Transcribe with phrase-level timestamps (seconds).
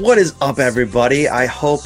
[0.00, 1.26] What is up, everybody?
[1.26, 1.80] I hope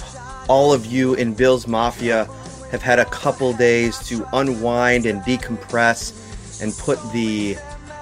[0.49, 2.25] all of you in Bills Mafia
[2.73, 7.57] have had a couple days to unwind and decompress and put the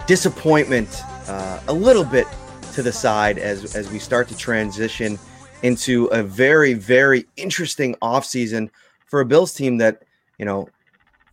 [0.07, 0.89] disappointment
[1.29, 2.27] uh, a little bit
[2.73, 5.19] to the side as, as we start to transition
[5.62, 8.70] into a very, very interesting offseason
[9.05, 10.05] for a Bills team that,
[10.39, 10.70] you know,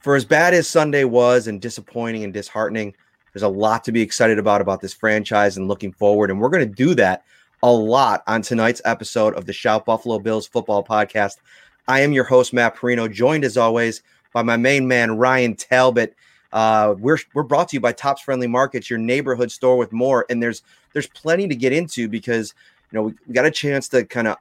[0.01, 2.93] for as bad as Sunday was and disappointing and disheartening,
[3.31, 6.29] there's a lot to be excited about about this franchise and looking forward.
[6.29, 7.23] And we're going to do that
[7.65, 11.37] a lot on tonight's episode of the Shout Buffalo Bills Football Podcast.
[11.87, 14.03] I am your host, Matt Parrino, joined as always
[14.33, 16.15] by my main man, Ryan Talbot.
[16.53, 20.27] Uh, we're we're brought to you by Tops Friendly Markets, your neighborhood store with more.
[20.29, 20.61] And there's
[20.93, 22.53] there's plenty to get into because
[22.91, 24.37] you know we, got a chance to kind of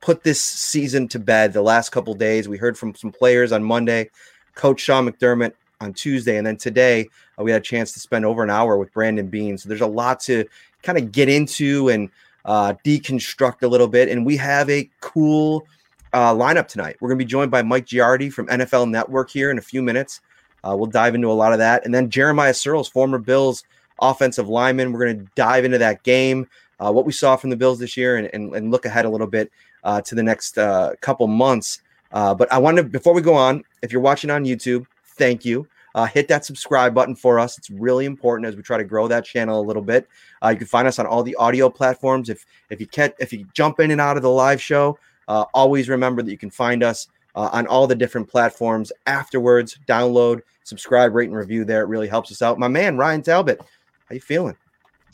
[0.00, 2.48] put this season to bed the last couple days.
[2.48, 4.08] We heard from some players on Monday,
[4.54, 8.24] Coach Sean McDermott on Tuesday, and then today uh, we had a chance to spend
[8.24, 9.58] over an hour with Brandon Beane.
[9.58, 10.44] So there's a lot to
[10.82, 12.10] kind of get into and
[12.44, 14.08] uh, deconstruct a little bit.
[14.08, 15.66] And we have a cool
[16.12, 16.96] uh, lineup tonight.
[17.00, 19.82] We're going to be joined by Mike Giardi from NFL Network here in a few
[19.82, 20.20] minutes.
[20.62, 21.84] Uh, we'll dive into a lot of that.
[21.84, 23.64] And then Jeremiah Sirles, former Bills
[24.00, 24.92] offensive lineman.
[24.92, 27.96] We're going to dive into that game, uh, what we saw from the Bills this
[27.96, 29.50] year, and, and, and look ahead a little bit
[29.84, 31.82] uh, to the next uh, couple months.
[32.10, 35.66] but I wanted, to, before we go on, if you're watching on YouTube, thank you.
[35.94, 37.58] Uh, hit that subscribe button for us.
[37.58, 40.08] It's really important as we try to grow that channel a little bit.
[40.42, 42.28] Uh, you can find us on all the audio platforms.
[42.28, 45.44] If if you can if you jump in and out of the live show, uh,
[45.54, 49.78] always remember that you can find us uh, on all the different platforms afterwards.
[49.86, 51.82] Download, subscribe, rate, and review there.
[51.82, 52.58] It really helps us out.
[52.58, 53.60] My man Ryan Talbot,
[54.08, 54.56] how you feeling?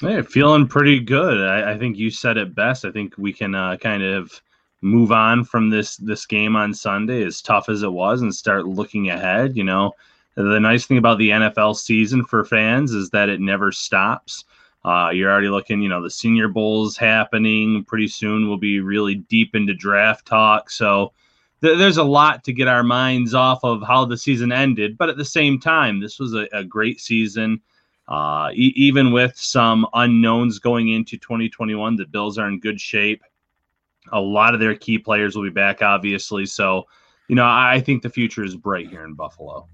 [0.02, 1.40] Hey, feeling pretty good.
[1.40, 2.84] I, I think you said it best.
[2.84, 4.42] I think we can uh, kind of
[4.82, 8.66] move on from this this game on Sunday, as tough as it was, and start
[8.66, 9.56] looking ahead.
[9.56, 9.94] You know
[10.36, 14.44] the nice thing about the NFL season for fans is that it never stops.
[14.84, 18.46] Uh, you're already looking, you know, the Senior Bowl's happening pretty soon.
[18.46, 20.70] We'll be really deep into draft talk.
[20.70, 21.12] So
[21.60, 24.96] th- there's a lot to get our minds off of how the season ended.
[24.96, 27.60] But at the same time, this was a, a great season.
[28.06, 33.24] Uh, e- even with some unknowns going into 2021, the Bills are in good shape.
[34.12, 36.46] A lot of their key players will be back, obviously.
[36.46, 36.84] So,
[37.26, 39.66] you know, I think the future is bright here in Buffalo.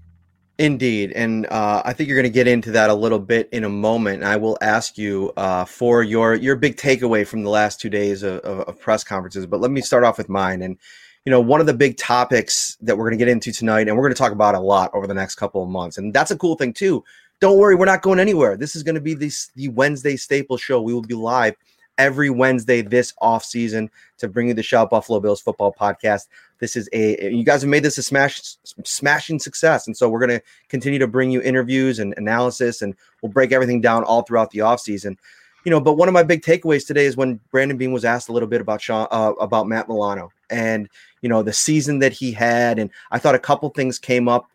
[0.59, 3.63] Indeed, and uh, I think you're going to get into that a little bit in
[3.63, 4.17] a moment.
[4.17, 7.89] And I will ask you uh, for your your big takeaway from the last two
[7.89, 9.47] days of, of, press conferences.
[9.47, 10.61] But let me start off with mine.
[10.61, 10.77] And
[11.25, 13.97] you know, one of the big topics that we're going to get into tonight, and
[13.97, 16.29] we're going to talk about a lot over the next couple of months, and that's
[16.29, 17.03] a cool thing too.
[17.39, 18.55] Don't worry, we're not going anywhere.
[18.55, 20.83] This is going to be this the Wednesday staple show.
[20.83, 21.55] We will be live
[21.97, 26.27] every Wednesday this off season to bring you the Shout Buffalo Bills football podcast.
[26.63, 28.39] This is a you guys have made this a smash
[28.85, 32.95] smashing success, and so we're going to continue to bring you interviews and analysis, and
[33.21, 35.17] we'll break everything down all throughout the off season.
[35.65, 38.29] You know, but one of my big takeaways today is when Brandon Beane was asked
[38.29, 40.87] a little bit about Sean uh, about Matt Milano and
[41.21, 44.47] you know the season that he had, and I thought a couple things came up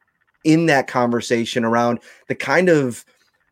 [0.45, 1.99] in that conversation around
[2.29, 3.05] the kind of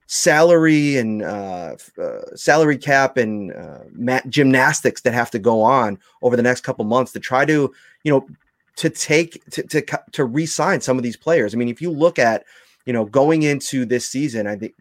[0.06, 6.36] salary and uh, uh, salary cap and uh, gymnastics that have to go on over
[6.36, 7.70] the next couple months to try to
[8.02, 8.26] you know
[8.76, 11.54] to take to to to re-sign some of these players.
[11.54, 12.44] I mean, if you look at
[12.84, 14.74] you know going into this season, I think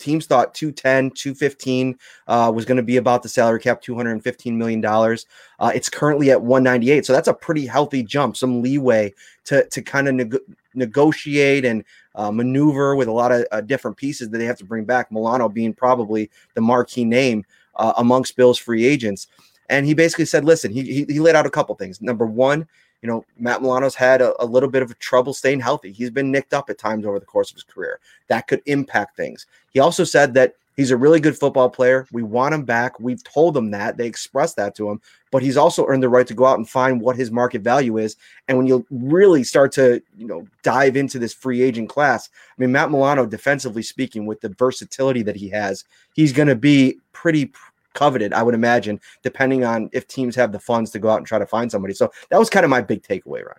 [0.00, 4.80] teams thought 210 215 uh, was going to be about the salary cap 215 million
[4.80, 5.26] dollars.
[5.58, 9.12] Uh, it's currently at 198 so that's a pretty healthy jump some leeway
[9.44, 11.84] to to kind of neg- negotiate and
[12.16, 15.12] uh, maneuver with a lot of uh, different pieces that they have to bring back
[15.12, 17.44] milano being probably the marquee name
[17.76, 19.28] uh, amongst bill's free agents.
[19.68, 22.00] And he basically said listen he, he, he laid out a couple things.
[22.00, 22.66] Number one
[23.02, 25.92] you know, Matt Milano's had a, a, little bit of trouble staying healthy.
[25.92, 27.98] He's been nicked up at times over the course of his career.
[28.28, 29.46] That could impact things.
[29.72, 32.06] He also said that he's a really good football player.
[32.12, 33.00] We want him back.
[33.00, 33.96] We've told him that.
[33.96, 35.00] They expressed that to him,
[35.30, 37.96] but he's also earned the right to go out and find what his market value
[37.96, 38.16] is.
[38.48, 42.60] And when you really start to, you know, dive into this free agent class, I
[42.60, 46.98] mean, Matt Milano, defensively speaking, with the versatility that he has, he's going to be
[47.12, 47.52] pretty
[47.94, 51.26] coveted, I would imagine, depending on if teams have the funds to go out and
[51.26, 51.94] try to find somebody.
[51.94, 53.58] So that was kind of my big takeaway, right?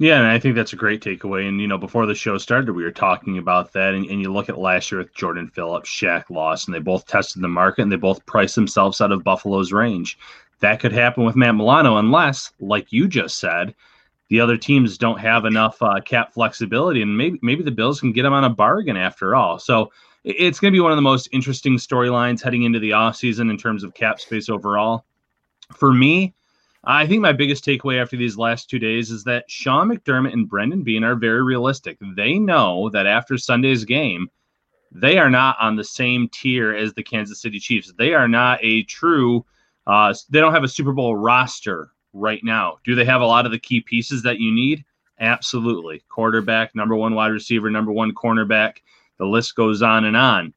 [0.00, 1.48] Yeah, and I think that's a great takeaway.
[1.48, 3.94] And you know, before the show started, we were talking about that.
[3.94, 7.42] And, and you look at last year with Jordan Phillips, Shaq Lawson, they both tested
[7.42, 10.16] the market and they both priced themselves out of Buffalo's range.
[10.60, 13.74] That could happen with Matt Milano, unless, like you just said,
[14.28, 18.12] the other teams don't have enough uh, cap flexibility, and maybe maybe the Bills can
[18.12, 19.58] get them on a bargain after all.
[19.58, 19.90] So
[20.28, 23.56] it's going to be one of the most interesting storylines heading into the offseason in
[23.56, 25.06] terms of cap space overall.
[25.74, 26.34] For me,
[26.84, 30.48] I think my biggest takeaway after these last two days is that Sean McDermott and
[30.48, 31.96] Brandon Beane are very realistic.
[32.14, 34.28] They know that after Sunday's game,
[34.92, 37.92] they are not on the same tier as the Kansas City Chiefs.
[37.96, 39.46] They are not a true,
[39.86, 42.78] uh, they don't have a Super Bowl roster right now.
[42.84, 44.84] Do they have a lot of the key pieces that you need?
[45.20, 46.02] Absolutely.
[46.08, 48.76] Quarterback, number one wide receiver, number one cornerback.
[49.18, 50.54] The list goes on and on.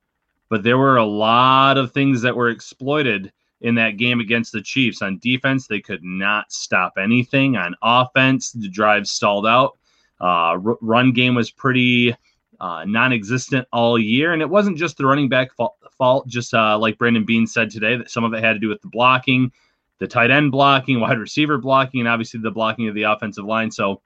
[0.49, 3.31] But there were a lot of things that were exploited
[3.61, 5.01] in that game against the Chiefs.
[5.01, 7.55] On defense, they could not stop anything.
[7.55, 9.77] On offense, the drive stalled out.
[10.19, 12.15] Uh, r- run game was pretty
[12.59, 15.75] uh, non-existent all year, and it wasn't just the running back fault.
[15.97, 18.69] fault just uh, like Brandon Beane said today, that some of it had to do
[18.69, 19.51] with the blocking,
[19.99, 23.71] the tight end blocking, wide receiver blocking, and obviously the blocking of the offensive line.
[23.71, 24.01] So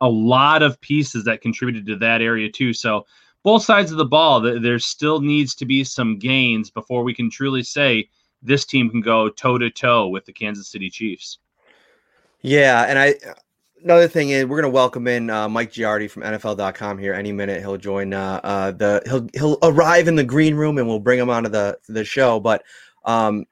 [0.00, 2.72] a lot of pieces that contributed to that area too.
[2.72, 3.06] So
[3.44, 7.30] both sides of the ball, there still needs to be some gains before we can
[7.30, 8.08] truly say
[8.42, 11.38] this team can go toe to toe with the Kansas City Chiefs.
[12.40, 13.14] Yeah, and I
[13.82, 17.32] another thing is we're going to welcome in uh, Mike Giardi from NFL.com here any
[17.32, 17.60] minute.
[17.60, 21.18] He'll join uh, uh, the he'll he'll arrive in the green room and we'll bring
[21.18, 22.40] him onto the the show.
[22.40, 22.64] But
[23.04, 23.44] um,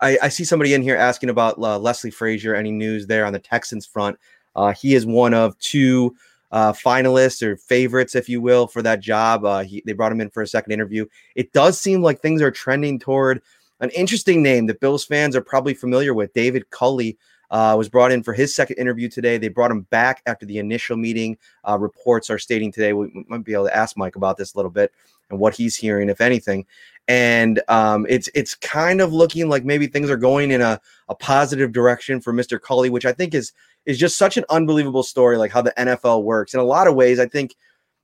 [0.00, 2.54] I, I see somebody in here asking about uh, Leslie Frazier.
[2.54, 4.18] Any news there on the Texans front?
[4.54, 6.14] Uh, he is one of two
[6.50, 9.64] uh, finalists or favorites, if you will, for that job.
[9.64, 11.06] He, they brought him in for a second interview.
[11.34, 13.42] It does seem like things are trending toward
[13.80, 16.32] an interesting name that Bills fans are probably familiar with.
[16.32, 17.16] David Culley
[17.50, 19.38] uh, was brought in for his second interview today.
[19.38, 21.38] They brought him back after the initial meeting.
[21.66, 24.58] Uh, reports are stating today we might be able to ask Mike about this a
[24.58, 24.92] little bit
[25.30, 26.66] and what he's hearing, if anything.
[27.08, 30.78] And um, it's it's kind of looking like maybe things are going in a,
[31.08, 32.60] a positive direction for Mr.
[32.60, 33.52] Culley, which I think is
[33.86, 36.52] is just such an unbelievable story, like how the NFL works.
[36.52, 37.54] In a lot of ways, I think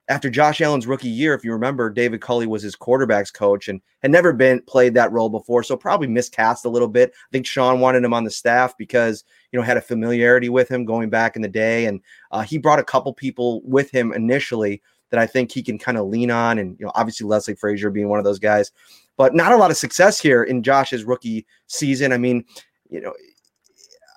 [0.09, 3.81] after Josh Allen's rookie year, if you remember, David Culley was his quarterbacks coach and
[4.03, 7.11] had never been played that role before, so probably miscast a little bit.
[7.11, 10.71] I think Sean wanted him on the staff because you know had a familiarity with
[10.71, 14.13] him going back in the day, and uh, he brought a couple people with him
[14.13, 17.55] initially that I think he can kind of lean on, and you know obviously Leslie
[17.55, 18.73] Frazier being one of those guys,
[19.17, 22.13] but not a lot of success here in Josh's rookie season.
[22.13, 22.45] I mean,
[22.91, 23.13] you know,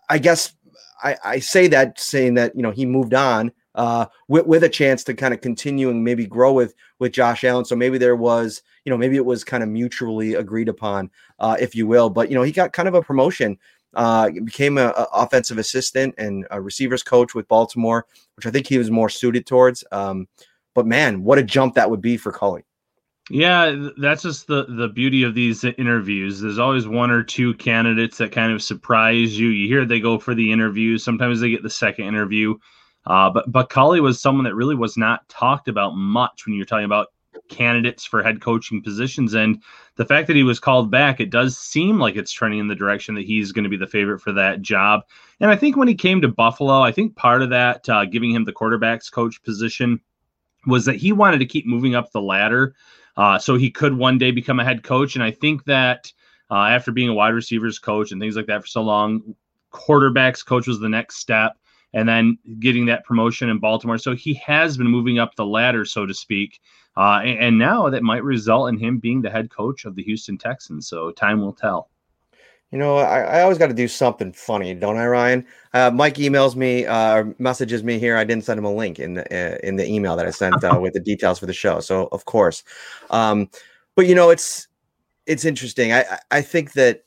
[0.10, 0.54] I guess
[1.04, 4.69] I, I say that saying that you know he moved on uh, with, with a
[4.69, 7.63] chance to kind of continue and maybe grow with with Josh Allen.
[7.63, 11.56] So maybe there was, you know, maybe it was kind of mutually agreed upon, uh,
[11.60, 12.10] if you will.
[12.10, 13.57] But you know, he got kind of a promotion.
[13.94, 18.06] Uh, became an offensive assistant and a receivers coach with Baltimore,
[18.36, 19.84] which I think he was more suited towards.
[19.92, 20.28] Um,
[20.77, 22.63] but man, what a jump that would be for Culley.
[23.31, 26.39] Yeah, that's just the the beauty of these interviews.
[26.39, 29.47] There's always one or two candidates that kind of surprise you.
[29.47, 31.00] You hear they go for the interview.
[31.00, 32.53] Sometimes they get the second interview.
[33.07, 36.63] Uh, but but Culley was someone that really was not talked about much when you're
[36.63, 37.07] talking about
[37.50, 39.33] candidates for head coaching positions.
[39.33, 39.63] And
[39.95, 42.75] the fact that he was called back, it does seem like it's trending in the
[42.75, 45.01] direction that he's going to be the favorite for that job.
[45.39, 48.29] And I think when he came to Buffalo, I think part of that uh, giving
[48.29, 50.00] him the quarterbacks coach position
[50.67, 52.75] was that he wanted to keep moving up the ladder
[53.15, 55.15] uh, so he could one day become a head coach.
[55.15, 56.11] And I think that
[56.51, 59.36] uh, after being a wide receivers coach and things like that for so long,
[59.74, 61.57] quarterbacks coach was the next step
[61.93, 63.97] and then getting that promotion in Baltimore.
[63.97, 66.59] So he has been moving up the ladder, so to speak.
[66.95, 70.03] Uh, and, and, now that might result in him being the head coach of the
[70.03, 70.88] Houston Texans.
[70.88, 71.89] So time will tell.
[72.71, 75.45] You know, I, I always got to do something funny, don't I, Ryan?
[75.74, 78.17] Uh, Mike emails me, uh, messages me here.
[78.17, 80.62] I didn't send him a link in the uh, in the email that I sent
[80.63, 81.79] uh, with the details for the show.
[81.79, 82.63] So of course,
[83.09, 83.50] um,
[83.95, 84.67] but you know, it's
[85.25, 85.93] it's interesting.
[85.93, 87.05] I I think that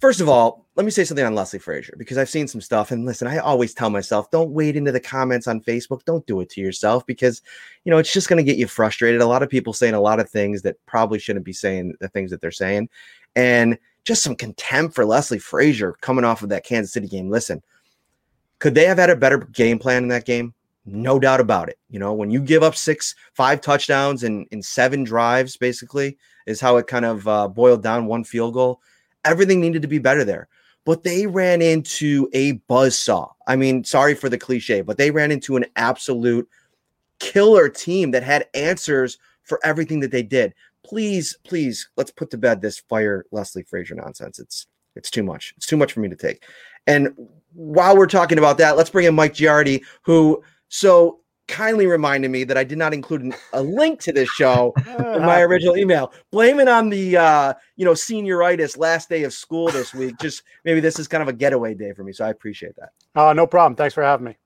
[0.00, 2.90] first of all, let me say something on Leslie Frazier because I've seen some stuff.
[2.90, 6.04] And listen, I always tell myself, don't wade into the comments on Facebook.
[6.04, 7.42] Don't do it to yourself because,
[7.84, 9.20] you know, it's just going to get you frustrated.
[9.20, 12.08] A lot of people saying a lot of things that probably shouldn't be saying the
[12.08, 12.88] things that they're saying.
[13.36, 17.30] And just some contempt for Leslie Frazier coming off of that Kansas City game.
[17.30, 17.62] Listen,
[18.58, 20.54] could they have had a better game plan in that game?
[20.86, 21.78] No doubt about it.
[21.88, 26.60] You know, when you give up six, five touchdowns in, in seven drives, basically, is
[26.60, 28.80] how it kind of uh, boiled down one field goal.
[29.24, 30.48] Everything needed to be better there
[30.84, 33.28] but they ran into a buzz saw.
[33.46, 36.48] I mean, sorry for the cliche, but they ran into an absolute
[37.18, 40.54] killer team that had answers for everything that they did.
[40.84, 44.38] Please, please, let's put to bed this fire Leslie Frazier nonsense.
[44.38, 45.54] It's it's too much.
[45.56, 46.44] It's too much for me to take.
[46.86, 47.10] And
[47.52, 52.44] while we're talking about that, let's bring in Mike Giardi, who So kindly reminded me
[52.44, 56.12] that I did not include an, a link to this show in my original email.
[56.30, 60.16] Blame it on the uh, you know senioritis last day of school this week.
[60.20, 62.90] Just maybe this is kind of a getaway day for me, so I appreciate that.
[63.14, 63.76] Uh, no problem.
[63.76, 64.36] Thanks for having me.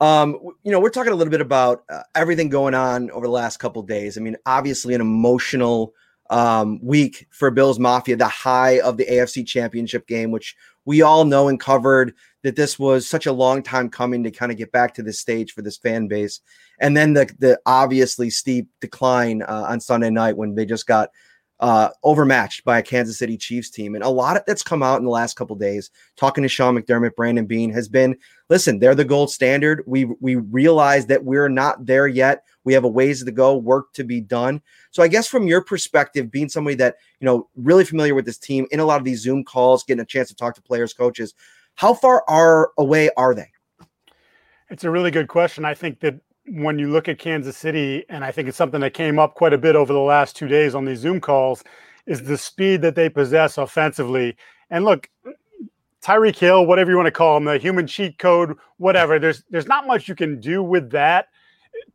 [0.00, 3.32] Um, you know, we're talking a little bit about uh, everything going on over the
[3.32, 4.16] last couple days.
[4.16, 5.92] I mean, obviously, an emotional
[6.30, 11.24] um, week for Bills Mafia, the high of the AFC Championship game, which we all
[11.24, 14.72] know and covered that this was such a long time coming to kind of get
[14.72, 16.40] back to this stage for this fan base.
[16.78, 21.10] And then the the obviously steep decline uh, on Sunday night when they just got
[21.60, 23.94] uh, overmatched by a Kansas City Chiefs team.
[23.94, 25.90] And a lot of that's come out in the last couple days.
[26.16, 28.16] Talking to Sean McDermott, Brandon Beane has been,
[28.48, 29.84] listen, they're the gold standard.
[29.86, 32.44] We we realize that we're not there yet.
[32.64, 34.62] We have a ways to go, work to be done.
[34.90, 38.38] So I guess from your perspective, being somebody that you know really familiar with this
[38.38, 40.94] team in a lot of these Zoom calls, getting a chance to talk to players,
[40.94, 41.34] coaches,
[41.74, 43.50] how far are away are they?
[44.70, 45.64] It's a really good question.
[45.64, 46.20] I think that
[46.52, 49.52] when you look at Kansas City, and I think it's something that came up quite
[49.52, 51.62] a bit over the last two days on these Zoom calls,
[52.06, 54.36] is the speed that they possess offensively.
[54.70, 55.08] And look,
[56.02, 59.18] Tyreek Hill, whatever you want to call him, the human cheat code, whatever.
[59.18, 61.26] There's there's not much you can do with that.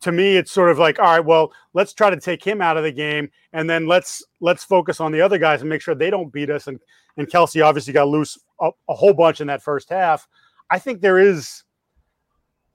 [0.02, 2.76] To me, it's sort of like, all right, well, let's try to take him out
[2.76, 5.94] of the game, and then let's let's focus on the other guys and make sure
[5.94, 6.66] they don't beat us.
[6.66, 6.80] And
[7.16, 10.28] and Kelce obviously got loose a, a whole bunch in that first half.
[10.70, 11.62] I think there is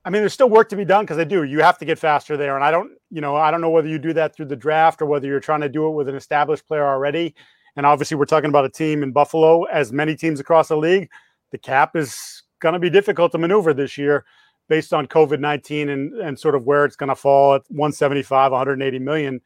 [0.04, 1.44] I mean, there's still work to be done because they do.
[1.44, 3.88] You have to get faster there, and I don't, you know, I don't know whether
[3.88, 6.16] you do that through the draft or whether you're trying to do it with an
[6.16, 7.36] established player already.
[7.76, 11.10] And obviously, we're talking about a team in Buffalo, as many teams across the league.
[11.52, 14.26] The cap is going to be difficult to maneuver this year,
[14.70, 18.52] based on COVID nineteen and and sort of where it's going to fall at 175,
[18.52, 19.40] 180 million.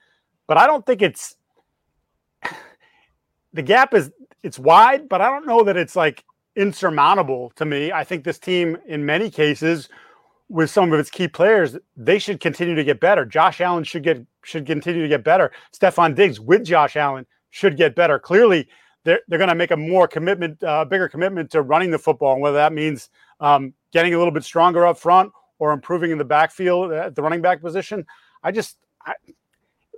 [0.47, 1.35] But I don't think it's
[3.53, 6.23] the gap is it's wide, but I don't know that it's like
[6.55, 7.91] insurmountable to me.
[7.91, 9.89] I think this team, in many cases
[10.49, 13.25] with some of its key players, they should continue to get better.
[13.25, 15.51] Josh Allen should get should continue to get better.
[15.75, 18.19] Stefon Diggs with Josh Allen should get better.
[18.19, 18.67] Clearly,
[19.03, 22.33] they're they're going to make a more commitment, uh, bigger commitment to running the football,
[22.33, 23.09] and whether that means
[23.39, 27.21] um, getting a little bit stronger up front or improving in the backfield at the
[27.21, 28.05] running back position.
[28.43, 29.13] I just I,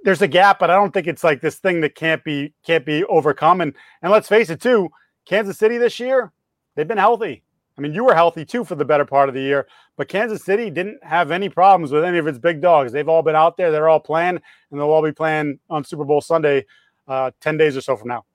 [0.03, 2.85] there's a gap, but I don't think it's like this thing that can't be can't
[2.85, 3.59] be overcome.
[3.61, 4.89] And and let's face it, too,
[5.25, 6.31] Kansas City this year
[6.75, 7.43] they've been healthy.
[7.77, 9.67] I mean, you were healthy too for the better part of the year,
[9.98, 12.91] but Kansas City didn't have any problems with any of its big dogs.
[12.91, 14.39] They've all been out there, they're all playing,
[14.72, 16.65] and they'll all be playing on Super Bowl Sunday,
[17.07, 18.25] uh, 10 days or so from now.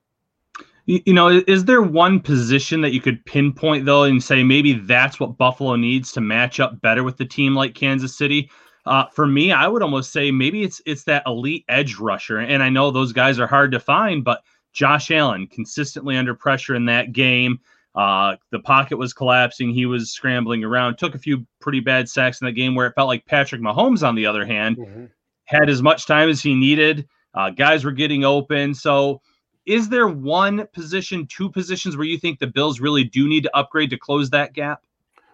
[0.87, 5.21] You know, is there one position that you could pinpoint though and say maybe that's
[5.21, 8.51] what Buffalo needs to match up better with the team like Kansas City?
[8.85, 12.65] Uh, for me, I would almost say maybe it's it's that elite edge rusher, and
[12.65, 16.87] I know those guys are hard to find, but Josh Allen consistently under pressure in
[16.87, 17.61] that game.
[17.95, 19.71] Uh, the pocket was collapsing.
[19.71, 20.97] He was scrambling around.
[20.97, 24.07] Took a few pretty bad sacks in the game where it felt like Patrick Mahomes,
[24.07, 25.05] on the other hand, mm-hmm.
[25.45, 27.07] had as much time as he needed.
[27.35, 28.75] Uh, guys were getting open.
[28.75, 29.21] So,
[29.67, 33.57] is there one position, two positions where you think the Bills really do need to
[33.57, 34.83] upgrade to close that gap?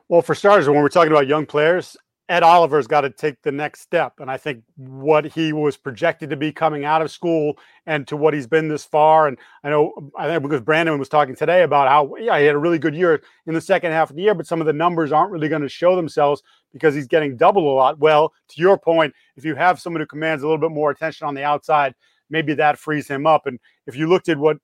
[0.08, 1.96] Well, for starters, when we're talking about young players,
[2.28, 4.20] Ed Oliver's got to take the next step.
[4.20, 8.16] And I think what he was projected to be coming out of school and to
[8.16, 9.28] what he's been this far.
[9.28, 12.44] And I know, um, I think because Brandon was talking today about how, yeah, he
[12.44, 14.66] had a really good year in the second half of the year, but some of
[14.66, 16.42] the numbers aren't really going to show themselves
[16.72, 17.98] because he's getting double a lot.
[17.98, 21.26] Well, to your point, if you have someone who commands a little bit more attention
[21.26, 21.94] on the outside,
[22.28, 23.46] maybe that frees him up.
[23.46, 24.58] And if you looked at what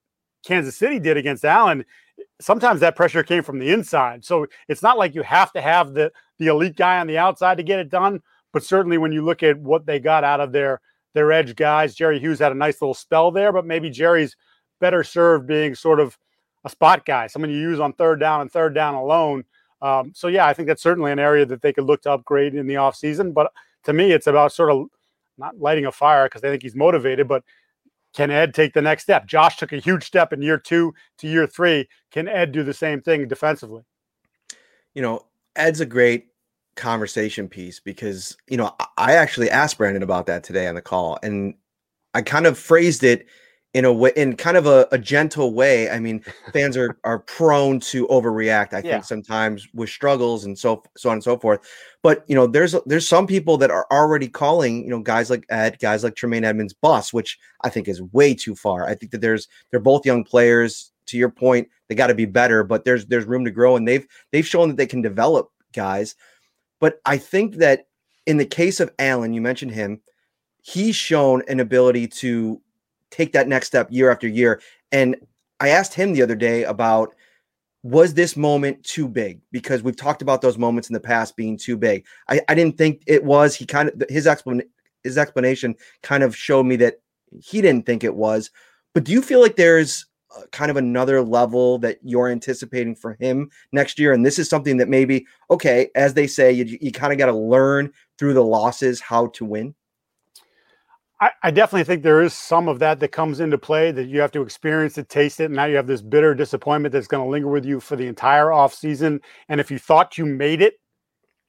[0.44, 1.86] Kansas City did against Allen,
[2.40, 4.24] sometimes that pressure came from the inside.
[4.24, 7.56] So it's not like you have to have the the elite guy on the outside
[7.56, 8.20] to get it done.
[8.52, 10.80] But certainly when you look at what they got out of their
[11.14, 14.36] their edge guys, Jerry Hughes had a nice little spell there, but maybe Jerry's
[14.80, 16.18] better served being sort of
[16.64, 19.44] a spot guy, someone you use on third down and third down alone.
[19.82, 22.54] Um, so yeah, I think that's certainly an area that they could look to upgrade
[22.54, 23.34] in the offseason.
[23.34, 23.52] But
[23.84, 24.86] to me, it's about sort of
[25.36, 27.44] not lighting a fire because I think he's motivated, but
[28.14, 29.26] can Ed take the next step?
[29.26, 31.88] Josh took a huge step in year two to year three.
[32.12, 33.82] Can Ed do the same thing defensively?
[34.94, 36.28] You know, Ed's a great
[36.76, 41.18] conversation piece because, you know, I actually asked Brandon about that today on the call
[41.22, 41.54] and
[42.14, 43.26] I kind of phrased it
[43.74, 45.90] in a way in kind of a, a gentle way.
[45.90, 48.92] I mean, fans are are prone to overreact, I yeah.
[48.92, 51.60] think, sometimes with struggles and so so on and so forth.
[52.02, 55.44] But you know, there's there's some people that are already calling, you know, guys like
[55.50, 58.86] Ed, guys like Tremaine Edmunds bus, which I think is way too far.
[58.86, 60.90] I think that there's they're both young players.
[61.08, 63.86] To your point, they got to be better, but there's there's room to grow, and
[63.86, 66.14] they've they've shown that they can develop guys.
[66.80, 67.88] But I think that
[68.24, 70.00] in the case of Allen, you mentioned him,
[70.62, 72.60] he's shown an ability to
[73.14, 74.60] take that next step year after year.
[74.92, 75.16] And
[75.60, 77.14] I asked him the other day about
[77.82, 79.40] was this moment too big?
[79.52, 82.06] Because we've talked about those moments in the past being too big.
[82.30, 83.54] I, I didn't think it was.
[83.54, 84.70] He kind of his explanation
[85.04, 87.00] his explanation kind of showed me that
[87.42, 88.50] he didn't think it was.
[88.94, 93.18] But do you feel like there's uh, kind of another level that you're anticipating for
[93.20, 94.14] him next year?
[94.14, 97.26] And this is something that maybe, okay, as they say, you, you kind of got
[97.26, 99.74] to learn through the losses how to win.
[101.20, 104.32] I, definitely think there is some of that that comes into play that you have
[104.32, 107.30] to experience it, taste it, and now you have this bitter disappointment that's going to
[107.30, 109.20] linger with you for the entire offseason.
[109.48, 110.74] And if you thought you made it,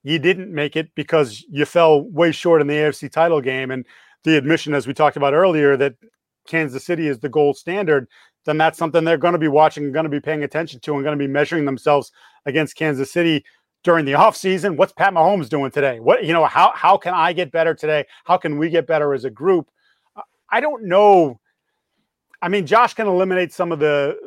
[0.04, 3.72] you didn't make it because you fell way short in the AFC title game.
[3.72, 3.86] And
[4.24, 5.96] the admission, as we talked about earlier, that
[6.48, 8.08] Kansas City is the gold standard,
[8.46, 10.94] then that's something they're going to be watching and going to be paying attention to
[10.94, 12.12] and going to be measuring themselves
[12.46, 13.44] against Kansas City
[13.86, 14.76] during the offseason.
[14.76, 16.00] What's Pat Mahomes doing today?
[16.00, 18.06] What, you know, how, how can I get better today?
[18.26, 19.70] How can we get better as a group?
[20.50, 21.40] I don't know.
[22.42, 24.18] I mean, Josh can eliminate some of the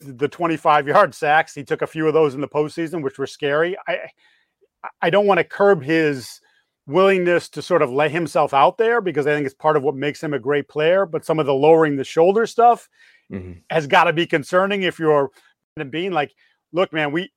[0.00, 1.54] the 25 yard sacks.
[1.54, 3.76] He took a few of those in the postseason, which were scary.
[3.88, 4.00] I
[5.00, 6.40] I don't want to curb his
[6.86, 9.96] willingness to sort of lay himself out there because I think it's part of what
[9.96, 11.06] makes him a great player.
[11.06, 12.88] But some of the lowering the shoulder stuff
[13.32, 13.52] mm-hmm.
[13.70, 15.30] has got to be concerning if you're
[15.90, 16.34] being like,
[16.72, 17.32] look, man, we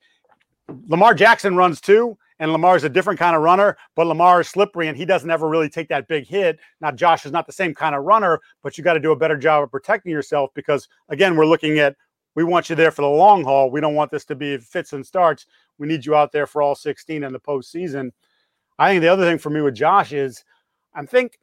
[0.88, 4.88] Lamar Jackson runs too, and Lamar's a different kind of runner, but Lamar is slippery
[4.88, 6.60] and he doesn't ever really take that big hit.
[6.82, 9.16] Now, Josh is not the same kind of runner, but you got to do a
[9.16, 11.96] better job of protecting yourself because, again, we're looking at
[12.36, 13.72] we want you there for the long haul.
[13.72, 15.48] We don't want this to be fits and starts.
[15.80, 18.12] We need you out there for all 16 in the postseason.
[18.78, 20.44] I think the other thing for me with Josh is
[20.94, 21.40] I think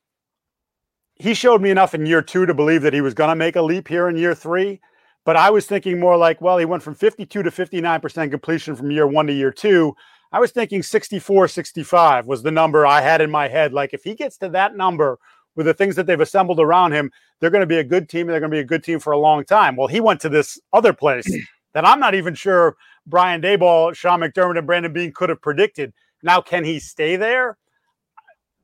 [1.16, 3.57] he showed me enough in year two to believe that he was going to make
[3.57, 4.81] a leap here in year three.
[5.25, 8.90] But I was thinking more like, well, he went from 52 to 59% completion from
[8.90, 9.97] year one to year two.
[10.33, 13.73] I was thinking 64, 65 was the number I had in my head.
[13.73, 15.19] Like, if he gets to that number
[15.54, 18.23] with the things that they've assembled around him, they're going to be a good team
[18.23, 19.76] and they're going to be a good team for a long time.
[19.76, 21.26] Well, he went to this other place
[21.73, 22.76] that I'm not even sure
[23.07, 25.93] Brian Daboll, Sean McDermott, and Brandon Beane could have predicted.
[26.23, 27.57] Now, can he stay there?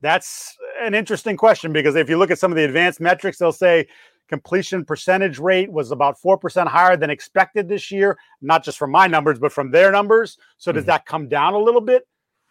[0.01, 3.51] That's an interesting question because if you look at some of the advanced metrics, they'll
[3.51, 3.87] say
[4.31, 9.05] completion percentage rate was about 4% higher than expected this year, not just from my
[9.05, 10.37] numbers, but from their numbers.
[10.57, 10.91] So does mm-hmm.
[10.91, 12.07] that come down a little bit?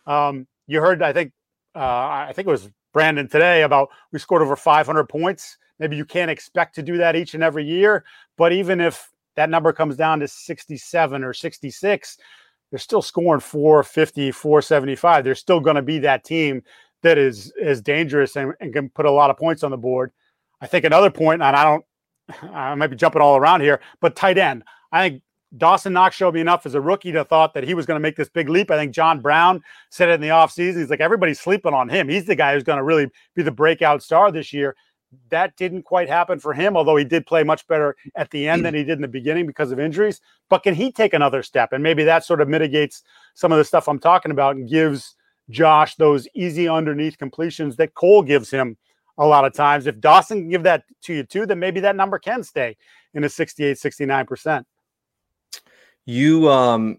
[0.07, 1.33] Um, you heard, I think,
[1.75, 5.57] uh, I think it was Brandon today about we scored over 500 points.
[5.79, 8.05] Maybe you can't expect to do that each and every year,
[8.37, 12.19] but even if that number comes down to 67 or 66,
[12.71, 15.25] they're still scoring 450, 475.
[15.25, 16.63] They're still going to be that team
[17.03, 20.13] that is is dangerous and, and, can put a lot of points on the board.
[20.61, 21.85] I think another point, and I don't,
[22.55, 24.65] I might be jumping all around here, but tight end.
[24.93, 25.23] I think
[25.57, 28.03] Dawson Knox showed me enough as a rookie to thought that he was going to
[28.03, 28.71] make this big leap.
[28.71, 30.79] I think John Brown said it in the offseason.
[30.79, 32.09] He's like, everybody's sleeping on him.
[32.09, 34.77] He's the guy who's going to really be the breakout star this year.
[35.31, 38.65] That didn't quite happen for him, although he did play much better at the end
[38.65, 40.21] than he did in the beginning because of injuries.
[40.49, 41.73] But can he take another step?
[41.73, 43.03] And maybe that sort of mitigates
[43.35, 45.17] some of the stuff I'm talking about and gives
[45.49, 48.77] Josh those easy underneath completions that Cole gives him
[49.21, 49.87] a lot of times.
[49.87, 52.77] If Dawson can give that to you too, then maybe that number can stay
[53.15, 54.65] in a 68, 69%.
[56.07, 56.99] You um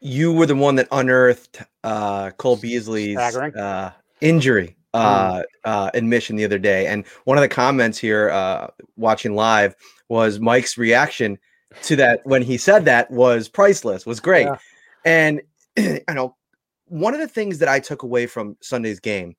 [0.00, 3.90] you were the one that unearthed uh Cole Beasley's uh,
[4.20, 6.86] injury uh, uh, admission the other day.
[6.86, 9.74] And one of the comments here, uh, watching live,
[10.08, 11.38] was Mike's reaction
[11.82, 14.46] to that when he said that was priceless, was great.
[14.46, 14.58] Yeah.
[15.04, 15.42] And
[16.08, 16.36] I know
[16.86, 19.34] one of the things that I took away from Sunday's game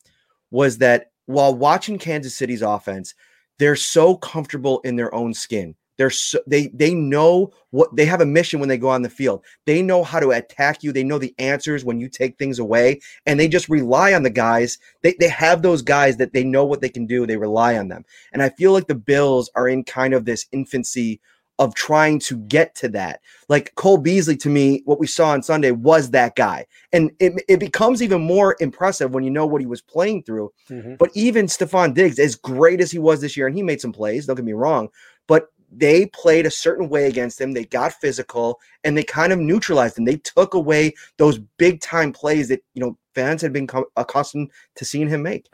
[0.51, 3.13] was that while watching Kansas City's offense,
[3.59, 5.75] they're so comfortable in their own skin.
[5.97, 9.09] They're so, they they know what they have a mission when they go on the
[9.09, 9.43] field.
[9.65, 10.91] They know how to attack you.
[10.91, 14.29] They know the answers when you take things away, and they just rely on the
[14.29, 14.77] guys.
[15.01, 17.25] They they have those guys that they know what they can do.
[17.25, 20.45] They rely on them, and I feel like the Bills are in kind of this
[20.51, 21.19] infancy
[21.60, 23.22] of trying to get to that.
[23.50, 26.65] Like Cole Beasley, to me, what we saw on Sunday was that guy.
[26.93, 30.52] And it, it becomes even more impressive when you know what he was playing through.
[30.70, 30.96] Mm-hmm.
[30.96, 33.91] But even Stefon Diggs, as great as he was this year, and he made some
[33.91, 34.89] plays, don't get me wrong,
[35.28, 37.52] but they played a certain way against him.
[37.52, 40.06] They got physical and they kind of neutralized him.
[40.06, 43.67] They took away those big time plays that, you know, fans had been
[43.98, 45.48] accustomed to seeing him make.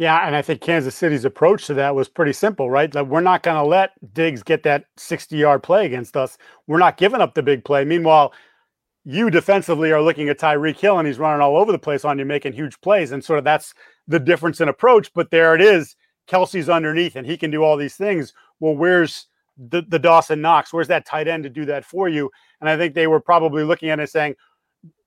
[0.00, 2.92] Yeah, and I think Kansas City's approach to that was pretty simple, right?
[2.94, 6.38] Like we're not going to let Diggs get that 60-yard play against us.
[6.66, 7.84] We're not giving up the big play.
[7.84, 8.32] Meanwhile,
[9.04, 12.18] you defensively are looking at Tyreek Hill and he's running all over the place on
[12.18, 13.74] you, making huge plays, and sort of that's
[14.08, 15.12] the difference in approach.
[15.12, 15.96] But there it is.
[16.26, 18.32] Kelce's underneath, and he can do all these things.
[18.58, 19.26] Well, where's
[19.58, 20.72] the, the Dawson Knox?
[20.72, 22.30] Where's that tight end to do that for you?
[22.62, 24.36] And I think they were probably looking at it saying,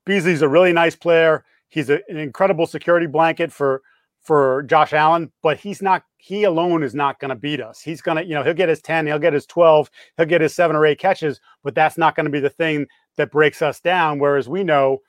[0.05, 1.45] Beasley's a really nice player.
[1.69, 3.81] He's a, an incredible security blanket for
[4.23, 6.03] for Josh Allen, but he's not.
[6.17, 7.81] He alone is not going to beat us.
[7.81, 10.39] He's going to, you know, he'll get his ten, he'll get his twelve, he'll get
[10.41, 13.61] his seven or eight catches, but that's not going to be the thing that breaks
[13.61, 14.19] us down.
[14.19, 15.01] Whereas we know,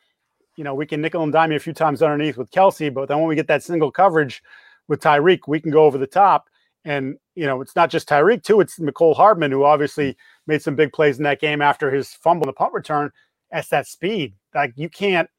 [0.57, 3.09] you know, we can nickel and dime you a few times underneath with Kelce, but
[3.09, 4.43] then when we get that single coverage
[4.89, 6.49] with Tyreek, we can go over the top.
[6.85, 10.75] And you know, it's not just Tyreek too; it's Mecole Hardman who obviously made some
[10.75, 13.11] big plays in that game after his fumble, and the punt return.
[13.51, 14.35] That's that speed.
[14.55, 15.31] Like you can't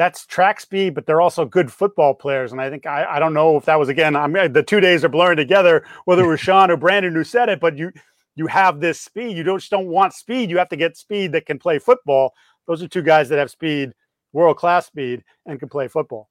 [0.00, 2.52] that's track speed, but they're also good football players.
[2.52, 4.16] And I think I, I don't know if that was again.
[4.16, 7.22] I mean, the two days are blurring together, whether it was Sean or Brandon who
[7.22, 7.92] said it, but you
[8.34, 9.36] you have this speed.
[9.36, 10.48] You don't just don't want speed.
[10.48, 12.32] You have to get speed that can play football.
[12.66, 13.92] Those are two guys that have speed,
[14.32, 16.30] world class speed, and can play football.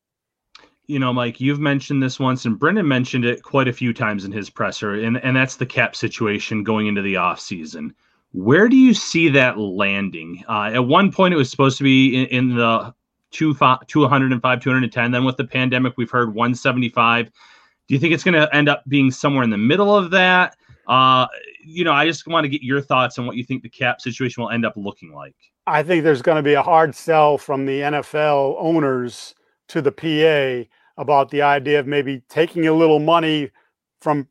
[0.87, 4.25] You know, Mike, you've mentioned this once, and Brandon mentioned it quite a few times
[4.25, 7.93] in his presser, and, and that's the cap situation going into the off season.
[8.31, 10.43] Where do you see that landing?
[10.49, 12.95] Uh, at one point, it was supposed to be in, in the
[13.31, 15.11] two, 205, 210.
[15.11, 17.25] Then with the pandemic, we've heard 175.
[17.25, 20.55] Do you think it's going to end up being somewhere in the middle of that?
[20.87, 21.27] Uh,
[21.63, 24.01] you know, I just want to get your thoughts on what you think the cap
[24.01, 25.35] situation will end up looking like.
[25.67, 29.35] I think there's going to be a hard sell from the NFL owners
[29.67, 30.67] to the PA
[30.99, 33.51] about the idea of maybe taking a little money
[34.01, 34.27] from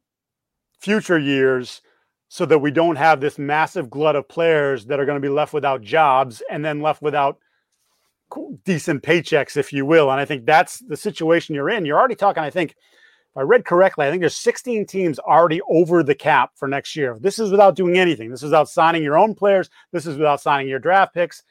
[0.81, 1.81] future years
[2.29, 5.33] so that we don't have this massive glut of players that are going to be
[5.33, 7.39] left without jobs and then left without
[8.65, 10.11] decent paychecks, if you will.
[10.11, 11.85] And I think that's the situation you're in.
[11.85, 15.61] You're already talking, I think, if I read correctly, I think there's 16 teams already
[15.69, 17.17] over the cap for next year.
[17.21, 18.31] This is without doing anything.
[18.31, 19.69] This is without signing your own players.
[19.93, 21.43] This is without signing your draft picks.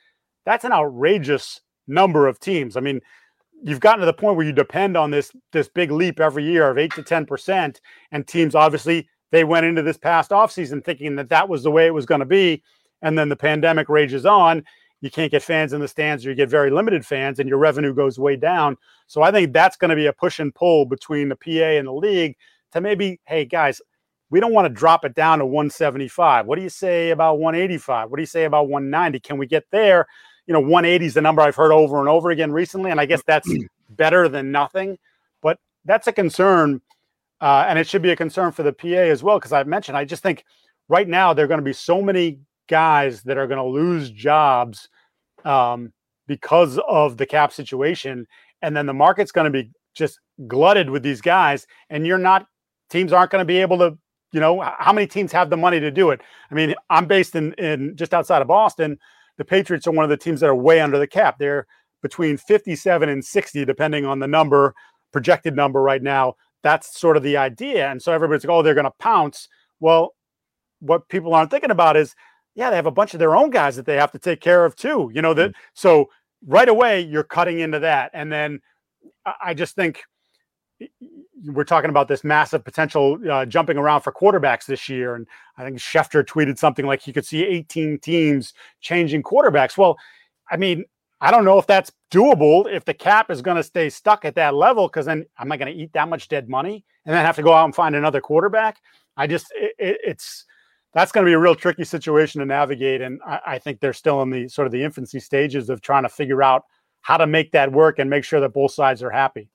[0.46, 2.78] That's an outrageous number of teams.
[2.78, 3.02] I mean,
[3.64, 6.70] you've gotten to the point where you depend on this this big leap every year
[6.70, 7.80] of 8 to 10%
[8.12, 11.88] and teams obviously they went into this past offseason thinking that that was the way
[11.88, 12.62] it was going to be
[13.02, 14.64] and then the pandemic rages on
[15.02, 17.60] you can't get fans in the stands or you get very limited fans and your
[17.60, 18.78] revenue goes way down.
[19.06, 21.88] So I think that's going to be a push and pull between the PA and
[21.88, 22.36] the league
[22.72, 23.82] to maybe, hey guys,
[24.30, 26.46] we don't want to drop it down to 175.
[26.46, 28.10] What do you say about 185?
[28.10, 29.20] What do you say about 190?
[29.20, 30.08] Can we get there?
[30.48, 33.06] You know, 180 is the number I've heard over and over again recently, and I
[33.06, 33.50] guess that's
[33.90, 34.98] better than nothing.
[35.42, 36.82] But that's a concern,
[37.40, 39.98] uh, and it should be a concern for the PA as well, because I've mentioned
[39.98, 40.44] I just think
[40.90, 44.10] right now there are going to be so many guys that are going to lose
[44.10, 44.90] jobs
[45.46, 45.94] um,
[46.28, 48.28] because of the cap situation.
[48.62, 51.66] And then the market's going to be just glutted with these guys.
[51.90, 52.48] And you're not,
[52.90, 53.98] teams aren't going to be able to,
[54.32, 56.22] you know, how many teams have the money to do it?
[56.52, 59.00] I mean, I'm based in, in just outside of Boston.
[59.38, 61.38] The Patriots are one of the teams that are way under the cap.
[61.40, 61.66] They're
[62.02, 64.74] between 57 and 60, depending on the number,
[65.12, 66.36] projected number right now.
[66.64, 67.90] That's sort of the idea.
[67.90, 69.48] And so everybody's like, oh, they're going to pounce.
[69.80, 70.14] Well,
[70.80, 72.16] what people aren't thinking about is
[72.58, 74.66] yeah, they have a bunch of their own guys that they have to take care
[74.66, 75.12] of too.
[75.14, 75.60] You know that mm-hmm.
[75.76, 76.10] so
[76.46, 78.60] right away you're cutting into that, and then
[79.42, 80.02] I just think
[81.46, 85.64] we're talking about this massive potential uh, jumping around for quarterbacks this year, and I
[85.64, 89.78] think Schefter tweeted something like you could see 18 teams changing quarterbacks.
[89.78, 89.96] Well,
[90.50, 90.84] I mean,
[91.22, 94.34] I don't know if that's doable if the cap is going to stay stuck at
[94.34, 97.24] that level because then am I going to eat that much dead money and then
[97.24, 98.78] have to go out and find another quarterback?
[99.16, 100.46] I just it, it's
[100.94, 103.02] that's going to be a real tricky situation to navigate.
[103.02, 106.04] And I, I, think they're still in the sort of the infancy stages of trying
[106.04, 106.64] to figure out
[107.02, 109.50] how to make that work and make sure that both sides are happy.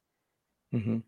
[0.75, 0.99] Mm-hmm.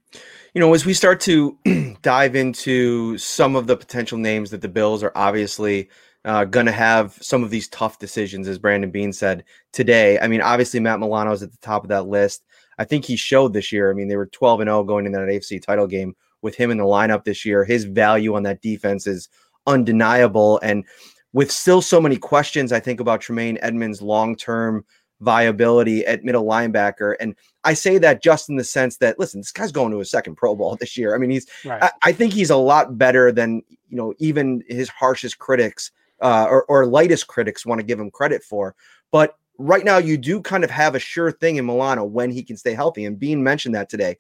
[0.55, 1.57] You know, as we start to
[2.03, 5.89] dive into some of the potential names that the Bills are obviously
[6.25, 10.19] uh, going to have some of these tough decisions, as Brandon Beane said today.
[10.19, 12.45] I mean, obviously Matt Milano is at the top of that list.
[12.79, 13.91] I think he showed this year.
[13.91, 16.71] I mean, they were 12 and 0 going into that AFC title game with him
[16.71, 17.65] in the lineup this year.
[17.65, 19.29] His value on that defense is
[19.67, 20.61] undeniable.
[20.63, 20.85] And
[21.33, 24.85] with still so many questions, I think about Tremaine Edmunds' long term
[25.21, 27.15] viability at middle linebacker.
[27.21, 30.05] And I say that just in the sense that, listen, this guy's going to a
[30.05, 31.15] second Pro Bowl this year.
[31.15, 31.83] I mean, he's, right.
[31.83, 36.47] I, I, think he's a lot better than, you know, even his harshest critics uh,
[36.49, 38.75] or, or lightest critics want to give him credit for.
[39.11, 42.43] But right now, you do kind of have a sure thing in Milano when he
[42.43, 43.05] can stay healthy.
[43.05, 44.17] And Beane mentioned that today.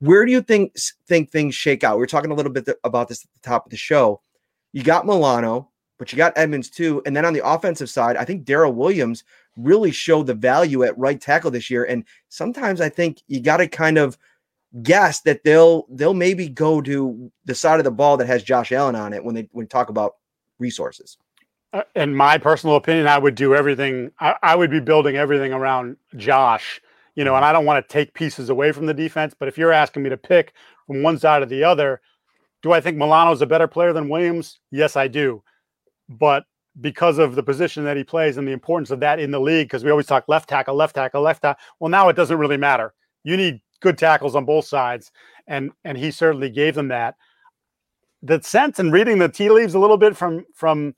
[0.00, 0.76] Where do you think
[1.08, 1.98] think things shake out?
[1.98, 4.20] We are talking a little bit th- about this at the top of the show
[4.72, 7.02] you got Milano, but you got Edmunds too.
[7.06, 9.24] And then on the offensive side, I think Daryl Williams
[9.56, 11.84] really showed the value at right tackle this year.
[11.84, 14.16] And sometimes I think you got to kind of
[14.82, 18.70] guess that they'll they'll maybe go to the side of the ball that has Josh
[18.70, 20.16] Allen on it when they when talk about
[20.58, 21.16] resources.
[21.72, 24.10] Uh, in my personal opinion, I would do everything.
[24.20, 26.80] I, I would be building everything around Josh.
[27.14, 29.58] You know, and I don't want to take pieces away from the defense, but if
[29.58, 30.52] you're asking me to pick
[30.86, 32.00] from one side or the other,
[32.62, 34.60] do I think Milano is a better player than Williams?
[34.70, 35.42] Yes, I do.
[36.08, 36.44] But
[36.80, 39.68] because of the position that he plays and the importance of that in the league,
[39.68, 41.62] because we always talk left tackle, left tackle, left tackle.
[41.80, 42.94] Well, now it doesn't really matter.
[43.24, 45.10] You need good tackles on both sides.
[45.46, 47.16] and and he certainly gave them that.
[48.22, 50.94] The sense and reading the tea leaves a little bit from from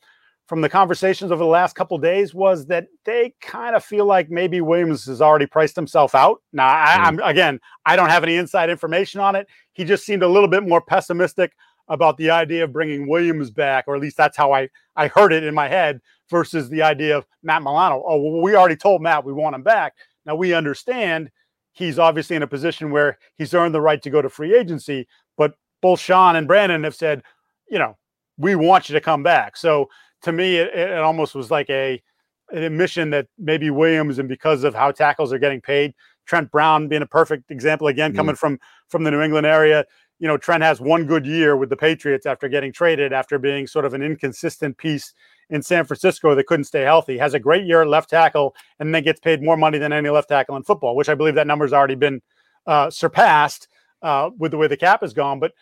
[0.50, 4.30] from the conversations over the last couple days was that they kind of feel like
[4.30, 6.42] maybe Williams has already priced himself out.
[6.52, 7.20] Now, I, mm-hmm.
[7.20, 9.46] am again, I don't have any inside information on it.
[9.74, 11.52] He just seemed a little bit more pessimistic
[11.86, 15.32] about the idea of bringing Williams back, or at least that's how I I heard
[15.32, 16.00] it in my head.
[16.28, 18.02] Versus the idea of Matt Milano.
[18.04, 19.94] Oh, well, we already told Matt we want him back.
[20.26, 21.30] Now we understand
[21.70, 25.06] he's obviously in a position where he's earned the right to go to free agency,
[25.36, 27.22] but both Sean and Brandon have said,
[27.68, 27.96] you know,
[28.36, 29.56] we want you to come back.
[29.56, 29.88] So
[30.22, 32.02] to me, it, it almost was like a
[32.52, 35.94] an admission that maybe Williams and because of how tackles are getting paid,
[36.26, 38.38] Trent Brown being a perfect example again, coming mm.
[38.38, 39.84] from from the New England area.
[40.18, 43.66] You know, Trent has one good year with the Patriots after getting traded, after being
[43.66, 45.14] sort of an inconsistent piece
[45.48, 47.16] in San Francisco that couldn't stay healthy.
[47.16, 50.10] Has a great year at left tackle, and then gets paid more money than any
[50.10, 52.20] left tackle in football, which I believe that number's already been
[52.66, 53.68] uh, surpassed
[54.02, 55.40] uh, with the way the cap has gone.
[55.40, 55.52] But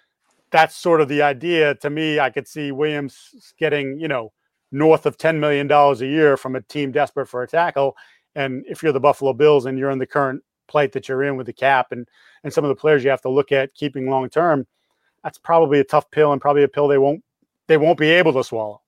[0.51, 1.75] that's sort of the idea.
[1.77, 4.33] To me, I could see Williams getting, you know,
[4.71, 7.97] north of $10 million a year from a team desperate for a tackle.
[8.35, 11.37] And if you're the Buffalo Bills and you're in the current plight that you're in
[11.37, 12.07] with the cap and
[12.45, 14.67] and some of the players you have to look at keeping long term,
[15.25, 17.25] that's probably a tough pill and probably a pill they won't
[17.67, 18.81] they won't be able to swallow.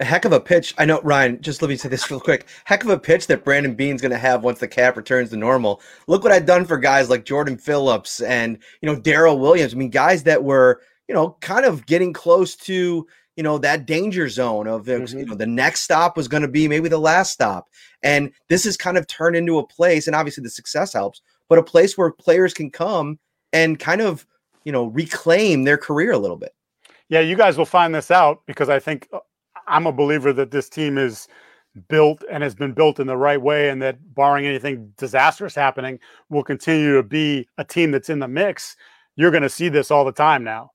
[0.00, 0.74] A heck of a pitch.
[0.76, 2.48] I know, Ryan, just let me say this real quick.
[2.64, 5.36] Heck of a pitch that Brandon Beane's going to have once the cap returns to
[5.36, 5.80] normal.
[6.08, 9.72] Look what I've done for guys like Jordan Phillips and, you know, Daryl Williams.
[9.72, 13.86] I mean, guys that were, you know, kind of getting close to, you know that
[13.86, 15.18] danger zone of mm-hmm.
[15.18, 17.68] you know the next stop was going to be maybe the last stop.
[18.02, 21.58] And this has kind of turned into a place and obviously the success helps but
[21.58, 23.18] a place where players can come
[23.52, 24.26] and kind of
[24.64, 26.54] you know reclaim their career a little bit.
[27.08, 29.20] Yeah you guys will find this out because i think uh,
[29.66, 31.28] i'm a believer that this team is
[31.88, 35.98] built and has been built in the right way and that barring anything disastrous happening
[36.30, 38.76] will continue to be a team that's in the mix.
[39.16, 40.70] You're going to see this all the time now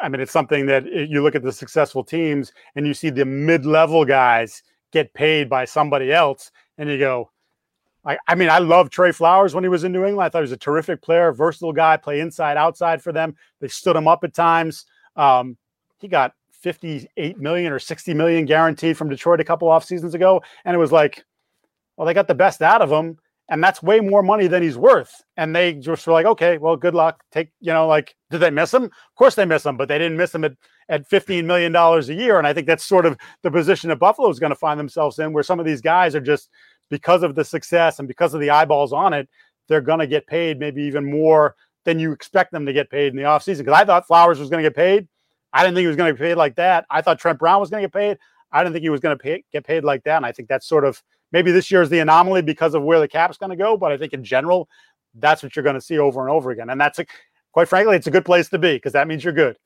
[0.00, 3.24] I mean, it's something that you look at the successful teams and you see the
[3.24, 7.30] mid-level guys get paid by somebody else, and you go,
[8.06, 10.24] I, I mean, I love Trey Flowers when he was in New England.
[10.24, 13.34] I thought he was a terrific player, versatile guy, play inside, outside for them.
[13.60, 14.86] They stood him up at times.
[15.16, 15.56] Um,
[15.98, 20.42] he got 58 million or 60 million guaranteed from Detroit a couple off seasons ago,
[20.64, 21.24] and it was like,
[21.96, 23.18] well, they got the best out of him
[23.50, 25.22] and that's way more money than he's worth.
[25.36, 27.22] And they just were like, okay, well, good luck.
[27.30, 28.84] Take, you know, like, did they miss him?
[28.84, 30.52] Of course they miss him, but they didn't miss him at,
[30.88, 32.38] at $15 million a year.
[32.38, 35.18] And I think that's sort of the position that Buffalo is going to find themselves
[35.18, 36.48] in, where some of these guys are just
[36.90, 39.28] because of the success and because of the eyeballs on it,
[39.68, 41.54] they're going to get paid maybe even more
[41.84, 43.58] than you expect them to get paid in the offseason.
[43.58, 45.06] Because I thought Flowers was going to get paid.
[45.52, 46.86] I didn't think he was going to get paid like that.
[46.90, 48.18] I thought Trent Brown was going to get paid.
[48.52, 50.16] I didn't think he was going to get paid like that.
[50.16, 51.02] And I think that's sort of
[51.34, 53.76] maybe this year is the anomaly because of where the cap's going to go.
[53.76, 54.68] But I think in general,
[55.16, 56.70] that's what you're going to see over and over again.
[56.70, 57.06] And that's a,
[57.52, 59.58] quite frankly, it's a good place to be because that means you're good.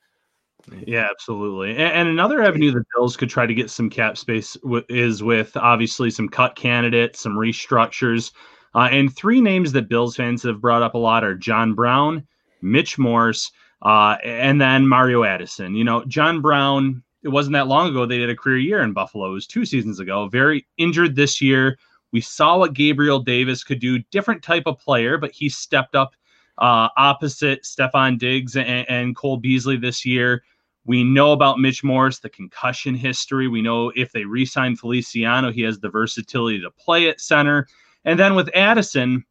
[0.86, 1.72] Yeah, absolutely.
[1.72, 5.22] And, and, another avenue the Bills could try to get some cap space w- is
[5.22, 8.32] with obviously some cut candidates, some restructures.
[8.74, 12.26] Uh, and three names that Bills fans have brought up a lot are John Brown,
[12.60, 13.52] Mitch Morse,
[13.82, 15.74] uh, and then Mario Addison.
[15.74, 18.92] You know, John Brown it wasn't that long ago they did a career year in
[18.92, 19.30] Buffalo.
[19.30, 20.28] It was two seasons ago.
[20.28, 21.78] Very injured this year.
[22.12, 23.98] We saw what Gabriel Davis could do.
[24.10, 26.12] Different type of player, but he stepped up
[26.58, 30.42] uh, opposite Stefon Diggs and, and Cole Beasley this year.
[30.84, 33.46] We know about Mitch Morse, the concussion history.
[33.46, 37.66] We know if they re-sign Feliciano, he has the versatility to play at center.
[38.04, 39.24] And then with Addison,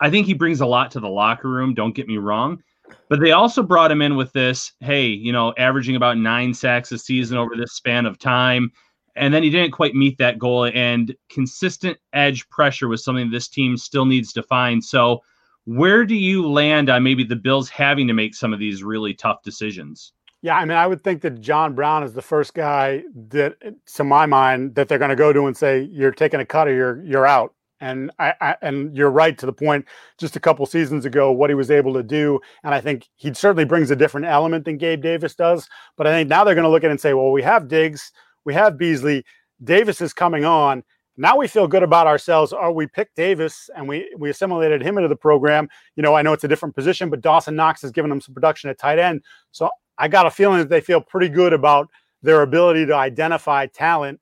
[0.00, 1.74] I think he brings a lot to the locker room.
[1.74, 2.62] Don't get me wrong.
[3.08, 6.90] But they also brought him in with this, hey, you know, averaging about nine sacks
[6.92, 8.72] a season over this span of time.
[9.14, 10.66] And then he didn't quite meet that goal.
[10.66, 14.84] And consistent edge pressure was something this team still needs to find.
[14.84, 15.20] So,
[15.64, 19.14] where do you land on maybe the Bills having to make some of these really
[19.14, 20.12] tough decisions?
[20.42, 23.56] Yeah, I mean, I would think that John Brown is the first guy that,
[23.96, 26.68] to my mind, that they're going to go to and say, "You're taking a cut
[26.68, 29.84] or you're you're out." And I, I, and you're right to the point.
[30.18, 33.34] Just a couple seasons ago, what he was able to do, and I think he
[33.34, 35.68] certainly brings a different element than Gabe Davis does.
[35.96, 37.68] But I think now they're going to look at it and say, well, we have
[37.68, 38.12] Diggs,
[38.44, 39.24] we have Beasley,
[39.62, 40.82] Davis is coming on.
[41.18, 42.52] Now we feel good about ourselves.
[42.52, 45.68] Or we picked Davis and we we assimilated him into the program.
[45.96, 48.34] You know, I know it's a different position, but Dawson Knox has given them some
[48.34, 49.22] production at tight end.
[49.50, 51.88] So I got a feeling that they feel pretty good about
[52.22, 54.20] their ability to identify talent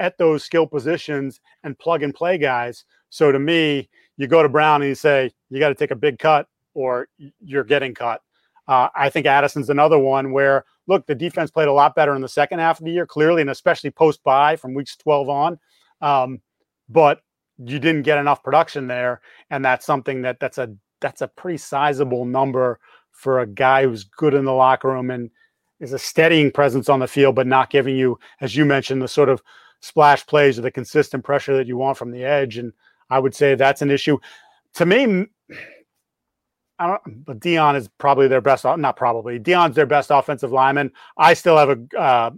[0.00, 2.84] at those skill positions and plug and play guys.
[3.10, 5.96] So to me, you go to Brown and you say, you got to take a
[5.96, 7.08] big cut or
[7.40, 8.22] you're getting cut.
[8.66, 12.22] Uh, I think Addison's another one where, look, the defense played a lot better in
[12.22, 15.58] the second half of the year, clearly, and especially post bye from weeks 12 on.
[16.00, 16.40] Um,
[16.88, 17.20] but
[17.58, 19.20] you didn't get enough production there.
[19.50, 22.78] And that's something that that's a that's a pretty sizable number
[23.10, 25.30] for a guy who's good in the locker room and
[25.80, 29.08] is a steadying presence on the field, but not giving you, as you mentioned, the
[29.08, 29.42] sort of
[29.80, 32.58] splash plays or the consistent pressure that you want from the edge.
[32.58, 32.72] And
[33.08, 34.18] I would say that's an issue.
[34.74, 35.26] To me,
[36.78, 37.24] I don't.
[37.24, 38.64] But Dion is probably their best.
[38.64, 40.92] Not probably, Dion's their best offensive lineman.
[41.16, 42.30] I still have a uh,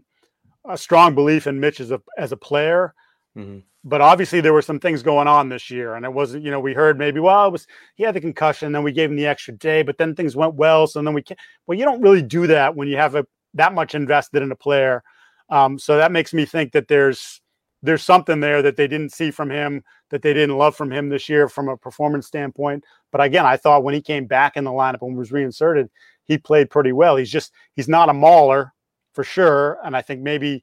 [0.69, 2.95] a strong belief in Mitch as a as a player.
[3.37, 3.61] Mm-hmm.
[3.85, 6.45] But obviously, there were some things going on this year, and it wasn't.
[6.45, 9.11] You know, we heard maybe well, it was he had the concussion, then we gave
[9.11, 11.41] him the extra day, but then things went well, so then we can't.
[11.67, 14.57] Well, you don't really do that when you have a that much invested in a
[14.57, 15.03] player.
[15.51, 17.41] Um, so that makes me think that there's
[17.83, 21.09] there's something there that they didn't see from him, that they didn't love from him
[21.09, 22.85] this year from a performance standpoint.
[23.11, 25.91] But again, I thought when he came back in the lineup and was reinserted,
[26.25, 27.17] he played pretty well.
[27.17, 28.73] He's just he's not a mauler
[29.13, 30.63] for sure, and I think maybe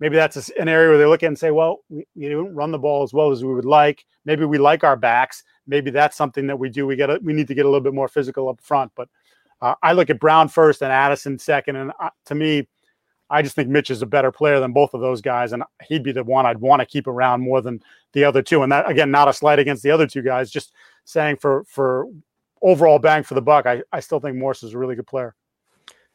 [0.00, 2.70] maybe that's an area where they look at and say, well, we, we don't run
[2.70, 4.04] the ball as well as we would like.
[4.24, 5.42] Maybe we like our backs.
[5.66, 6.86] Maybe that's something that we do.
[6.86, 8.92] We get we need to get a little bit more physical up front.
[8.96, 9.08] But
[9.60, 12.68] uh, I look at Brown first and Addison second, and uh, to me,
[13.28, 16.02] I just think Mitch is a better player than both of those guys, and he'd
[16.02, 18.62] be the one I'd want to keep around more than the other two.
[18.62, 20.72] And that again, not a slight against the other two guys, just
[21.04, 22.06] saying for for
[22.62, 25.34] overall bang for the buck, I, I still think Morse is a really good player.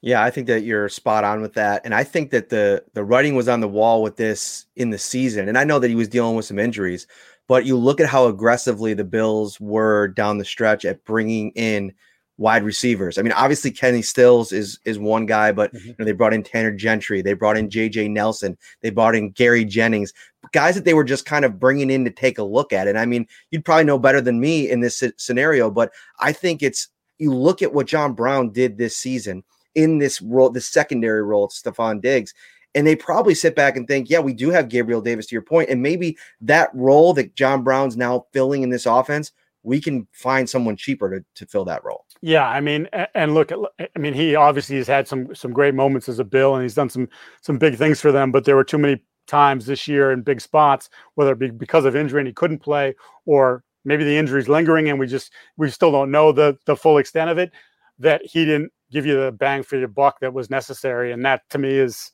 [0.03, 3.03] Yeah, I think that you're spot on with that, and I think that the the
[3.03, 5.47] writing was on the wall with this in the season.
[5.47, 7.05] And I know that he was dealing with some injuries,
[7.47, 11.93] but you look at how aggressively the Bills were down the stretch at bringing in
[12.41, 13.19] wide receivers.
[13.19, 15.87] I mean, obviously Kenny Stills is is one guy, but mm-hmm.
[15.89, 19.29] you know, they brought in Tanner Gentry, they brought in JJ Nelson, they brought in
[19.29, 20.11] Gary Jennings,
[20.51, 22.97] guys that they were just kind of bringing in to take a look at it.
[22.97, 26.89] I mean, you'd probably know better than me in this scenario, but I think it's
[27.19, 29.43] you look at what John Brown did this season
[29.75, 32.33] in this role, the secondary role of Stefon Diggs.
[32.73, 35.41] And they probably sit back and think, yeah, we do have Gabriel Davis to your
[35.41, 40.07] point, and maybe that role that John Brown's now filling in this offense we can
[40.11, 42.05] find someone cheaper to, to fill that role.
[42.21, 46.09] Yeah, I mean, and look, I mean, he obviously has had some some great moments
[46.09, 47.07] as a Bill, and he's done some
[47.41, 48.31] some big things for them.
[48.31, 51.85] But there were too many times this year in big spots, whether it be because
[51.85, 52.95] of injury and he couldn't play,
[53.25, 56.97] or maybe the injury's lingering and we just we still don't know the the full
[56.97, 57.51] extent of it.
[57.99, 61.41] That he didn't give you the bang for your buck that was necessary, and that
[61.51, 62.11] to me is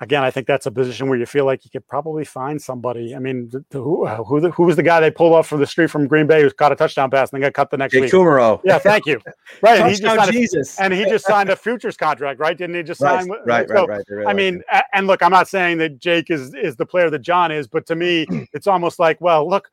[0.00, 3.14] again, I think that's a position where you feel like you could probably find somebody.
[3.14, 5.46] I mean, the, the, who uh, who, the, who, was the guy they pulled off
[5.46, 7.70] from the street from Green Bay who caught a touchdown pass and then got cut
[7.70, 8.12] the next Jake week?
[8.12, 8.60] Kumerow.
[8.64, 9.20] Yeah, thank you.
[9.62, 12.56] Right, and he just signed Jesus, a, and he just signed a futures contract, right?
[12.56, 13.30] Didn't he just right, sign?
[13.46, 16.54] Right, so, right, right, right, I mean, and look, I'm not saying that Jake is
[16.54, 19.70] is the player that John is, but to me, it's almost like, well, look,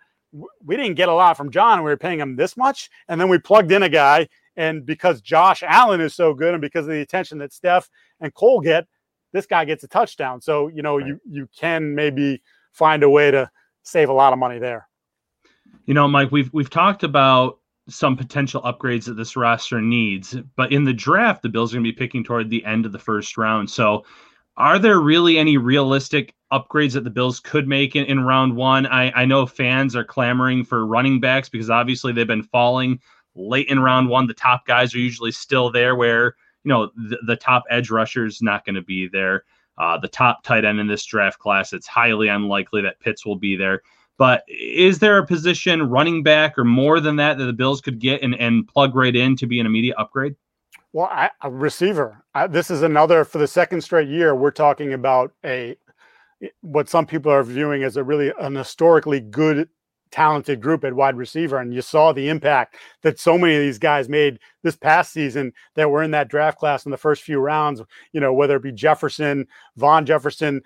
[0.63, 3.19] we didn't get a lot from John, and we were paying him this much, and
[3.19, 6.86] then we plugged in a guy, and because Josh Allen is so good, and because
[6.86, 8.86] of the attention that Steph and Cole get
[9.34, 10.41] this guy gets a touchdown.
[10.41, 11.08] So, you know, right.
[11.08, 12.41] you you can maybe
[12.72, 13.50] find a way to
[13.84, 14.88] save a lot of money there.
[15.86, 20.72] You know, Mike, we've we've talked about some potential upgrades that this roster needs, but
[20.72, 23.00] in the draft, the Bills are going to be picking toward the end of the
[23.00, 23.70] first round.
[23.70, 24.06] So,
[24.58, 28.86] are there really any realistic upgrades that the Bills could make in, in round one?
[28.86, 33.00] I, I know fans are clamoring for running backs because obviously they've been falling
[33.36, 34.28] late in round one.
[34.28, 38.26] The top guys are usually still there, where you know the, the top edge rusher
[38.26, 39.43] is not going to be there.
[39.78, 43.38] Uh, the top tight end in this draft class, it's highly unlikely that Pitts will
[43.38, 43.82] be there.
[44.17, 47.97] But is there a position, running back, or more than that, that the Bills could
[47.97, 50.36] get and, and plug right in to be an immediate upgrade?
[50.93, 52.24] Well, I, a receiver.
[52.36, 54.36] I, this is another for the second straight year.
[54.36, 55.76] We're talking about a
[56.62, 59.69] what some people are viewing as a really an historically good
[60.12, 61.58] talented group at wide receiver.
[61.58, 65.54] And you saw the impact that so many of these guys made this past season
[65.76, 67.82] that were in that draft class in the first few rounds,
[68.13, 69.47] you know, whether it be Jefferson,
[69.78, 70.62] Van Jefferson,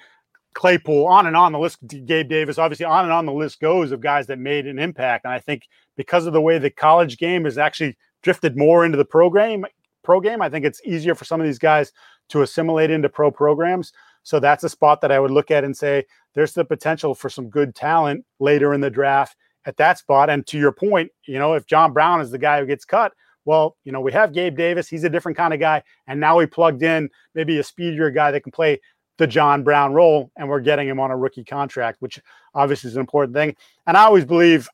[0.53, 3.91] Claypool, on and on the list, Gabe Davis, obviously on and on the list goes
[3.91, 5.25] of guys that made an impact.
[5.25, 5.63] And I think
[5.97, 9.65] because of the way the college game has actually drifted more into the program,
[10.03, 11.91] pro game, I think it's easier for some of these guys
[12.29, 13.91] to assimilate into pro programs.
[14.25, 17.29] So that's a spot that I would look at and say there's the potential for
[17.29, 20.29] some good talent later in the draft at that spot.
[20.29, 23.13] And to your point, you know, if John Brown is the guy who gets cut,
[23.45, 24.89] well, you know, we have Gabe Davis.
[24.89, 25.83] He's a different kind of guy.
[26.07, 28.81] And now we plugged in maybe a speedier guy that can play
[29.17, 32.19] the John Brown role, and we're getting him on a rookie contract, which
[32.53, 33.55] obviously is an important thing.
[33.87, 34.67] And I always believe,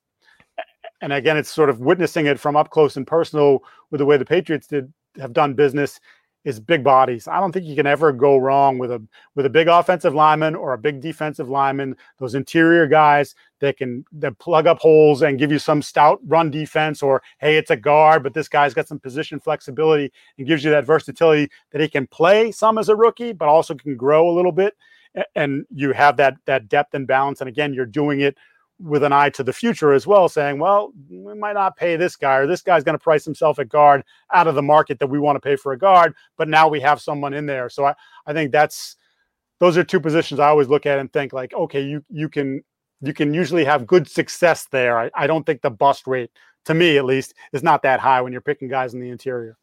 [1.02, 3.60] and again, it's sort of witnessing it from up close and personal
[3.92, 6.00] with the way the Patriots did have done business
[6.44, 7.28] is big bodies.
[7.28, 9.02] I don't think you can ever go wrong with a
[9.36, 11.96] with a big offensive lineman or a big defensive lineman.
[12.18, 16.50] Those interior guys that can that plug up holes and give you some stout run
[16.50, 20.64] defense, or hey, it's a guard, but this guy's got some position flexibility and gives
[20.64, 24.30] you that versatility that he can play some as a rookie, but also can grow
[24.30, 24.76] a little bit.
[25.36, 27.42] And you have that that depth and balance.
[27.42, 28.38] And again, you're doing it
[28.84, 32.16] with an eye to the future as well, saying, well, we might not pay this
[32.16, 34.04] guy, or this guy's going to price himself a guard
[34.34, 36.80] out of the market that we want to pay for a guard, but now we
[36.80, 37.70] have someone in there.
[37.70, 38.96] So I, I think that's
[39.60, 42.64] those are two positions I always look at and think like, okay, you you can
[43.02, 44.98] you can usually have good success there.
[44.98, 46.32] I, I don't think the bust rate,
[46.66, 49.58] to me at least, is not that high when you're picking guys in the interior.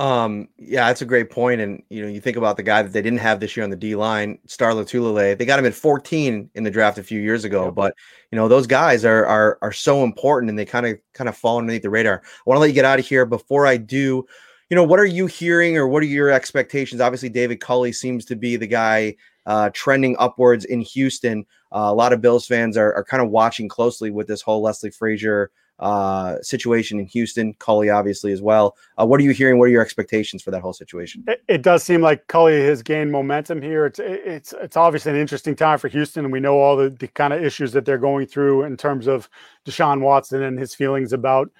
[0.00, 1.60] Um, yeah, that's a great point.
[1.60, 3.68] And you know, you think about the guy that they didn't have this year on
[3.68, 5.36] the D line, Star Lotulelei.
[5.36, 7.74] They got him at 14 in the draft a few years ago, yep.
[7.74, 7.94] but
[8.32, 11.36] you know, those guys are are are so important and they kind of kind of
[11.36, 12.22] fall underneath the radar.
[12.24, 14.24] I want to let you get out of here before I do.
[14.70, 17.02] You know, what are you hearing or what are your expectations?
[17.02, 21.44] Obviously, David Culley seems to be the guy uh, trending upwards in Houston.
[21.72, 24.62] Uh, a lot of Bills fans are, are kind of watching closely with this whole
[24.62, 28.76] Leslie Frazier uh, situation in Houston, Culley obviously as well.
[28.98, 29.58] Uh, what are you hearing?
[29.58, 31.24] What are your expectations for that whole situation?
[31.26, 33.86] It, it, does seem like Culley has gained momentum here.
[33.86, 37.08] It's it's it's obviously an interesting time for Houston, and we know all the, the
[37.08, 39.28] kind of issues that they're going through in terms of
[39.64, 41.50] Deshaun Watson and his feelings about.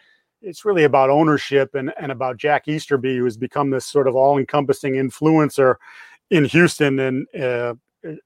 [0.43, 4.17] It's really about ownership and, and about Jack Easterby, who has become this sort of
[4.17, 5.75] all encompassing influencer
[6.31, 6.99] in Houston.
[6.99, 7.75] And uh,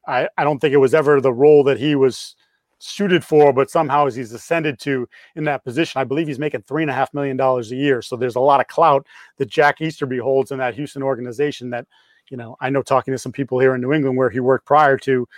[0.06, 2.36] I, I don't think it was ever the role that he was
[2.84, 6.62] suited for, but somehow as he's ascended to in that position, I believe he's making
[6.62, 8.02] three and a half million dollars a year.
[8.02, 9.06] So there's a lot of clout
[9.38, 11.86] that Jack Easterby holds in that Houston organization that,
[12.30, 14.66] you know, I know talking to some people here in New England where he worked
[14.66, 15.28] prior to,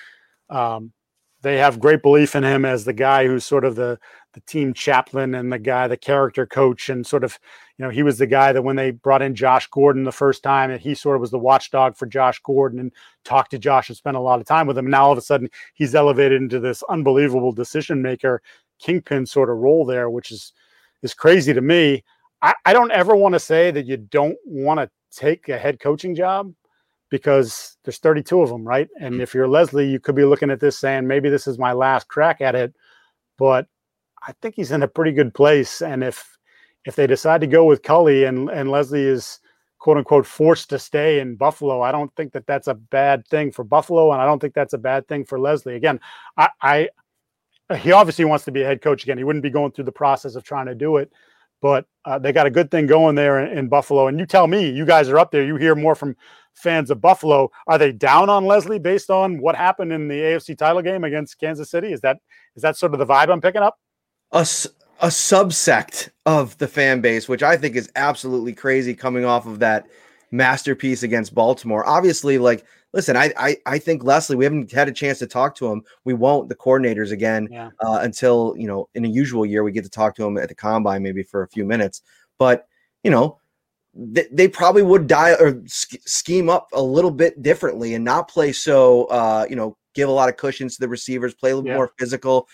[0.50, 0.92] um,
[1.42, 3.98] they have great belief in him as the guy who's sort of the
[4.32, 7.38] the team chaplain and the guy, the character coach, and sort of,
[7.78, 10.42] you know, he was the guy that when they brought in Josh Gordon the first
[10.42, 12.92] time, and he sort of was the watchdog for Josh Gordon and
[13.24, 14.84] talked to Josh and spent a lot of time with him.
[14.84, 18.42] And now all of a sudden he's elevated into this unbelievable decision maker,
[18.78, 20.52] kingpin sort of role there, which is
[21.02, 22.04] is crazy to me.
[22.42, 25.80] I, I don't ever want to say that you don't want to take a head
[25.80, 26.52] coaching job
[27.10, 28.88] because there's 32 of them, right?
[29.00, 29.20] And mm.
[29.20, 32.08] if you're Leslie, you could be looking at this saying maybe this is my last
[32.08, 32.74] crack at it.
[33.38, 33.66] But
[34.26, 35.82] I think he's in a pretty good place.
[35.82, 36.36] And if
[36.84, 39.40] if they decide to go with Culley and and Leslie is
[39.78, 43.52] quote unquote forced to stay in Buffalo, I don't think that that's a bad thing
[43.52, 45.76] for Buffalo, and I don't think that's a bad thing for Leslie.
[45.76, 46.00] Again,
[46.36, 46.88] I, I
[47.76, 49.18] he obviously wants to be a head coach again.
[49.18, 51.12] He wouldn't be going through the process of trying to do it,
[51.60, 54.06] but uh, they got a good thing going there in, in, Buffalo.
[54.06, 55.44] And you tell me, you guys are up there.
[55.44, 56.16] You hear more from
[56.56, 57.50] fans of Buffalo.
[57.66, 61.38] Are they down on Leslie based on what happened in the AFC title game against
[61.38, 61.92] Kansas City?
[61.92, 62.18] Is that
[62.56, 63.76] is that sort of the vibe I'm picking up?
[64.32, 64.40] a,
[65.00, 69.58] a subsect of the fan base, which I think is absolutely crazy coming off of
[69.60, 69.86] that
[70.30, 71.86] masterpiece against Baltimore.
[71.86, 75.54] Obviously, like, listen, I, I, I think Leslie, we haven't had a chance to talk
[75.56, 75.82] to him.
[76.04, 77.70] We won't, the coordinators again, yeah.
[77.80, 80.48] uh, until, you know, in a usual year, we get to talk to him at
[80.48, 82.02] the combine, maybe for a few minutes.
[82.38, 82.66] But,
[83.02, 83.38] you know,
[83.96, 88.52] they, they probably would die or scheme up a little bit differently and not play
[88.52, 91.68] so, uh, you know, give a lot of cushions to the receivers, play a little
[91.68, 91.76] yeah.
[91.76, 92.48] more physical.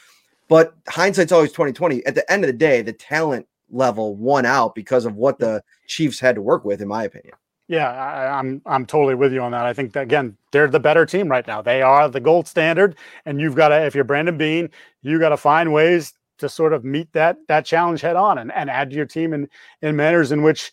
[0.49, 2.05] But hindsight's always 2020.
[2.07, 5.62] At the end of the day, the talent level won out because of what the
[5.86, 7.34] Chiefs had to work with, in my opinion.
[7.68, 9.64] Yeah, I, am I'm, I'm totally with you on that.
[9.64, 11.62] I think that, again, they're the better team right now.
[11.62, 14.68] They are the gold standard, and you've got to, if you're Brandon Beane,
[15.01, 18.53] you got to find ways to sort of meet that that challenge head on and,
[18.53, 19.49] and add to your team in
[19.80, 20.72] in manners in which,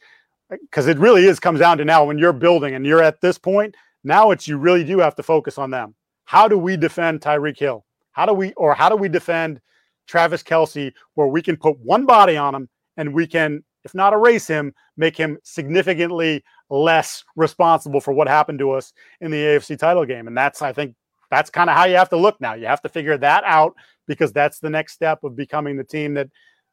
[0.50, 3.38] because it really is comes down to now when you're building and you're at this
[3.38, 5.95] point, now it's you really do have to focus on them.
[6.26, 7.86] How do we defend Tyreek Hill?
[8.12, 9.62] How do we, or how do we defend
[10.08, 14.14] Travis Kelce where we can put one body on him and we can, if not
[14.14, 19.78] erase him, make him significantly less responsible for what happened to us in the AFC
[19.78, 20.28] title game.
[20.28, 20.95] And that's, I think,
[21.30, 22.56] that's kind of how you have to look now.
[22.56, 23.76] You have to figure that out
[24.08, 26.30] because that's the next step of becoming the team that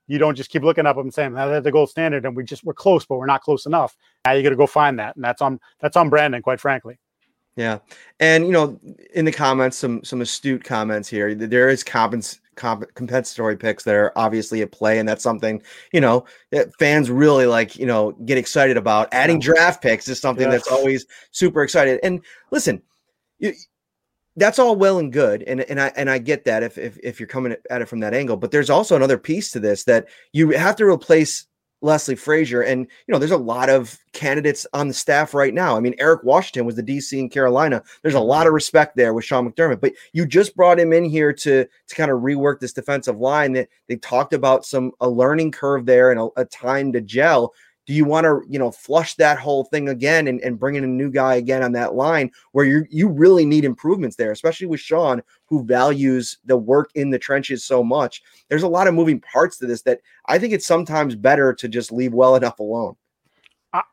[0.07, 2.64] you don't just keep looking up and saying that's the gold standard and we just
[2.64, 3.96] we're close, but we're not close enough.
[4.24, 6.98] Now you got to go find that, and that's on that's on Brandon, quite frankly.
[7.57, 7.78] Yeah,
[8.20, 8.78] and you know,
[9.14, 11.34] in the comments, some some astute comments here.
[11.34, 16.02] There is compens- comp- compensatory picks that are obviously at play, and that's something you
[16.02, 17.76] know that fans really like.
[17.76, 19.09] You know, get excited about.
[19.12, 21.98] Adding draft picks is something that's always super excited.
[22.02, 22.82] And listen,
[23.38, 23.54] you,
[24.37, 27.18] that's all well and good, and and I and I get that if if if
[27.18, 28.37] you're coming at it from that angle.
[28.37, 31.47] But there's also another piece to this that you have to replace
[31.82, 32.62] Leslie Frazier.
[32.62, 35.76] And, you know, there's a lot of candidates on the staff right now.
[35.76, 37.82] I mean, Eric Washington was the DC in Carolina.
[38.03, 41.05] There's a lot of respect there with Sean McDermott, but you just brought him in
[41.05, 45.09] here to, to kind of rework this defensive line that they talked about some, a
[45.09, 47.53] learning curve there and a, a time to gel
[47.87, 50.84] do you want to you know flush that whole thing again and, and bring in
[50.84, 54.66] a new guy again on that line where you you really need improvements there especially
[54.66, 58.20] with sean who values the work in the trenches so much?
[58.49, 61.68] There's a lot of moving parts to this that i think it's sometimes better to
[61.68, 62.97] just leave well enough alone.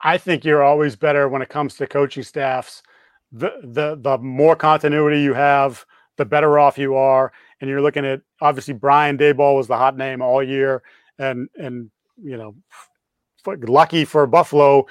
[0.02, 2.84] I think you're always better when it comes to coaching staffs.
[3.32, 5.86] The the the more continuity you have
[6.18, 7.32] the better off you are.
[7.60, 10.84] And you're looking at obviously Brian Daboll was the hot name all year,
[11.18, 11.89] and and
[12.22, 12.56] you know,
[13.46, 14.86] lucky for Buffalo,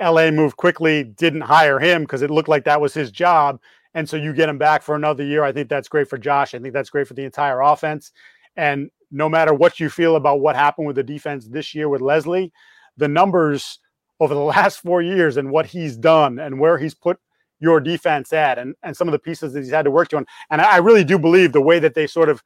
[0.00, 3.60] LA moved quickly, didn't hire him because it looked like that was his job.
[3.94, 5.44] And so you get him back for another year.
[5.44, 6.54] I think that's great for Josh.
[6.54, 8.12] I think that's great for the entire offense.
[8.56, 12.00] And no matter what you feel about what happened with the defense this year with
[12.00, 12.52] Leslie,
[12.96, 13.78] the numbers
[14.20, 17.18] over the last four years and what he's done and where he's put
[17.60, 20.16] your defense at and, and some of the pieces that he's had to work to.
[20.16, 22.42] And, and I really do believe the way that they sort of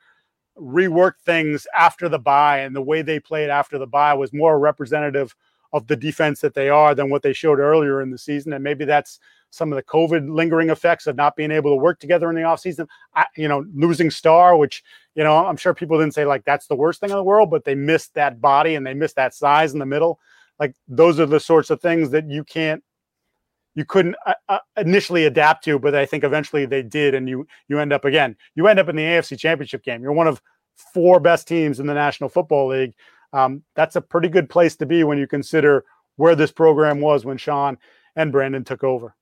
[0.58, 4.58] reworked things after the bye and the way they played after the bye was more
[4.58, 5.34] representative
[5.72, 8.52] of the defense that they are than what they showed earlier in the season.
[8.52, 9.18] And maybe that's
[9.50, 12.42] some of the COVID lingering effects of not being able to work together in the
[12.42, 12.86] offseason.
[13.14, 14.82] I, you know, losing Star, which,
[15.14, 17.50] you know, I'm sure people didn't say like that's the worst thing in the world,
[17.50, 20.18] but they missed that body and they missed that size in the middle.
[20.58, 22.82] Like those are the sorts of things that you can't
[23.76, 27.46] you couldn't uh, uh, initially adapt to, but I think eventually they did, and you
[27.68, 28.34] you end up again.
[28.56, 30.02] You end up in the AFC Championship game.
[30.02, 30.42] You're one of
[30.92, 32.94] four best teams in the National Football League.
[33.32, 35.84] Um, that's a pretty good place to be when you consider
[36.16, 37.76] where this program was when Sean
[38.16, 39.14] and Brandon took over.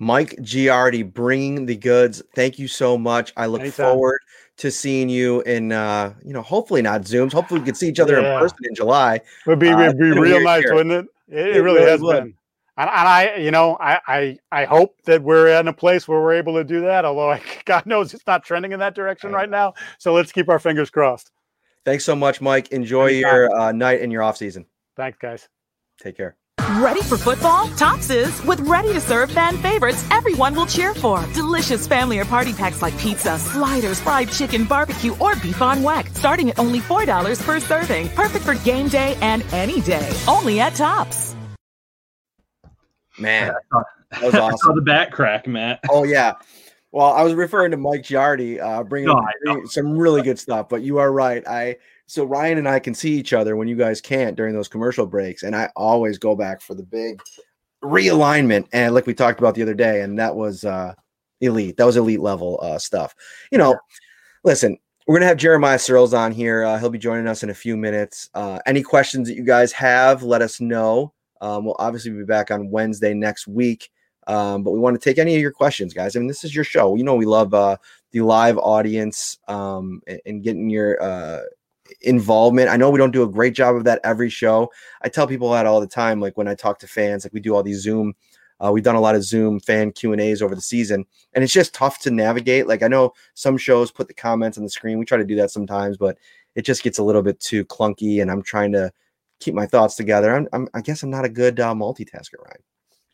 [0.00, 2.22] Mike Giardi bringing the goods.
[2.34, 3.32] Thank you so much.
[3.36, 3.92] I look Anytime.
[3.92, 4.20] forward
[4.56, 7.32] to seeing you in, uh, you know, hopefully not Zooms.
[7.32, 8.34] Hopefully we can see each other yeah.
[8.34, 9.20] in person in July.
[9.46, 11.06] Would be, uh, be real nice, wouldn't it?
[11.28, 12.24] It, it, it really, really has would.
[12.24, 12.34] been
[12.80, 16.20] and, and I, you know, I, I, I hope that we're in a place where
[16.20, 17.04] we're able to do that.
[17.04, 19.74] Although I, God knows it's not trending in that direction right now.
[19.98, 21.30] So let's keep our fingers crossed.
[21.84, 22.68] Thanks so much, Mike.
[22.72, 23.34] Enjoy Anytime.
[23.34, 24.64] your uh, night and your off season.
[24.96, 25.48] Thanks, guys.
[26.00, 26.36] Take care.
[26.78, 27.68] Ready for football?
[27.68, 31.24] Tops is with ready to serve fan favorites everyone will cheer for.
[31.32, 36.14] Delicious family or party packs like pizza, sliders, fried chicken, barbecue, or beef on weck,
[36.14, 38.08] starting at only $4 per serving.
[38.10, 40.14] Perfect for game day and any day.
[40.28, 41.29] Only at Tops.
[43.20, 43.54] Man,
[44.10, 44.74] that was awesome.
[44.74, 45.80] the back crack, Matt.
[45.90, 46.34] Oh yeah.
[46.92, 49.14] Well, I was referring to Mike Giardi, uh, bringing
[49.44, 50.68] no, some really good stuff.
[50.68, 51.46] But you are right.
[51.46, 54.66] I so Ryan and I can see each other when you guys can't during those
[54.66, 57.20] commercial breaks, and I always go back for the big
[57.84, 58.66] realignment.
[58.72, 60.94] And like we talked about the other day, and that was uh,
[61.40, 61.76] elite.
[61.76, 63.14] That was elite level uh, stuff.
[63.52, 63.78] You know,
[64.42, 66.64] listen, we're gonna have Jeremiah Sirles on here.
[66.64, 68.28] Uh, he'll be joining us in a few minutes.
[68.34, 71.12] Uh, any questions that you guys have, let us know.
[71.40, 73.90] Um, we'll obviously be back on Wednesday next week.
[74.26, 76.14] Um, but we want to take any of your questions, guys.
[76.14, 76.94] I mean, this is your show.
[76.94, 77.76] You know, we love uh,
[78.12, 81.40] the live audience um, and, and, getting your uh,
[82.02, 82.68] involvement.
[82.68, 84.70] I know we don't do a great job of that every show.
[85.02, 86.20] I tell people that all the time.
[86.20, 88.14] Like when I talk to fans, like we do all these Zoom.
[88.62, 91.42] Uh, we've done a lot of Zoom fan Q and A's over the season, and
[91.42, 92.66] it's just tough to navigate.
[92.66, 94.98] Like I know some shows put the comments on the screen.
[94.98, 96.18] We try to do that sometimes, but
[96.54, 98.20] it just gets a little bit too clunky.
[98.20, 98.92] And I'm trying to
[99.40, 100.34] keep my thoughts together.
[100.34, 102.60] I'm, I'm i guess I'm not a good uh, multitasker, right?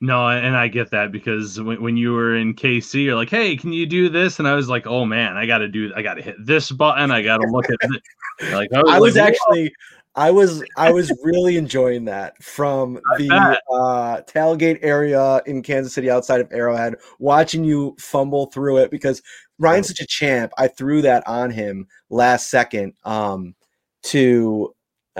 [0.02, 3.56] No, and I get that because when, when you were in KC, you're like, "Hey,
[3.56, 6.02] can you do this?" And I was like, "Oh man, I got to do, I
[6.02, 7.10] got to hit this button.
[7.10, 8.02] I got to look at it."
[8.52, 9.72] Like I was, I was like, actually,
[10.14, 16.10] I was, I was really enjoying that from the uh, tailgate area in Kansas City,
[16.10, 19.22] outside of Arrowhead, watching you fumble through it because
[19.58, 20.52] Ryan's such a champ.
[20.58, 23.54] I threw that on him last second um,
[24.02, 24.74] to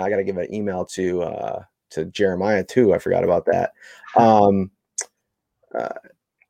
[0.05, 2.95] I got to give an email to uh, to Jeremiah too.
[2.95, 3.73] I forgot about that.
[4.17, 4.71] Um,
[5.75, 5.89] uh,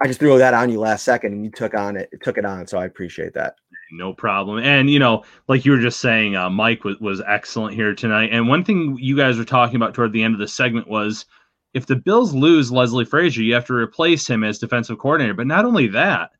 [0.00, 2.44] I just threw that on you last second, and you took on it, took it
[2.44, 2.66] on.
[2.66, 3.56] So I appreciate that.
[3.92, 4.58] No problem.
[4.62, 8.30] And you know, like you were just saying, uh, Mike was was excellent here tonight.
[8.32, 11.24] And one thing you guys were talking about toward the end of the segment was
[11.72, 15.34] if the Bills lose Leslie Frazier, you have to replace him as defensive coordinator.
[15.34, 16.30] But not only that,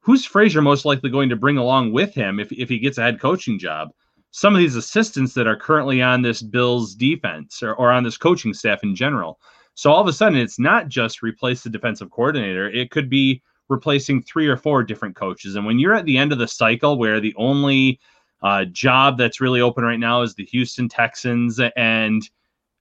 [0.00, 3.02] who's Frazier most likely going to bring along with him if if he gets a
[3.02, 3.90] head coaching job?
[4.36, 8.16] Some of these assistants that are currently on this Bills defense or, or on this
[8.16, 9.38] coaching staff in general.
[9.74, 13.40] So all of a sudden, it's not just replace the defensive coordinator, it could be
[13.68, 15.54] replacing three or four different coaches.
[15.54, 18.00] And when you're at the end of the cycle where the only
[18.42, 22.28] uh, job that's really open right now is the Houston Texans and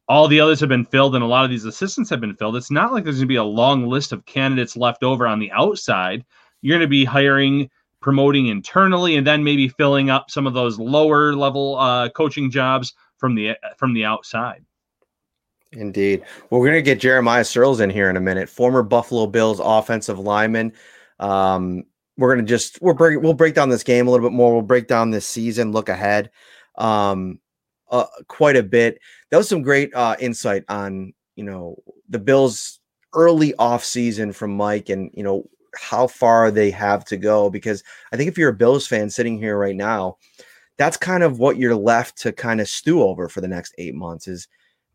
[0.10, 2.56] all the others have been filled and a lot of these assistants have been filled,
[2.56, 5.38] it's not like there's going to be a long list of candidates left over on
[5.38, 6.26] the outside.
[6.64, 7.70] You're going to be hiring
[8.04, 12.94] promoting internally and then maybe filling up some of those lower level uh, coaching jobs
[13.18, 14.64] from the from the outside.
[15.72, 16.24] Indeed.
[16.50, 19.60] Well, we're going to get Jeremiah Sirles in here in a minute, former Buffalo Bills
[19.64, 20.74] offensive lineman.
[21.20, 21.86] Um,
[22.18, 24.54] we're going to just we'll break we'll break down this game a little bit more.
[24.54, 26.30] We'll break down this season, look ahead,
[26.78, 27.40] um,
[27.90, 29.00] uh, quite a bit.
[29.32, 31.78] That was some great uh, insight on you know
[32.10, 32.80] the Bills
[33.14, 37.84] early off season from Mike, and you know how far they have to go because
[38.12, 40.18] I think if you're a Bills fan sitting here right now,
[40.78, 43.96] that's kind of what you're left to kind of stew over for the next eight
[43.96, 44.48] months is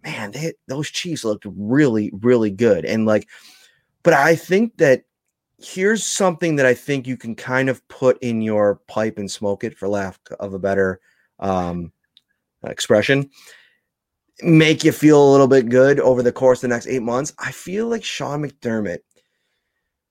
[0.04, 2.84] man, they, those Chiefs looked really, really good.
[2.84, 3.28] And like,
[4.02, 5.04] but I think that
[5.58, 9.64] here's something that I think you can kind of put in your pipe and smoke
[9.64, 11.00] it, for lack of a better
[11.40, 11.92] um,
[12.64, 13.30] expression.
[14.40, 17.32] Make you feel a little bit good over the course of the next eight months.
[17.38, 19.00] I feel like Sean McDermott,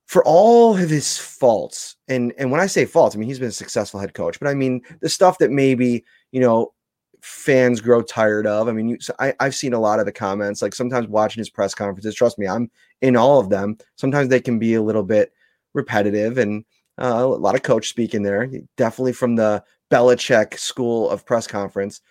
[0.08, 3.50] for all of his faults, and and when I say faults, I mean he's been
[3.50, 6.74] a successful head coach, but I mean the stuff that maybe you know
[7.22, 8.68] fans grow tired of.
[8.68, 10.62] I mean, you, so I, I've seen a lot of the comments.
[10.62, 13.78] Like sometimes watching his press conferences, trust me, I'm in all of them.
[13.96, 15.34] Sometimes they can be a little bit
[15.74, 16.64] repetitive and
[17.00, 18.50] uh, a lot of coach speak in there.
[18.78, 22.02] Definitely from the Belichick school of press conference.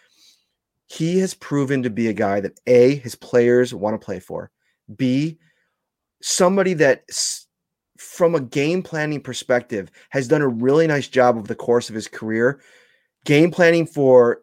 [0.87, 4.51] He has proven to be a guy that a his players want to play for.
[4.97, 5.39] B
[6.23, 7.05] somebody that
[7.99, 11.95] from a game planning perspective has done a really nice job over the course of
[11.95, 12.61] his career
[13.25, 14.43] game planning for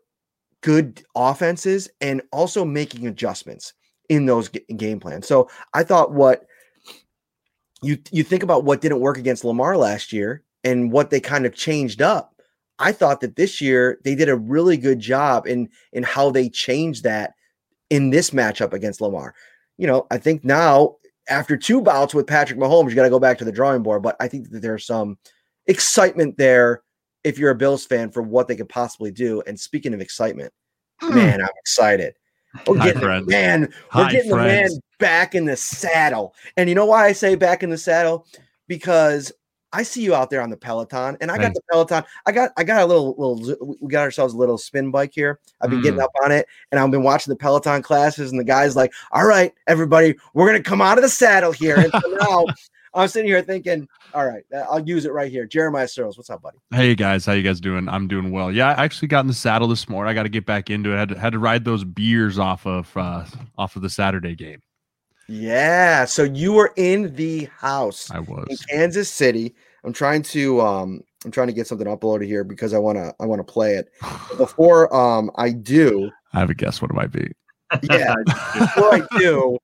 [0.62, 3.74] good offenses and also making adjustments
[4.10, 5.28] in those g- game plans.
[5.28, 6.46] So I thought what
[7.82, 11.46] you you think about what didn't work against Lamar last year and what they kind
[11.46, 12.36] of changed up.
[12.80, 16.50] I thought that this year they did a really good job in in how they
[16.50, 17.34] changed that
[17.90, 19.36] in this matchup against Lamar.
[19.78, 20.96] You know, I think now
[21.30, 24.02] after two bouts with Patrick Mahomes, you got to go back to the drawing board.
[24.04, 25.18] But I think that there's some
[25.68, 26.82] excitement there
[27.24, 29.42] if you're a Bills fan for what they could possibly do.
[29.48, 30.54] And speaking of excitement,
[31.00, 31.16] Hmm.
[31.16, 32.14] man, I'm excited.
[32.68, 33.28] We're Hi, getting the friends.
[33.28, 33.62] man,
[33.96, 34.70] we're Hi, getting the man
[35.00, 36.36] back in the saddle.
[36.56, 38.28] And you know why I say back in the saddle?
[38.68, 39.32] Because
[39.74, 42.04] I see you out there on the Peloton, and I got the Peloton.
[42.28, 45.40] I got I got a little little we got ourselves a little spin bike here.
[45.62, 46.04] I've been getting Mm.
[46.04, 49.26] up on it, and I've been watching the Peloton classes, and the guys like, all
[49.26, 51.76] right, everybody, we're gonna come out of the saddle here.
[51.78, 52.46] And so now
[52.94, 55.48] I'm sitting here thinking, all right, I'll use it right here.
[55.48, 56.60] Jeremiah Sirles, what's up, buddy?
[56.70, 57.90] Hey guys, how you guys doing?
[57.90, 58.52] I'm doing well.
[58.52, 60.12] Yeah, I actually got in the saddle this morning.
[60.12, 60.96] I got to get back into it.
[60.96, 63.26] I had to, had to ride those beers off of uh,
[63.58, 64.62] off of the Saturday game.
[65.28, 66.06] Yeah.
[66.06, 68.58] So you were in the house I was in.
[68.70, 69.56] Kansas City.
[69.84, 73.26] I'm trying to um I'm trying to get something uploaded here because I wanna I
[73.26, 73.90] wanna play it.
[74.02, 77.32] But before um I do, I have a guess what it might be.
[77.90, 79.58] yeah, before I do,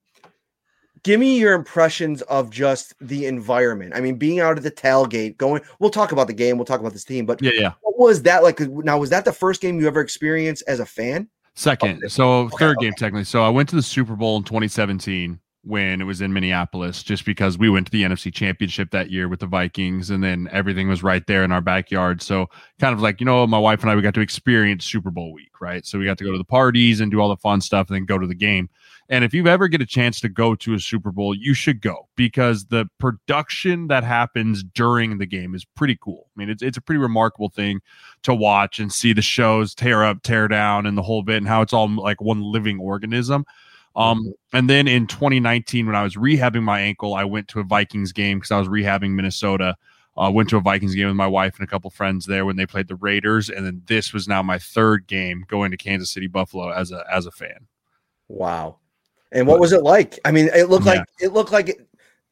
[1.03, 3.93] give me your impressions of just the environment.
[3.95, 5.61] I mean, being out at the tailgate, going.
[5.79, 6.57] We'll talk about the game.
[6.57, 7.25] We'll talk about this team.
[7.25, 7.73] But Yeah, yeah.
[7.81, 8.59] what was that like?
[8.61, 11.27] Now, was that the first game you ever experienced as a fan?
[11.55, 12.85] Second, so Okay, third okay.
[12.87, 13.25] game technically.
[13.25, 17.25] So I went to the Super Bowl in 2017 when it was in Minneapolis, just
[17.25, 20.87] because we went to the NFC Championship that year with the Vikings, and then everything
[20.87, 22.21] was right there in our backyard.
[22.21, 22.47] So
[22.79, 25.33] kind of like you know, my wife and I we got to experience Super Bowl
[25.33, 25.85] week, right?
[25.85, 27.95] So we got to go to the parties and do all the fun stuff, and
[27.95, 28.69] then go to the game.
[29.11, 31.81] And if you ever get a chance to go to a Super Bowl, you should
[31.81, 36.27] go because the production that happens during the game is pretty cool.
[36.35, 37.81] I mean, it's it's a pretty remarkable thing
[38.23, 41.47] to watch and see the shows tear up, tear down, and the whole bit, and
[41.47, 43.45] how it's all like one living organism.
[43.99, 47.63] Um, and then in 2019, when I was rehabbing my ankle, I went to a
[47.63, 49.75] Vikings game because I was rehabbing Minnesota.
[50.17, 52.55] Uh, went to a Vikings game with my wife and a couple friends there when
[52.55, 56.11] they played the Raiders, and then this was now my third game going to Kansas
[56.11, 57.67] City Buffalo as a as a fan.
[58.27, 58.77] Wow.
[59.31, 60.19] And what was it like?
[60.25, 60.93] I mean, it looked Yeah.
[60.93, 61.87] like it looked like it-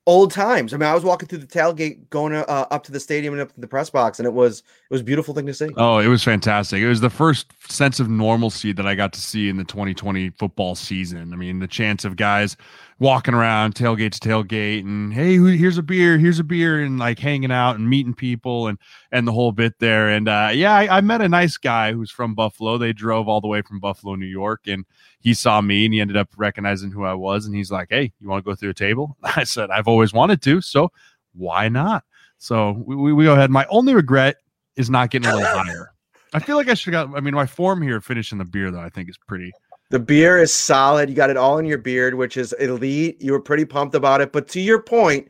[0.08, 0.74] old times.
[0.74, 3.42] I mean, I was walking through the tailgate, going uh, up to the stadium and
[3.42, 5.70] up to the press box, and it was it was beautiful thing to see.
[5.76, 6.82] Oh, it was fantastic.
[6.82, 10.32] It was the first sense of normalcy that I got to see in the 2020
[10.32, 11.34] football season.
[11.34, 12.58] I mean, the chance of guys
[13.00, 16.98] walking around tailgate to tailgate and hey, who- here's a beer, here's a beer, and
[16.98, 18.78] like hanging out and meeting people and
[19.12, 20.10] and the whole bit there.
[20.10, 22.78] And uh, yeah, I, I met a nice guy who's from Buffalo.
[22.78, 24.86] They drove all the way from Buffalo, New York, and
[25.20, 27.46] he saw me and he ended up recognizing who I was.
[27.46, 30.14] And he's like, "Hey, you want to go through a table?" I said, "I've always
[30.14, 30.92] wanted to, so
[31.34, 32.04] why not?"
[32.40, 33.50] So we, we, we go ahead.
[33.52, 34.38] My only regret
[34.76, 35.92] is not getting a little higher.
[36.34, 37.18] I feel like I should have got.
[37.18, 39.52] I mean, my form here finishing the beer though, I think is pretty.
[39.90, 41.10] The beer is solid.
[41.10, 43.22] You got it all in your beard, which is elite.
[43.22, 44.32] You were pretty pumped about it.
[44.34, 45.30] But to your point,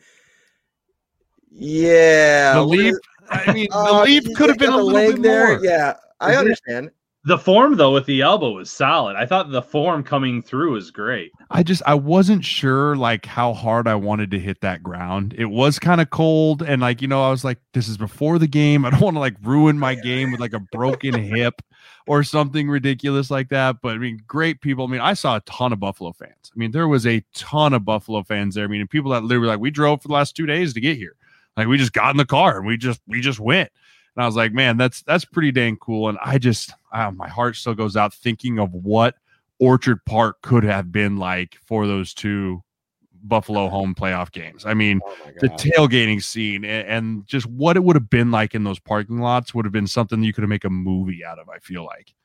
[1.51, 2.99] yeah, The is-
[3.29, 5.47] I mean, oh, the Oh, leaf you could have been a little bit there.
[5.57, 5.63] more.
[5.65, 6.91] Yeah, I understand.
[7.27, 9.17] The form though with the elbow was solid.
[9.17, 11.33] I thought the form coming through was great.
[11.51, 15.35] I just I wasn't sure like how hard I wanted to hit that ground.
[15.37, 18.39] It was kind of cold, and like you know, I was like, this is before
[18.39, 18.85] the game.
[18.85, 21.61] I don't want to like ruin my game with like a broken hip
[22.07, 23.81] or something ridiculous like that.
[23.81, 24.85] But I mean, great people.
[24.85, 26.49] I mean, I saw a ton of Buffalo fans.
[26.55, 28.63] I mean, there was a ton of Buffalo fans there.
[28.63, 30.79] I mean, and people that literally like we drove for the last two days to
[30.79, 31.17] get here.
[31.57, 33.69] Like we just got in the car and we just we just went.
[34.17, 36.09] And I was like, man, that's that's pretty dang cool.
[36.09, 39.13] And I just uh, my heart still goes out thinking of what
[39.59, 42.63] Orchard Park could have been like for those two
[43.23, 44.65] Buffalo home playoff games.
[44.65, 48.55] I mean, Oh the tailgating scene a- and just what it would have been like
[48.55, 51.37] in those parking lots would have been something you could have make a movie out
[51.37, 51.47] of.
[51.49, 52.15] I feel like.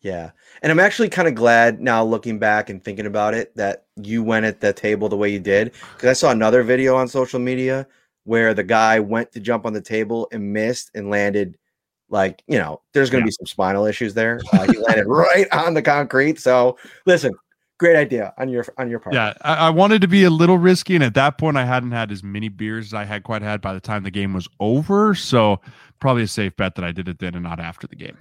[0.00, 0.30] Yeah.
[0.62, 4.22] And I'm actually kind of glad now looking back and thinking about it that you
[4.22, 5.72] went at the table the way you did.
[5.94, 7.86] Because I saw another video on social media
[8.24, 11.56] where the guy went to jump on the table and missed and landed
[12.10, 13.28] like you know there's going to Yeah.
[13.28, 17.32] be some spinal issues there uh, he landed right on the concrete so listen
[17.78, 20.58] great idea on your on your part Yeah, I, I wanted to be a little
[20.58, 23.42] risky, and at that point, I hadn't had as many beers as I had quite
[23.42, 25.14] had by the time the game was over.
[25.14, 25.60] So
[25.98, 28.16] probably a safe bet that I did it then and not after the game.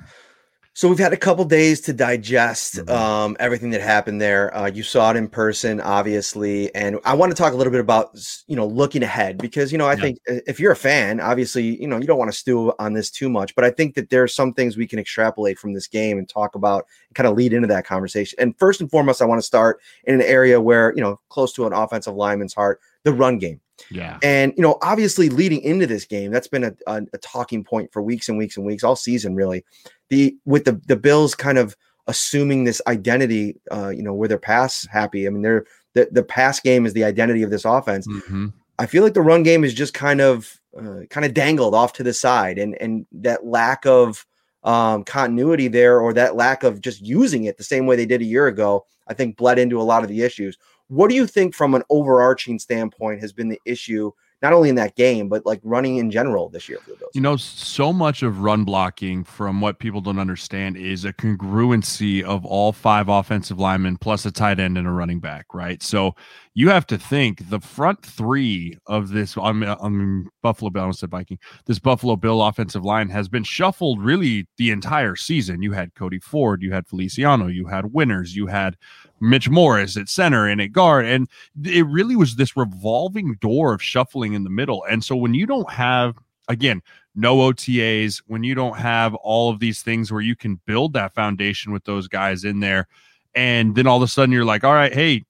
[0.76, 2.90] So we've had a couple days to digest Mhm.
[2.90, 4.56] um, everything that happened there.
[4.58, 7.80] Uh, you saw it in person, obviously, and I want to talk a little bit
[7.80, 8.18] about
[8.48, 10.02] you know looking ahead because you know I Yeah.
[10.02, 12.94] think uh, if you're a fan, obviously you know you don't want to stew on
[12.94, 15.74] this too much, but I think that there are some things we can extrapolate from
[15.74, 18.40] this game and talk about, kind of lead into that conversation.
[18.40, 21.54] And first and foremost, I want to start in an area where you know close
[21.54, 23.62] to an offensive lineman's heart, the run game.
[23.90, 27.64] Yeah, And you know, obviously, leading into this game, that's been a, a, a talking
[27.64, 29.66] point for weeks and weeks and weeks, all season, really.
[30.10, 31.76] The with the the Bills kind of
[32.08, 35.26] assuming this identity, uh, you know, where they're pass happy.
[35.26, 38.08] I mean, they're the the pass game is the identity of this offense.
[38.08, 38.54] Mhm.
[38.80, 41.94] I feel like the run game is just kind of uh, kind of dangled off
[41.94, 44.26] to the side, and and that lack of
[44.64, 48.22] um, continuity there, or that lack of just using it the same way they did
[48.22, 50.58] a year ago, I think bled into a lot of the issues.
[50.88, 54.12] What do you think, from an overarching standpoint, has been the issue,
[54.42, 57.12] not only in that game, but like running in general this year for the Bills?
[57.14, 62.22] You know, so much of run blocking, from what people don't understand, is a congruency
[62.22, 65.82] of all five offensive linemen plus a tight end and a running back, right?
[65.82, 66.16] So
[66.54, 71.10] you have to think the front three of this, I'm, I'm Buffalo Bill, I said
[71.10, 75.64] Viking, this Buffalo Bill offensive line has been shuffled really the entire season.
[75.64, 78.78] You had Cody Ford, you had Feliciano, you had Winters, you had
[79.24, 81.06] Mitch Morse at center and at guard.
[81.06, 81.30] And
[81.64, 84.84] it really was this revolving door of shuffling in the middle.
[84.90, 86.16] And so when you don't have,
[86.48, 86.82] again,
[87.16, 91.14] no OTAs, when you don't have all of these things where you can build that
[91.14, 92.88] foundation with those guys in there,
[93.36, 95.26] and then all of a sudden you're like, all right, hey,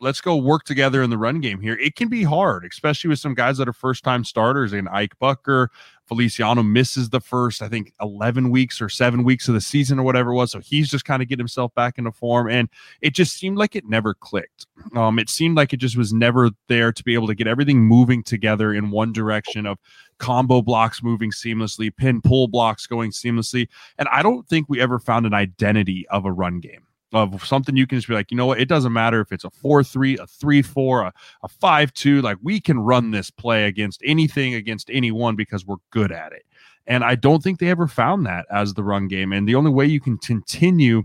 [0.00, 1.74] let's go work together in the run game here.
[1.74, 5.18] It can be hard, especially with some guys that are first time starters and Ike
[5.18, 5.70] Bucker.
[6.06, 10.02] Feliciano misses the first, I think, 11 weeks or seven weeks of the season or
[10.04, 10.52] whatever it was.
[10.52, 12.48] So he's just kind of getting himself back into form.
[12.48, 12.68] And
[13.00, 14.66] it just seemed like it never clicked.
[14.94, 17.80] Um, it seemed like it just was never there to be able to get everything
[17.80, 19.78] moving together in one direction of
[20.18, 23.66] combo blocks moving seamlessly, pin pull blocks going seamlessly.
[23.98, 27.76] And I don't think we ever found an identity of a run game of something
[27.76, 30.18] you can just be like, you know what, it doesn't matter if it's a 4-3,
[30.18, 35.36] a 3-4, a, a 5-2, like we can run this play against anything, against anyone
[35.36, 36.44] because we're good at it.
[36.86, 39.32] And I don't think they ever found that as the run game.
[39.32, 41.04] And the only way you can continue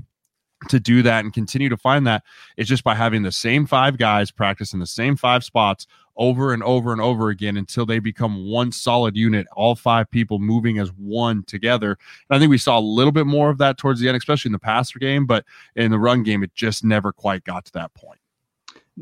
[0.69, 2.23] to do that and continue to find that
[2.57, 5.87] is just by having the same five guys practice in the same five spots
[6.17, 10.39] over and over and over again until they become one solid unit, all five people
[10.39, 11.97] moving as one together.
[12.29, 14.49] And I think we saw a little bit more of that towards the end, especially
[14.49, 15.45] in the passer game, but
[15.75, 18.19] in the run game, it just never quite got to that point.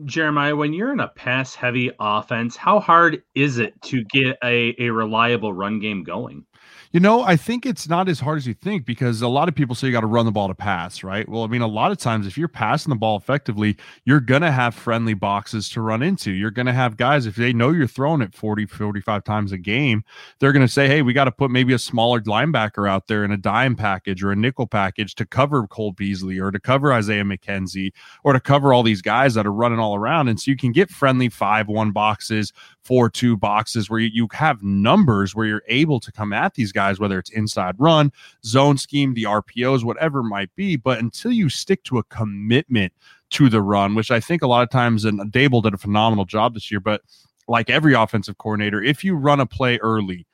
[0.05, 4.75] Jeremiah, when you're in a pass heavy offense, how hard is it to get a,
[4.77, 6.45] a reliable run game going?
[6.91, 9.53] You know, I think it's not as hard as you think because a lot of
[9.53, 11.29] people say you got to run the ball to pass, right?
[11.29, 14.41] Well, I mean, a lot of times if you're passing the ball effectively, you're going
[14.41, 16.31] to have friendly boxes to run into.
[16.31, 19.59] You're going to have guys, if they know you're throwing it 40, 45 times a
[19.59, 20.03] game,
[20.39, 23.23] they're going to say, hey, we got to put maybe a smaller linebacker out there
[23.23, 26.91] in a dime package or a nickel package to cover Cole Beasley or to cover
[26.91, 30.27] Isaiah McKenzie or to cover all these guys that are running all around.
[30.27, 34.27] And so you can get friendly 5 1 boxes, 4 2 boxes where you, you
[34.31, 38.11] have numbers where you're able to come at these guys, whether it's inside run,
[38.45, 40.75] zone scheme, the RPOs, whatever might be.
[40.75, 42.93] But until you stick to a commitment
[43.31, 46.25] to the run, which I think a lot of times, and Daboll did a phenomenal
[46.25, 47.01] job this year, but
[47.47, 50.25] like every offensive coordinator, if you run a play early,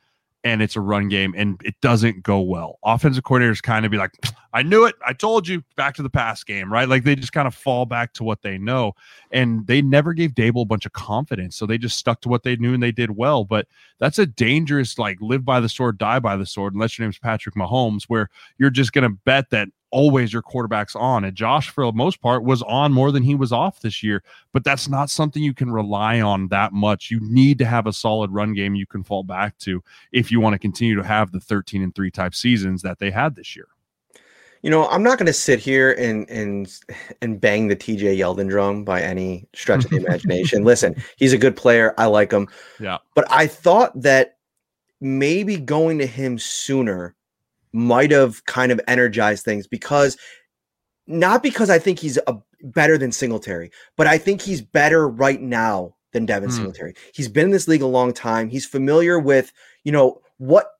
[0.45, 2.77] and it's a run game and it doesn't go well.
[2.85, 4.11] Offensive coordinators kind of be like,
[4.53, 4.93] I knew it.
[5.05, 6.87] I told you back to the pass game, right?
[6.87, 8.93] Like they just kind of fall back to what they know.
[9.31, 11.57] And they never gave Daboll a bunch of confidence.
[11.57, 13.43] So they just stuck to what they knew and they did well.
[13.43, 13.67] But
[13.99, 17.17] that's a dangerous, like, live by the sword, die by the sword, unless your name's
[17.17, 18.29] Patrick Mahomes, where
[18.59, 21.23] you're just going to bet that always your quarterback's on.
[21.23, 24.23] And Josh, for the most part, was on more than he was off this year.
[24.51, 27.09] But that's not something you can rely on that much.
[27.09, 29.81] You need to have a solid run game you can fall back to
[30.11, 33.09] if you want to continue to have the 13 and 3 type seasons that they
[33.09, 33.69] had this year.
[34.63, 36.67] You know, I'm not going to sit here and and
[37.21, 40.63] and bang the TJ Yeldon drum by any stretch of the imagination.
[40.65, 41.93] Listen, he's a good player.
[41.97, 42.49] I like him.
[42.81, 42.97] Yeah.
[43.13, 44.37] But I thought that
[44.99, 47.15] maybe going to him sooner
[47.75, 50.17] might have kind of energized things because
[51.07, 55.41] not because I think he's a better than Singletary, but I think he's better right
[55.41, 56.55] now than Devin Hmm.
[56.55, 56.95] Singletary.
[57.13, 58.49] He's been in this league a long time.
[58.49, 59.51] He's familiar with,
[59.83, 60.71] you know, what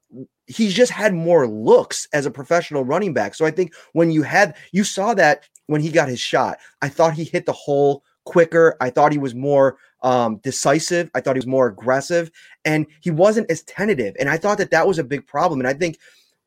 [0.48, 3.36] he's just had more looks as a professional running back.
[3.36, 6.90] So I think when you had you saw that when he got his shot, I
[6.90, 8.76] thought he hit the hole quicker.
[8.80, 11.10] I thought he was more um, decisive.
[11.16, 12.32] I thought he was more aggressive,
[12.64, 14.16] and he wasn't as tentative.
[14.20, 15.60] And I thought that that was a big problem.
[15.60, 15.98] And I think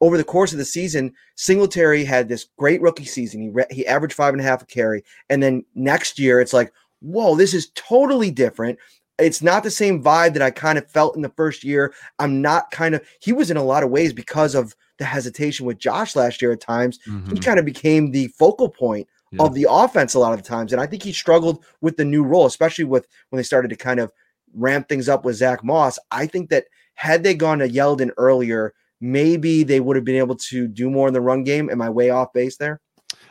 [0.01, 3.41] over the course of the season, Singletary had this great rookie season.
[3.43, 6.53] He re- he averaged five and a half a carry, and then next year it's
[6.53, 8.79] like, whoa, this is totally different.
[9.19, 11.93] It's not the same vibe that I kind of felt in the first year.
[12.21, 15.67] I'm not kind of he was in a lot of ways because of the hesitation
[15.67, 16.99] with Josh last year at times.
[17.07, 17.35] Mm-hmm.
[17.35, 19.43] He kind of became the focal point yeah.
[19.43, 20.73] of the offense a lot of the times.
[20.73, 23.77] And I think he struggled with the new role, especially with when they started to
[23.77, 24.13] kind of
[24.55, 25.99] ramp things up with Zach Moss.
[26.11, 30.37] I think that had they gone to Yeldon earlier, maybe they would have been able
[30.37, 31.71] to do more in the run game.
[31.71, 32.81] Am I way off base there?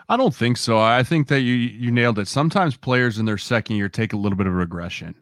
[0.09, 0.79] I don't think so.
[0.79, 2.27] I think that you you nailed it.
[2.27, 5.15] Sometimes players in their second year take a little bit of regression.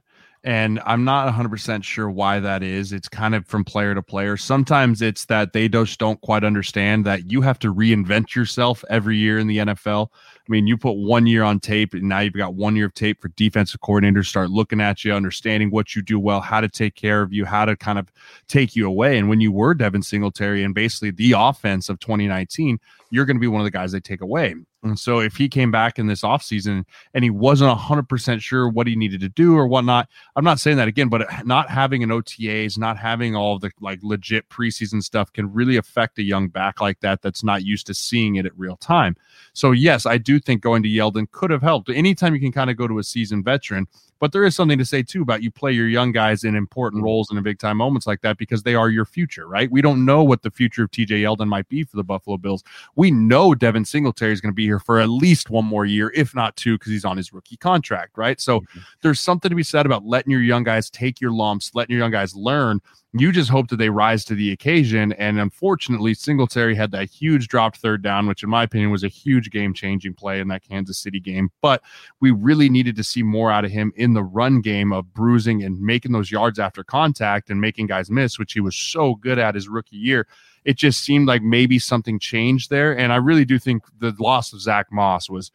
[0.43, 2.93] And I'm not 100% sure why that is.
[2.93, 4.37] It's kind of from player to player.
[4.37, 9.17] Sometimes it's that they just don't quite understand that you have to reinvent yourself every
[9.17, 10.09] year in the NFL.
[10.47, 12.93] I mean, you put one year on tape, and now you've got one year of
[12.93, 16.69] tape for defensive coordinators start looking at you, understanding what you do well, how to
[16.69, 18.11] take care of you, how to kind of
[18.47, 19.17] take you away.
[19.17, 22.79] And when you were Devin Singletary and basically the offense of 2019,
[23.09, 24.55] you're going to be one of the guys they take away.
[24.85, 28.85] And so if he came back in this offseason and he wasn't 100% sure what
[28.85, 32.09] he needed to do or whatnot, I'm not saying that again, but not having an
[32.09, 36.81] OTAs, not having all the like legit preseason stuff can really affect a young back
[36.81, 39.15] like that that's not used to seeing it at real time.
[39.53, 41.89] So, yes, I do think going to Yeldon could have helped.
[41.89, 43.87] Anytime you can kind of go to a seasoned veteran,
[44.19, 46.99] but there is something to say too about you play your young guys in important
[46.99, 47.05] mm-hmm.
[47.05, 49.69] roles in big time moments like that because they are your future, right?
[49.69, 52.63] We don't know what the future of TJ Yeldon might be for the Buffalo Bills.
[52.95, 56.11] We know Devin Singletary is going to be here for at least one more year,
[56.15, 58.39] if not two, because he's on his rookie contract, right?
[58.39, 58.79] So mm-hmm.
[59.01, 62.03] there's something to be said about letting your young guys take your lumps, letting your
[62.03, 62.81] young guys learn
[63.17, 65.13] you just hope that they rise to the occasion.
[65.13, 69.09] And unfortunately, Singletary had that huge dropped third down, which in my opinion was a
[69.09, 71.49] huge game changing play in that Kansas City game.
[71.61, 71.81] But
[72.19, 75.63] we really needed to see more out of him in the run game of bruising
[75.63, 79.39] and making those yards after contact and making guys miss, which he was so good
[79.39, 80.27] at his rookie year.
[80.65, 82.97] It just seemed like maybe something changed there.
[82.97, 85.51] And I really do think the loss of Zach Moss was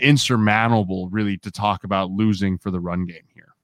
[0.00, 3.54] insurmountable, really, to talk about losing for the run game here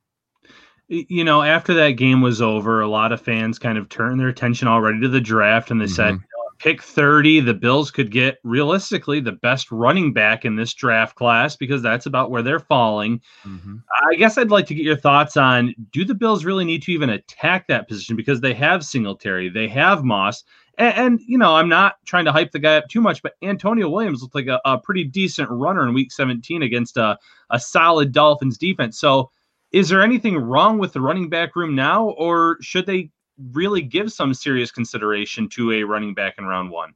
[0.89, 4.29] you know, after that game was over, a lot of fans kind of turned their
[4.29, 5.95] attention already to the draft and they mm-hmm.
[5.95, 6.19] said,
[6.59, 11.57] pick 30, the Bills could get realistically the best running back in this draft class
[11.57, 13.21] because that's about where they're falling.
[13.45, 13.77] Mm-hmm.
[14.11, 16.93] I guess I'd like to get your thoughts on do the Bills really need to
[16.93, 20.45] even attack that position because they have Singletary, they have Moss.
[20.79, 23.35] And, and you know, I'm not trying to hype the guy up too much, but
[23.43, 27.19] Antonio Williams looked like a, a pretty decent runner in week 17 against a,
[27.51, 28.99] a solid Dolphins defense.
[28.99, 29.31] So,
[29.73, 33.11] is there anything wrong with the running back room now, or should they
[33.53, 36.95] really give some serious consideration to a running back in round one?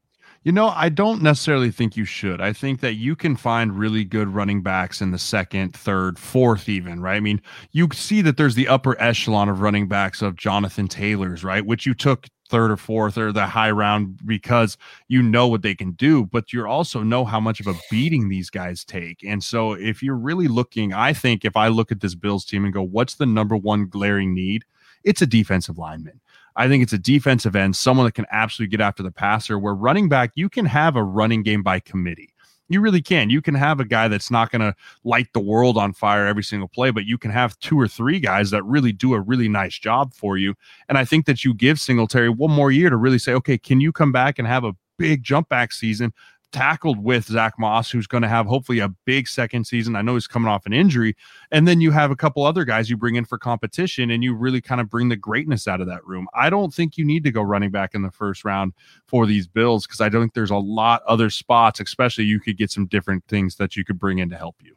[0.49, 2.41] You know, I don't necessarily think you should.
[2.41, 6.71] I think that you can find really good running backs in the second, third, fourth,
[6.71, 7.17] even, right?
[7.17, 7.43] I mean,
[7.73, 11.67] you see that there's the upper echelon of running backs of Jonathan Taylor's, right?
[11.67, 15.75] Which you took third or fourth or the high round because you know what they
[15.75, 19.23] can do, but you also know how much of a beating these guys take.
[19.23, 22.65] And so if you're really looking, I think if I look at this Bills team
[22.65, 24.65] and go, what's the number one glaring need?
[25.05, 26.23] It's a defensive lineman.
[26.59, 29.59] I think it's a defensive end, someone that can absolutely get after the passer.
[29.59, 32.35] Where running back, you can have a running game by committee.
[32.69, 33.31] You really can.
[33.31, 36.43] You can have a guy that's not going to light the world on fire every
[36.43, 39.49] single play, but you can have two or three guys that really do a really
[39.49, 40.55] nice job for you.
[40.89, 43.81] And I think that you give Singletary one more year to really say, okay, can
[43.81, 46.13] you come back and have a big jump back season
[46.53, 49.97] tackled with Zach Moss, who's going to have hopefully a big second season.
[49.97, 51.17] I know he's coming off an injury.
[51.51, 54.35] And then you have a couple other guys you bring in for competition and you
[54.35, 56.27] really kind of bring the greatness out of that room.
[56.35, 58.73] I don't think you need to go running back in the first round
[59.07, 62.57] for these Bills because I don't think there's a lot other spots, especially you could
[62.57, 64.75] get some different things that you could bring in to help you.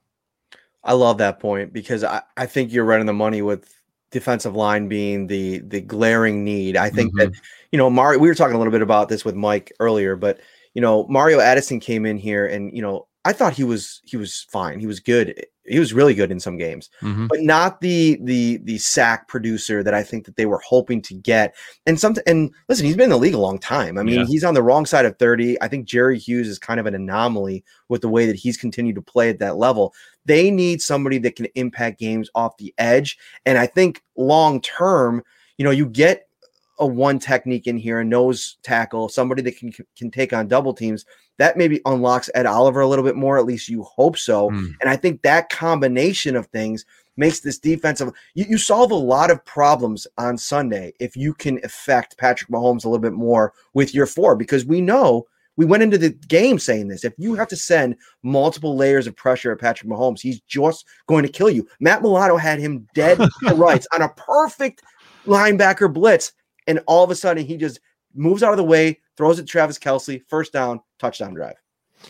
[0.83, 4.55] I love that point because I, I think you're right on the money with defensive
[4.55, 6.75] line being the the glaring need.
[6.75, 7.31] I think mm-hmm.
[7.31, 7.41] that
[7.71, 8.19] you know, Mario.
[8.19, 10.39] We were talking a little bit about this with Mike earlier, but
[10.73, 14.17] you know, Mario Addison came in here and, you know, I thought he was he
[14.17, 14.79] was fine.
[14.79, 15.45] He was good.
[15.65, 17.27] He was really good in some games, mm-hmm.
[17.27, 21.13] but not the the the sack producer that I think that they were hoping to
[21.13, 21.55] get.
[21.85, 23.99] And some and listen, he's been in the league a long time.
[23.99, 24.25] I mean, yeah.
[24.25, 25.61] he's on the wrong side of 30.
[25.61, 28.95] I think Jerry Hughes is kind of an anomaly with the way that he's continued
[28.95, 29.93] to play at that level.
[30.25, 33.19] They need somebody that can impact games off the edge.
[33.45, 35.23] And I think long term,
[35.57, 36.27] you know, you get
[36.79, 40.73] a one technique in here, a nose tackle, somebody that can can take on double
[40.73, 41.05] teams,
[41.37, 43.37] that maybe unlocks Ed Oliver a little bit more.
[43.37, 44.49] At least you hope so.
[44.49, 44.73] Mm.
[44.81, 46.85] And I think that combination of things
[47.17, 48.11] makes this defensive.
[48.33, 52.85] You, you solve a lot of problems on Sunday if you can affect Patrick Mahomes
[52.85, 56.57] a little bit more with your four, because we know we went into the game
[56.57, 57.03] saying this.
[57.03, 61.23] If you have to send multiple layers of pressure at Patrick Mahomes, he's just going
[61.23, 61.67] to kill you.
[61.79, 64.81] Matt Milano had him dead to rights on a perfect
[65.25, 66.33] linebacker blitz,
[66.67, 67.79] and all of a sudden he just
[68.13, 71.55] moves out of the way, throws it to Travis Kelce, first down, touchdown drive.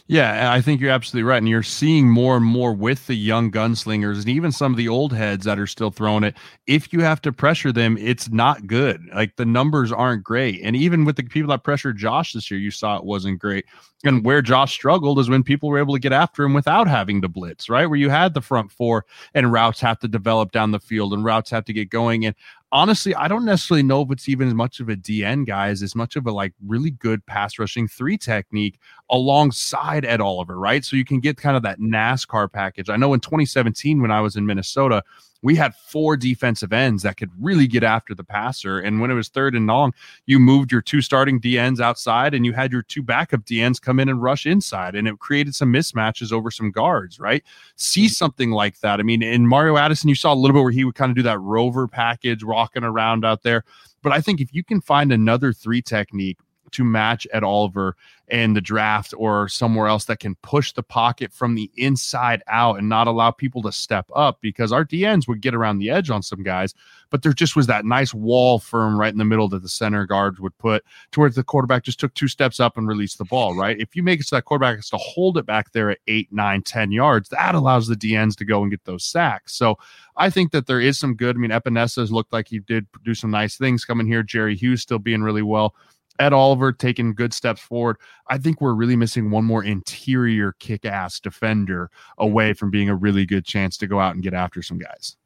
[0.07, 1.37] Yeah, I think you're absolutely right.
[1.37, 4.87] And you're seeing more and more with the young gunslingers and even some of the
[4.87, 6.35] old heads that are still throwing it.
[6.67, 9.01] If you have to pressure them, it's not good.
[9.13, 10.61] Like the numbers aren't great.
[10.63, 13.65] And even with the people that pressured Josh this year, you saw it wasn't great.
[14.03, 17.21] And where Josh struggled is when people were able to get after him without having
[17.21, 17.85] to blitz, right?
[17.85, 21.23] Where you had the front four and routes have to develop down the field and
[21.23, 22.25] routes have to get going.
[22.25, 22.35] And
[22.71, 25.81] honestly, I don't necessarily know if it's even as much of a DN guy as
[25.81, 30.83] as much of a like really good pass rushing three technique alongside Ed Oliver, right?
[30.83, 32.89] So you can get kind of that NASCAR package.
[32.89, 35.03] I know in 2017 when I was in Minnesota,
[35.41, 38.79] we had four defensive ends that could really get after the passer.
[38.79, 39.93] And when it was third and long,
[40.25, 43.99] you moved your two starting DNs outside and you had your two backup DNs come
[43.99, 44.95] in and rush inside.
[44.95, 47.43] And it created some mismatches over some guards, right?
[47.75, 48.09] See mm-hmm.
[48.09, 48.99] something like that.
[48.99, 51.15] I mean, in Mario Addison, you saw a little bit where he would kind of
[51.15, 53.63] do that rover package, rocking around out there.
[54.03, 56.37] But I think if you can find another three technique
[56.71, 57.95] to match Ed Oliver
[58.31, 62.79] in the draft or somewhere else that can push the pocket from the inside out
[62.79, 66.09] and not allow people to step up because our DNs would get around the edge
[66.09, 66.73] on some guys,
[67.09, 70.05] but there just was that nice wall firm right in the middle that the center
[70.05, 73.53] guards would put towards the quarterback just took two steps up and released the ball,
[73.53, 73.77] right?
[73.81, 76.31] If you make it so that quarterback has to hold it back there at eight,
[76.31, 79.53] nine, ten yards, that allows the DNs to go and get those sacks.
[79.55, 79.77] So
[80.15, 81.35] I think that there is some good.
[81.35, 84.23] I mean, Epenesa has looked like he did do some nice things coming here.
[84.23, 85.75] Jerry Hughes still being really well.
[86.19, 87.97] Ed Oliver taking good steps forward.
[88.27, 92.95] I think we're really missing one more interior kick ass defender away from being a
[92.95, 95.17] really good chance to go out and get after some guys.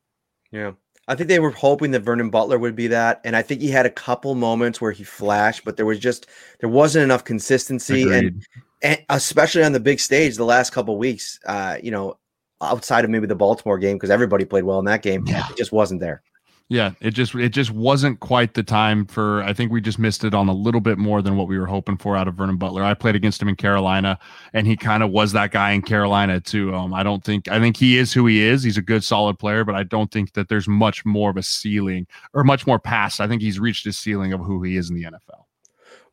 [0.52, 0.72] Yeah.
[1.08, 3.22] I think they were hoping that Vernon Butler would be that.
[3.24, 6.28] And I think he had a couple moments where he flashed, but there was just
[6.60, 8.44] there wasn't enough consistency and,
[8.82, 12.18] and, especially on the big stage the last couple weeks, uh, you know,
[12.62, 15.46] outside of maybe the Baltimore game, because everybody played well in that game, yeah.
[15.50, 16.24] it just wasn't there.
[16.68, 19.44] Yeah, it just it just wasn't quite the time for.
[19.44, 21.68] I think we just missed it on a little bit more than what we were
[21.68, 22.84] hoping for out of Vernon Butler.
[22.84, 24.18] I played against him in Carolina,
[24.52, 26.74] and he kind of was that guy in Carolina too.
[26.74, 28.64] Um, I don't think I think he is who he is.
[28.64, 31.44] He's a good, solid player, but I don't think that there's much more of a
[31.44, 33.22] ceiling or much more past.
[33.22, 35.44] I think he's reached his ceiling of who he is in the NFL.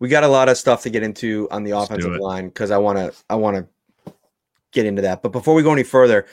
[0.00, 2.70] We got a lot of stuff to get into on the Let's offensive line because
[2.70, 4.12] I want to I want to
[4.72, 5.22] get into that.
[5.22, 6.26] But before we go any further,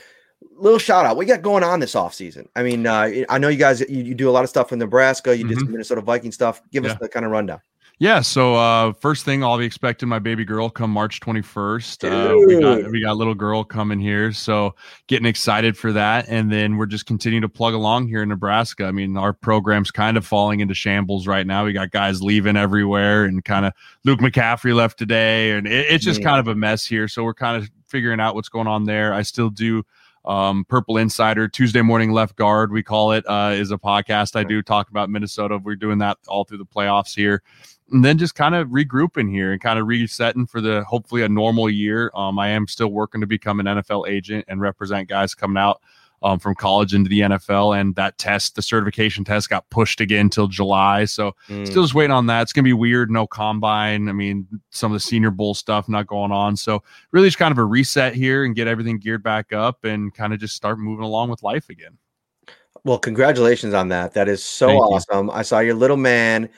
[0.60, 1.16] little shout out.
[1.16, 2.48] What you got going on this offseason?
[2.56, 4.80] I mean, uh, I know you guys you, you, do a lot of stuff in
[4.80, 5.36] Nebraska.
[5.36, 5.54] You mm-hmm.
[5.54, 6.62] did some Minnesota Viking stuff.
[6.72, 6.92] Give yeah.
[6.92, 7.62] us the kind of rundown.
[8.02, 8.22] Yeah.
[8.22, 12.10] So uh, first thing, I'll be expecting my baby girl come March 21st.
[12.10, 14.74] Uh, we got we got little girl coming here, so
[15.08, 16.26] getting excited for that.
[16.30, 18.86] And then we're just continuing to plug along here in Nebraska.
[18.86, 21.66] I mean, our program's kind of falling into shambles right now.
[21.66, 23.74] We got guys leaving everywhere, and kind of
[24.06, 26.28] Luke McCaffrey left today, and it, it's just yeah.
[26.28, 27.10] kind of a mess here.
[27.10, 29.14] So we're kind of figuring out what's going on there.
[29.14, 29.84] I still do
[30.26, 34.44] um, Purple Insider Tuesday morning left guard we call it uh, is a podcast I
[34.44, 35.58] do talk about Minnesota.
[35.58, 37.42] We're doing that all through the playoffs here,
[37.92, 41.30] and then just kind of regrouping here and kind of resetting for the hopefully a
[41.30, 42.12] normal year.
[42.14, 45.82] Um, I am still working to become an NFL agent and represent guys coming out
[46.22, 47.80] um, from college into the NFL.
[47.80, 51.06] And that test, the certification test, got pushed again till July.
[51.06, 51.66] So mm.
[51.66, 52.44] still just waiting on that.
[52.44, 53.12] It's gonna be weird.
[53.12, 54.10] No combine.
[54.10, 56.56] I mean, some of the Senior Bowl stuff not going on.
[56.56, 60.14] So really, just kind of a reset here and get everything geared back up and
[60.14, 61.98] kind of just start moving along with life again.
[62.84, 64.14] Well, congratulations on that.
[64.14, 65.28] That is so Thank awesome.
[65.28, 65.34] You.
[65.34, 66.50] I saw your little man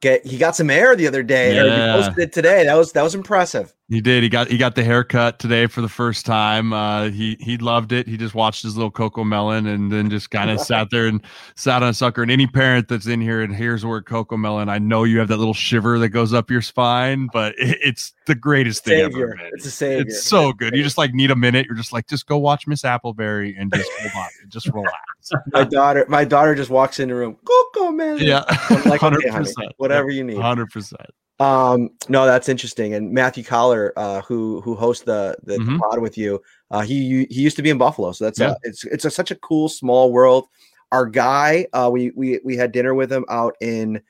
[0.00, 1.54] get he got some air the other day.
[1.54, 1.64] Yeah.
[1.64, 2.64] He posted it today.
[2.64, 3.74] That was that was impressive.
[3.88, 4.24] He did.
[4.24, 6.72] He got he got the haircut today for the first time.
[6.72, 8.08] Uh, he he loved it.
[8.08, 11.22] He just watched his little CoComelon and then just kind of sat there and
[11.54, 12.22] sat on a sucker.
[12.22, 15.28] And any parent that's in here and hears the word CoComelon, I know you have
[15.28, 19.36] that little shiver that goes up your spine, but it, it's the greatest thing ever.
[19.36, 19.50] Man.
[19.52, 20.02] It's a savior.
[20.08, 20.74] It's so good.
[20.74, 21.66] You just like need a minute.
[21.66, 24.96] You're just like just go watch Miss Appleberry and just hold on, just relax.
[25.52, 27.36] my daughter, my daughter just walks in the room.
[27.44, 28.20] CoComelon.
[28.20, 29.72] Yeah, I'm like hundred okay, percent.
[29.76, 30.38] Whatever you need.
[30.38, 31.08] Hundred percent.
[31.38, 32.94] Um, no, that's interesting.
[32.94, 35.78] And Matthew Coller, uh, who who hosts the the mm-hmm.
[35.78, 38.52] pod with you, uh, he he used to be in Buffalo, so that's yeah.
[38.52, 40.48] a, it's it's a, such a cool small world.
[40.92, 44.00] Our guy, uh, we we we had dinner with him out in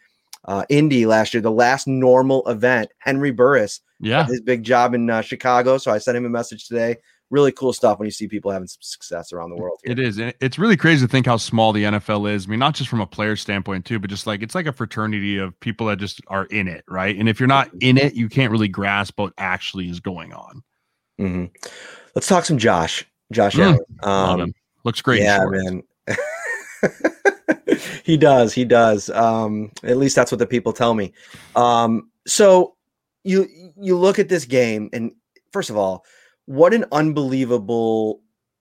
[0.45, 2.91] uh, Indy last year, the last normal event.
[2.99, 5.79] Henry Burris, yeah, his big job in uh, Chicago.
[5.79, 6.97] So I sent him a message today
[7.31, 9.81] really cool stuff when you see people having some success around the world.
[9.85, 9.93] Here.
[9.93, 10.19] It is.
[10.19, 12.47] It's really crazy to think how small the NFL is.
[12.47, 14.73] I mean, not just from a player standpoint too, but just like it's like a
[14.73, 17.17] fraternity of people that just are in it, right?
[17.17, 20.63] And if you're not in it, you can't really grasp what actually is going on.
[21.21, 21.47] Mm-hmm.
[22.15, 23.05] Let's talk some Josh.
[23.33, 24.41] Josh mm, Allen.
[24.41, 24.55] Um,
[24.85, 25.23] Looks great.
[25.23, 25.83] Yeah, man.
[28.05, 28.53] he does.
[28.53, 29.11] He does.
[29.11, 31.13] Um, at least that's what the people tell me.
[31.57, 32.77] Um, so
[33.25, 35.13] you you look at this game, and
[35.51, 36.05] first of all,
[36.47, 38.21] what an unbelievable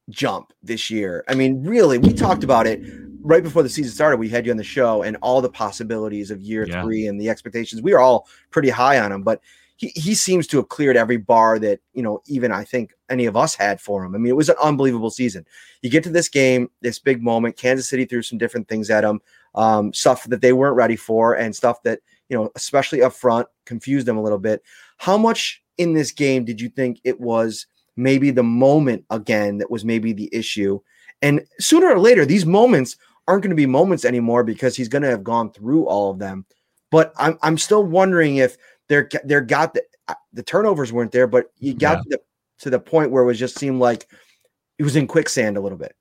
[0.09, 1.23] jump this year.
[1.27, 2.81] I mean, really, we talked about it
[3.21, 4.17] right before the season started.
[4.17, 6.83] We had you on the show and all the possibilities of year Yeah.
[6.83, 7.81] three and the expectations.
[7.81, 9.41] We were all pretty high on him, but
[9.77, 13.25] he, he seems to have cleared every bar that, you know, even I think any
[13.25, 14.15] of us had for him.
[14.15, 15.45] I mean, it was an unbelievable season.
[15.81, 19.03] You get to this game, this big moment, Kansas City threw some different things at
[19.03, 19.21] him,
[19.55, 23.47] um, stuff that they weren't ready for, and stuff that, you know, especially up front,
[23.65, 24.63] confused them a little bit.
[24.97, 29.71] How much in this game did you think it was maybe the moment again that
[29.71, 30.79] was maybe the issue?
[31.21, 35.01] And sooner or later, these moments aren't going to be moments anymore because he's going
[35.01, 36.45] to have gone through all of them.
[36.91, 41.27] But I'm I'm still wondering if they're they're got the uh, the turnovers weren't there,
[41.27, 42.03] but you got Yeah.
[42.03, 42.19] to, the,
[42.59, 44.07] to the point where it was just seemed like
[44.77, 45.95] it was in quicksand a little bit.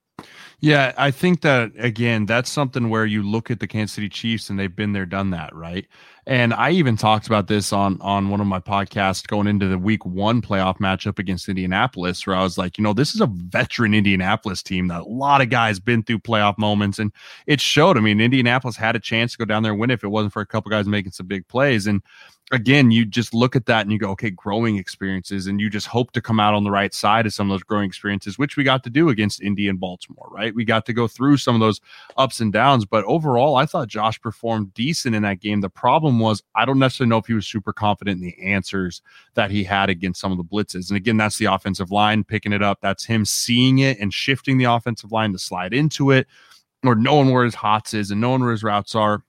[0.65, 4.49] Yeah, I think that again, that's something where you look at the Kansas City Chiefs
[4.49, 5.87] and they've been there, done that, right?
[6.27, 9.77] And I even talked about this on on one of my podcasts going into the
[9.77, 13.27] week one playoff matchup against Indianapolis, where I was like, you know, this is a
[13.27, 17.13] veteran Indianapolis team that a lot of guys been through playoff moments, and
[17.47, 17.99] it showed.
[17.99, 20.33] I mean, Indianapolis had a chance to go down there and win if it wasn't
[20.33, 21.87] for a couple guys making some big plays.
[21.87, 22.01] And
[22.53, 25.87] again, you just look at that and you go, okay, growing experiences, and you just
[25.87, 28.57] hope to come out on the right side of some of those growing experiences, which
[28.57, 30.55] we got to do against Indy and Baltimore, right?
[30.55, 31.81] We got to go through some of those
[32.17, 35.63] ups and downs, but overall, I thought Josh performed decent in that game.
[35.63, 39.01] The problem was, I don't necessarily know if he was super confident in the answers
[39.35, 40.91] that he had against some of the blitzes.
[40.91, 42.79] And again, that's the offensive line picking it up.
[42.83, 46.27] That's him seeing it and shifting the offensive line to slide into it,
[46.85, 49.25] or knowing where his hots is and knowing where his routes are.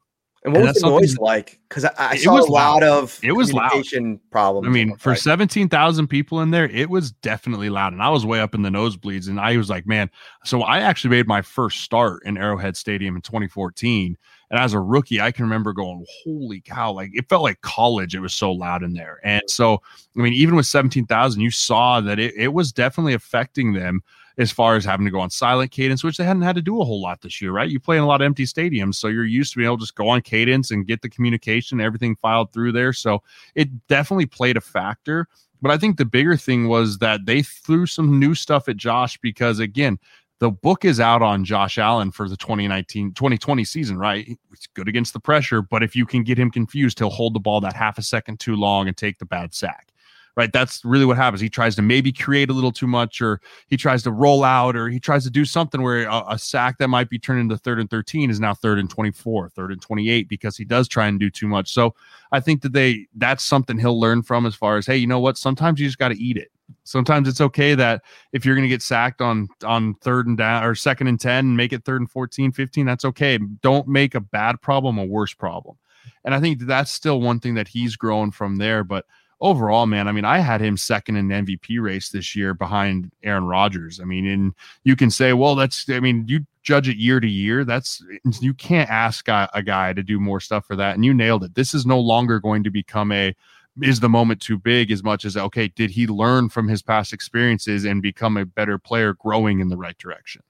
[0.45, 1.59] And what And was the noise like?
[1.67, 2.83] Because I, I saw was a lot loud.
[2.83, 3.71] of It was loud.
[3.71, 4.67] communication problems.
[4.67, 5.23] I mean, for side.
[5.31, 7.93] 17,000 people in there, it was definitely loud.
[7.93, 9.27] And I was way up in the nosebleeds.
[9.27, 10.09] And I was like, man,
[10.43, 14.15] so I actually made my first start in Arrowhead Stadium in 2014.
[14.51, 18.13] And as a rookie, I can remember going, holy cow, like it felt like college.
[18.13, 19.19] It was so loud in there.
[19.23, 19.81] And so,
[20.15, 24.03] I mean, even with 17,000, you saw that it, it was definitely affecting them
[24.37, 26.81] as far as having to go on silent cadence, which they hadn't had to do
[26.81, 27.69] a whole lot this year, right?
[27.69, 28.95] You play in a lot of empty stadiums.
[28.95, 31.79] So you're used to being able to just go on cadence and get the communication,
[31.79, 32.93] everything filed through there.
[32.93, 33.23] So
[33.55, 35.27] it definitely played a factor.
[35.61, 39.17] But I think the bigger thing was that they threw some new stuff at Josh
[39.21, 39.97] because, again,
[40.39, 44.37] the book is out on Josh Allen for the 2019 2020 season, right?
[44.51, 47.39] It's good against the pressure, but if you can get him confused, he'll hold the
[47.39, 49.93] ball that half a second too long and take the bad sack.
[50.35, 50.51] Right.
[50.51, 51.39] That's really what happens.
[51.39, 54.75] He tries to maybe create a little too much, or he tries to roll out,
[54.75, 57.57] or he tries to do something where a, a sack that might be turned into
[57.57, 61.07] third and 13 is now third and 24, third and 28 because he does try
[61.07, 61.71] and do too much.
[61.71, 61.95] So
[62.33, 65.21] I think that they that's something he'll learn from as far as, hey, you know
[65.21, 65.37] what?
[65.37, 66.51] Sometimes you just got to eat it.
[66.83, 68.01] Sometimes it's okay that
[68.33, 71.45] if you're going to get sacked on on third and down or second and 10
[71.45, 73.39] and make it third and 14, 15, that's okay.
[73.61, 75.77] Don't make a bad problem a worse problem.
[76.25, 78.83] And I think that's still one thing that he's grown from there.
[78.83, 79.05] But
[79.41, 83.11] overall, man, I mean, I had him second in the MVP race this year behind
[83.23, 83.99] Aaron Rodgers.
[83.99, 87.27] I mean, and you can say, well, that's, I mean, you judge it year to
[87.27, 87.63] year.
[87.63, 88.03] That's,
[88.39, 90.95] you can't ask a, a guy to do more stuff for that.
[90.95, 91.55] And you nailed it.
[91.55, 93.35] This is no longer going to become a,
[93.81, 97.11] is the moment too big as much as, okay, did he learn from his past
[97.11, 100.41] experiences and become a better player growing in the right direction?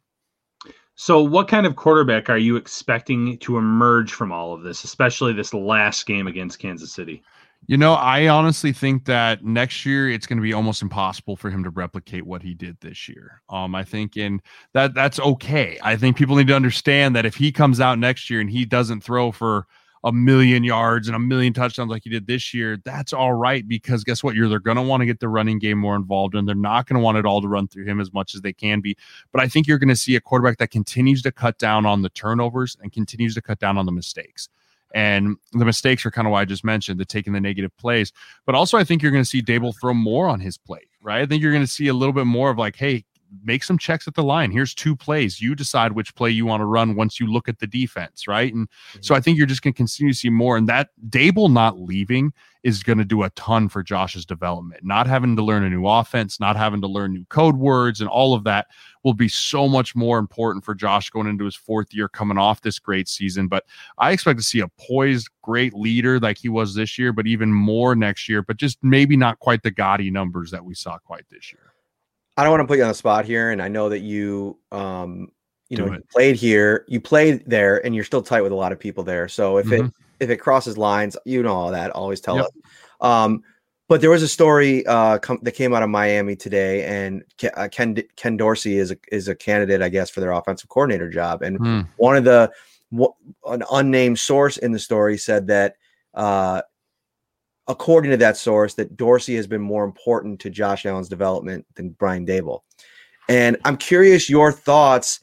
[0.98, 5.34] So, what kind of quarterback are you expecting to emerge from all of this, especially
[5.34, 7.22] this last game against Kansas City?
[7.68, 11.50] You know, I honestly think that next year it's going to be almost impossible for
[11.50, 13.42] him to replicate what he did this year.
[13.50, 14.40] Um, I think, and
[14.74, 15.80] that that's okay.
[15.82, 18.66] I think people need to understand that if he comes out next year and he
[18.66, 19.66] doesn't throw for
[20.04, 23.68] a million yards and a million touchdowns like he did this year, that's all right
[23.68, 24.36] because guess what?
[24.36, 26.86] You're they're going to want to get the running game more involved and they're not
[26.86, 28.96] going to want it all to run through him as much as they can be.
[29.32, 32.04] But I think you're going to see a quarterback that continues to cut down on
[32.04, 34.50] the turnovers and continues to cut down on the mistakes.
[34.94, 38.14] And the mistakes are kind of why I just mentioned the taking the negative plays.
[38.46, 41.22] But also, I think you're going to see Daboll throw more on his plate, right?
[41.22, 43.04] I think you're going to see a little bit more of like, hey,
[43.44, 44.52] make some checks at the line.
[44.52, 45.42] Here's two plays.
[45.42, 48.54] You decide which play you want to run once you look at the defense, right?
[48.54, 49.14] And so mm-hmm.
[49.16, 50.58] I think you're just going to continue to see more.
[50.58, 52.32] And that Daboll not leaving
[52.66, 54.84] is going to do a ton for Josh's development.
[54.84, 58.10] Not having to learn a new offense, not having to learn new code words, and
[58.10, 58.66] all of that
[59.04, 62.62] will be so much more important for Josh going into his fourth year coming off
[62.62, 63.48] this great season.
[63.48, 63.66] But
[64.00, 67.54] I expect to see a poised, great leader like he was this year, but even
[67.54, 71.26] more next year, but just maybe not quite the gaudy numbers that we saw quite
[71.30, 71.72] this year.
[72.36, 74.58] I don't want to put you on the spot here, and I know that you,
[74.72, 75.30] um,
[75.70, 78.56] you Do know, you played here, you played there, and you're still tight with a
[78.56, 79.28] lot of people there.
[79.28, 79.94] So if it Mhm.
[80.20, 81.92] If it crosses lines, you know all that.
[81.92, 82.46] Always tell Yep.
[82.46, 82.52] us.
[83.02, 83.44] Um,
[83.88, 87.56] but there was a story uh, com- that came out of Miami today, and Ke-
[87.56, 91.10] uh, Ken Ken Dorsey is a, is a candidate, I guess, for their offensive coordinator
[91.10, 91.42] job.
[91.44, 91.82] And Hmm.
[91.98, 92.52] one of the
[92.92, 93.14] wha-
[93.46, 95.76] an unnamed source in the story said that
[96.16, 96.62] uh,
[97.68, 101.90] according to that source, that Dorsey has been more important to Josh Allen's development than
[101.90, 102.62] Brian Daboll.
[103.28, 105.20] And I'm curious your thoughts,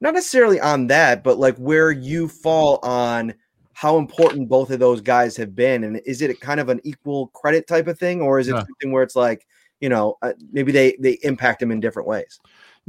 [0.00, 3.34] not necessarily on that, but like where you fall on
[3.74, 5.84] how important both of those guys have been.
[5.84, 8.60] And is it kind of an equal credit type of thing, or is it yeah.
[8.60, 9.46] something where it's like,
[9.80, 12.40] you know, uh, maybe they they impact them in different ways?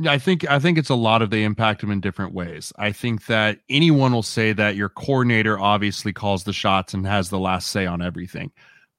[0.07, 2.72] I think I think it's a lot of they impact them in different ways.
[2.78, 7.30] I think that anyone will say that your coordinator obviously calls the shots and has
[7.30, 8.52] the last say on everything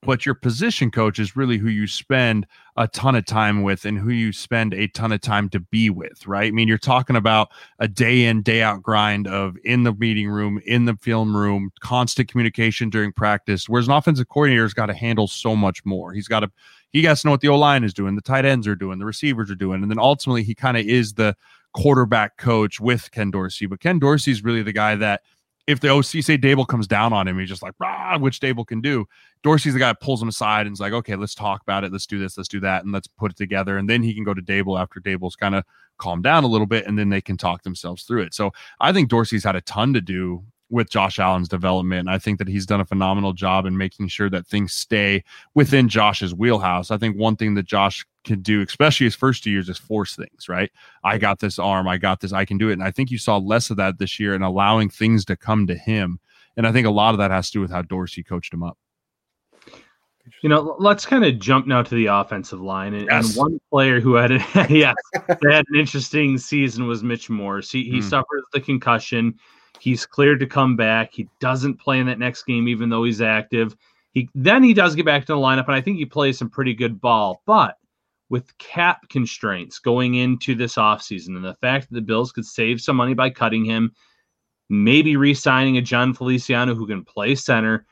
[0.07, 2.47] but your position coach is really who you spend
[2.77, 5.91] a ton of time with and who you spend a ton of time to be
[5.91, 6.49] with, right?
[6.49, 10.29] I mean, you're talking about a day in, day out grind of in the meeting
[10.29, 13.69] room, in the film room, constant communication during practice.
[13.69, 16.13] Whereas an offensive coordinator's got to handle so much more.
[16.13, 16.51] He's got to
[16.93, 18.99] he has to know what the O line is doing, the tight ends are doing,
[18.99, 21.37] the receivers are doing, and then ultimately he kind of is the
[21.75, 23.67] quarterback coach with Ken Dorsey.
[23.67, 25.23] But Ken Dorsey is really the guy that
[25.67, 28.67] if the OC say Daboll comes down on him, he's just like, ah, which Daboll
[28.67, 29.07] can do.
[29.43, 31.93] Dorsey's the guy that pulls him aside and is like, okay, let's talk about it.
[31.93, 32.37] Let's do this.
[32.37, 32.85] Let's do that.
[32.85, 33.77] And let's put it together.
[33.77, 35.65] And then he can go to Daboll after Daboll's kind of
[35.99, 36.87] calmed down a little bit.
[36.87, 38.35] And then they can talk themselves through it.
[38.35, 42.09] So I think Dorsey's had a ton to do with Josh Allen's development.
[42.09, 45.23] I think that he's done a phenomenal job in making sure that things stay
[45.55, 46.91] within Josh's wheelhouse.
[46.91, 50.15] I think one thing that Josh can do, especially his first two years, is force
[50.15, 50.71] things, right?
[51.03, 52.75] I got this arm, I got this, I can do it.
[52.75, 55.67] And I think you saw less of that this year and allowing things to come
[55.69, 56.21] to him.
[56.57, 58.63] And I think a lot of that has to do with how Dorsey coached him
[58.63, 58.77] up.
[60.43, 62.95] You know, let's kind of jump now to the offensive line.
[62.95, 63.29] And, yes.
[63.29, 64.39] and one player who had, a,
[64.69, 67.71] yeah, had an interesting season was Mitch Morse.
[67.71, 68.03] He, he mm.
[68.03, 69.39] suffered the concussion
[69.81, 71.13] He's cleared to come back.
[71.13, 73.77] He doesn't play in that next game, even though he's active.
[74.13, 76.51] He then he does get back to the lineup, and I think he plays some
[76.51, 77.43] pretty good ball.
[77.47, 77.77] But
[78.29, 82.81] with cap constraints going into this offseason and the fact that the Bills could save
[82.81, 83.93] some money by cutting him,
[84.69, 87.87] maybe re-signing a Jon Feliciano who can play center.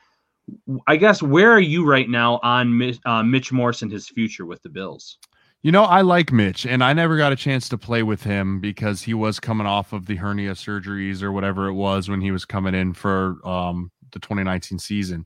[0.87, 4.61] I guess where are you right now on uh, Mitch Morse and his future with
[4.61, 5.17] the Bills?
[5.63, 8.59] You know, I like Mitch, and I never got a chance to play with him
[8.59, 12.29] because he was coming off of the hernia surgeries or whatever it was when he
[12.29, 15.25] was coming in for um, the 2019 season.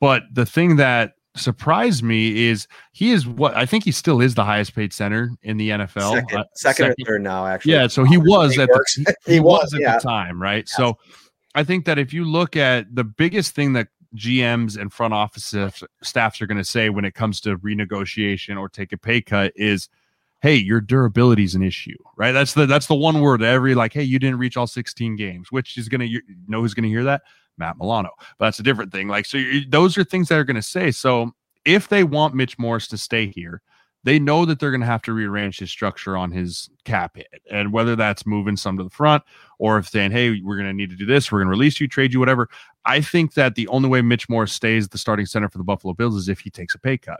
[0.00, 4.34] But the thing that surprised me is he is what I think he still is
[4.34, 6.12] the highest paid center in the NFL.
[6.12, 7.72] Second, uh, second, second or third now, actually.
[7.72, 9.96] Yeah, so he was at the, he, he was, was at yeah.
[9.96, 10.68] the time, right?
[10.70, 10.76] Yeah.
[10.76, 10.98] So
[11.54, 15.54] I think that if you look at the biggest thing that GMs and front office
[16.02, 19.52] staffs are going to say when it comes to renegotiation or take a pay cut
[19.56, 19.88] is,
[20.42, 22.32] hey, your durability is an issue, right?
[22.32, 25.52] That's the that's the one word every like, hey, you didn't reach all 16 games,
[25.52, 27.22] which is going to you know who's going to hear that?
[27.58, 28.10] Matt Milano.
[28.38, 29.08] But that's a different thing.
[29.08, 30.90] Like, so those are things that are going to say.
[30.90, 31.32] So
[31.64, 33.62] if they want Mitch Morse to stay here,
[34.04, 37.42] they know that they're going to have to rearrange his structure on his cap hit.
[37.50, 39.24] And whether that's moving some to the front
[39.58, 41.80] or if saying, hey, we're going to need to do this, we're going to release
[41.80, 42.48] you, trade you, whatever.
[42.84, 45.92] I think that the only way Mitch Morse stays the starting center for the Buffalo
[45.92, 47.18] Bills is if he takes a pay cut.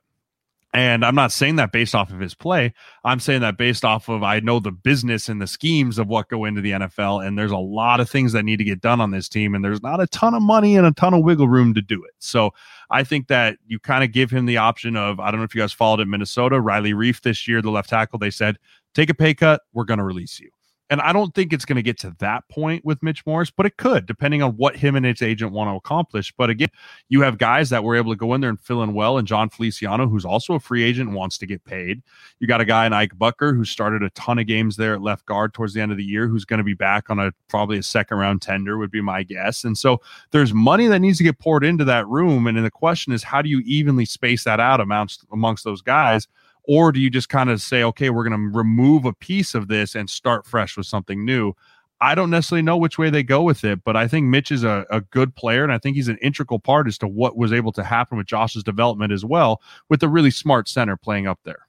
[0.77, 2.75] And I'm not saying that based off of his play.
[3.03, 6.29] I'm saying that based off of I know the business and the schemes of what
[6.29, 7.27] go into the NFL.
[7.27, 9.55] And there's a lot of things that need to get done on this team.
[9.55, 12.05] And there's not a ton of money and a ton of wiggle room to do
[12.05, 12.13] it.
[12.19, 12.51] So
[12.91, 15.55] I think that you kind of give him the option of I don't know if
[15.55, 18.59] you guys followed it, Minnesota, Riley Reiff this year, the left tackle, they said,
[18.95, 20.51] take a pay cut, we're going to release you.
[20.89, 23.67] And I don't think it's going to get to that point with Mitch Morse, but
[23.67, 26.33] it could, depending on what him and his agent want to accomplish.
[26.37, 26.69] But again,
[27.09, 29.27] you have guys that were able to go in there and fill in well, and
[29.27, 32.03] Jon Feliciano, who's also a free agent wants to get paid.
[32.39, 35.03] You got a guy in Ike Boettger who started a ton of games there at
[35.03, 37.33] left guard towards the end of the year, who's going to be back on a
[37.49, 39.65] probably a second round tender, would be my guess.
[39.65, 40.01] And so
[40.31, 42.47] there's money that needs to get poured into that room.
[42.47, 45.83] And then the question is, how do you evenly space that out amongst amongst those
[45.83, 46.29] guys?
[46.67, 49.69] Or do you just kind of say, okay, we're going to remove a piece of
[49.69, 51.55] this and start fresh with something new?
[52.01, 54.65] I don't necessarily know which way they go with it, but I think Mitch is
[54.65, 57.53] a, a good player, and I think he's an integral part as to what was
[57.53, 61.41] able to happen with Josh's development as well, with a really smart center playing up
[61.45, 61.67] there.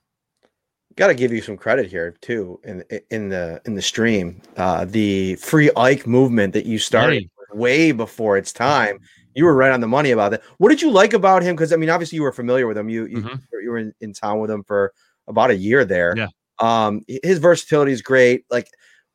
[0.98, 4.42] Got to give you some credit here too in in the in the stream.
[4.58, 7.30] Uh, the free Ike movement that you started hey.
[7.54, 9.00] way before its time
[9.38, 10.42] you were right on the money about that.
[10.58, 11.56] What did you like about him?
[11.56, 12.90] Because I mean, obviously you were familiar with him.
[12.90, 13.36] You you, mm-hmm.
[13.62, 14.94] you were in, in town with him for
[15.28, 16.16] about a year there.
[16.18, 16.28] Yeah.
[16.58, 18.46] Um, his versatility is great.
[18.50, 18.68] Like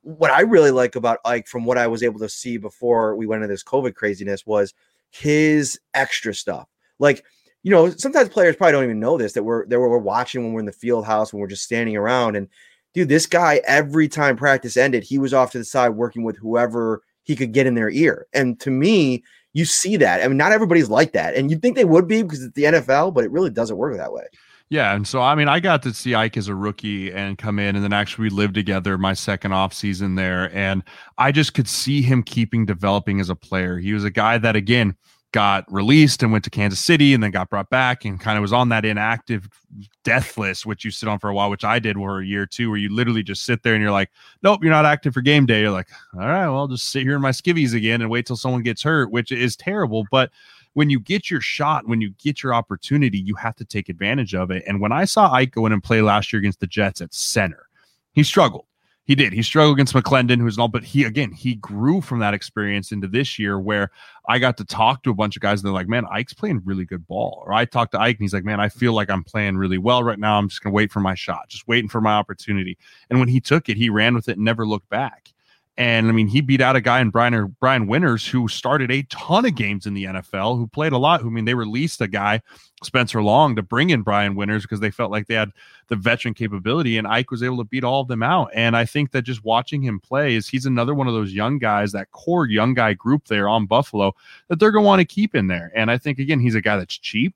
[0.03, 3.27] what I really like about Ike, from what I was able to see before we
[3.27, 4.75] went into this COVID craziness, was
[5.11, 6.69] his extra stuff.
[7.01, 7.25] Like
[7.65, 10.53] you know, sometimes players probably don't even know this that we're that we're watching when
[10.53, 12.37] we're in the field house when we're just standing around.
[12.37, 12.47] And
[12.95, 16.37] dude, this guy every time practice ended, he was off to the side working with
[16.37, 18.27] whoever he could get in their ear.
[18.33, 20.23] And to me, you see that.
[20.23, 22.65] I mean, not everybody's like that, and you'd think they would be because it's the
[22.65, 24.25] NFL, but it really doesn't work that way.
[24.69, 27.59] Yeah, and so I mean, I got to see Ike as a rookie and come
[27.59, 30.83] in, and then actually we lived together my second off season there, and
[31.19, 33.77] I just could see him keeping developing as a player.
[33.79, 34.97] He was a guy that again
[35.33, 38.43] got released and went to Kansas City and then got brought back and kind of
[38.43, 39.49] was on that inactive
[40.05, 42.43] death list, which you sit on for a while, which I did for a year
[42.43, 44.11] or two, where you literally just sit there and you're like,
[44.43, 45.63] nope, you're not active for game day.
[45.63, 48.27] You're like, all right, well, I'll just sit here in my skivvies again and wait
[48.27, 50.05] till someone gets hurt, which is terrible.
[50.11, 50.31] But
[50.75, 54.35] when you get your shot, when you get your opportunity, you have to take advantage
[54.35, 54.63] of it.
[54.67, 57.15] And when I saw Ike go in and play last year against the Jets at
[57.15, 57.67] center,
[58.13, 58.67] he struggled.
[59.05, 59.33] He did.
[59.33, 62.93] He struggled against McLendon, who's an all, but he again he grew from that experience
[62.93, 63.91] into this year where
[64.29, 66.63] I got to talk to a bunch of guys and they're like, "Man, Ike's playing
[66.65, 69.11] really good ball." Or I talked to Ike and he's like, "Man, I feel like
[69.11, 70.39] I'm playing really well right now.
[70.39, 72.79] I'm just gonna wait for my shot, just waiting for my opportunity."
[73.11, 75.33] And when he took it, he ran with it and never looked back.
[75.79, 79.05] And I mean, he beat out a guy in Brian Brian Winters who started a
[79.05, 81.23] ton of games in the NFL, who played a lot.
[81.23, 82.43] Who I mean, they released a guy,
[82.83, 85.51] Spencer Long, to bring in Brian Winters because they felt like they had
[85.89, 88.51] the veteran capability, and Ike was able to beat all of them out.
[88.55, 91.59] And I think that just watching him play is he's another one of those young
[91.59, 94.15] guys, that core young guy group there on Buffalo
[94.49, 95.73] that they're gonna want to keep in there.
[95.75, 97.35] And I think again, he's a guy that's cheap.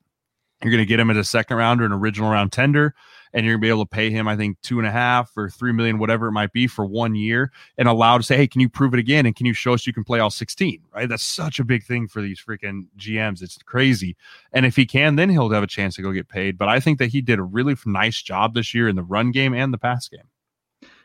[0.63, 2.95] You're going to get him as a second rounder, an original round tender
[3.37, 5.51] and you're gonna be able to pay him, I think, two and a half or
[5.51, 8.63] three million, whatever it might be, for one year, and allow to say, hey, can
[8.63, 9.27] you prove it again?
[9.27, 10.81] And can you show us you can play all 16?
[10.95, 11.07] Right?
[11.07, 13.43] That's such a big thing for these freaking GMs.
[13.43, 14.17] It's crazy.
[14.55, 16.57] And if he can, then he'll have a chance to go get paid.
[16.57, 19.33] But I think that he did a really nice job this year in the run
[19.33, 20.29] game and the pass game.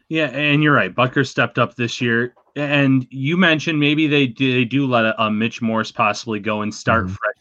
[0.07, 0.93] Yeah, and you're right.
[0.93, 5.21] Boettger stepped up this year, and you mentioned maybe they do, they do let a,
[5.21, 7.15] a Mitch Morse possibly go and start mm-hmm.
[7.15, 7.40] fresh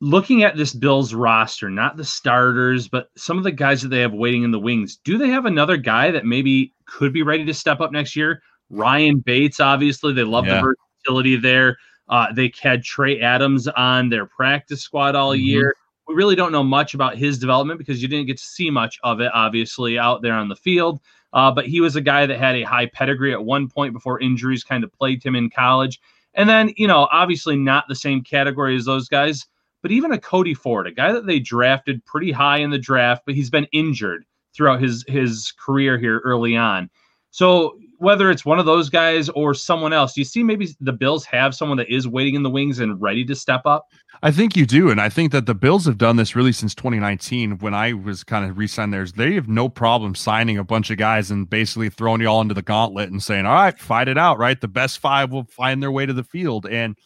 [0.00, 4.00] looking at this Bills roster, not the starters, but some of the guys that they
[4.00, 7.44] have waiting in the wings, do they have another guy that maybe could be ready
[7.44, 8.42] to step up next year?
[8.68, 10.56] Ryan Bates, obviously, they love yeah.
[10.56, 10.74] the
[11.06, 11.78] versatility there.
[12.08, 15.42] Uh, they had Trey Adams on their practice squad all mm-hmm.
[15.42, 15.74] year.
[16.06, 18.98] We really don't know much about his development because you didn't get to see much
[19.02, 21.00] of it, obviously, out there on the field.
[21.32, 24.20] Uh, but he was a guy that had a high pedigree at one point before
[24.20, 26.00] injuries kind of plagued him in college.
[26.34, 29.46] And then, you know, obviously not the same category as those guys
[29.86, 33.22] but even a Cody Ford, a guy that they drafted pretty high in the draft,
[33.24, 36.90] but he's been injured throughout his his career here early on.
[37.30, 40.92] So whether it's one of those guys or someone else, do you see maybe the
[40.92, 43.86] Bills have someone that is waiting in the wings and ready to step up?
[44.24, 44.90] I think you do.
[44.90, 48.24] And I think that the Bills have done this really since 2019 when I was
[48.24, 49.12] kind of re signed theirs.
[49.12, 52.54] They have no problem signing a bunch of guys and basically throwing you all into
[52.54, 54.60] the gauntlet and saying, all right, fight it out, right?
[54.60, 56.66] The best five will find their way to the field.
[56.66, 56.96] And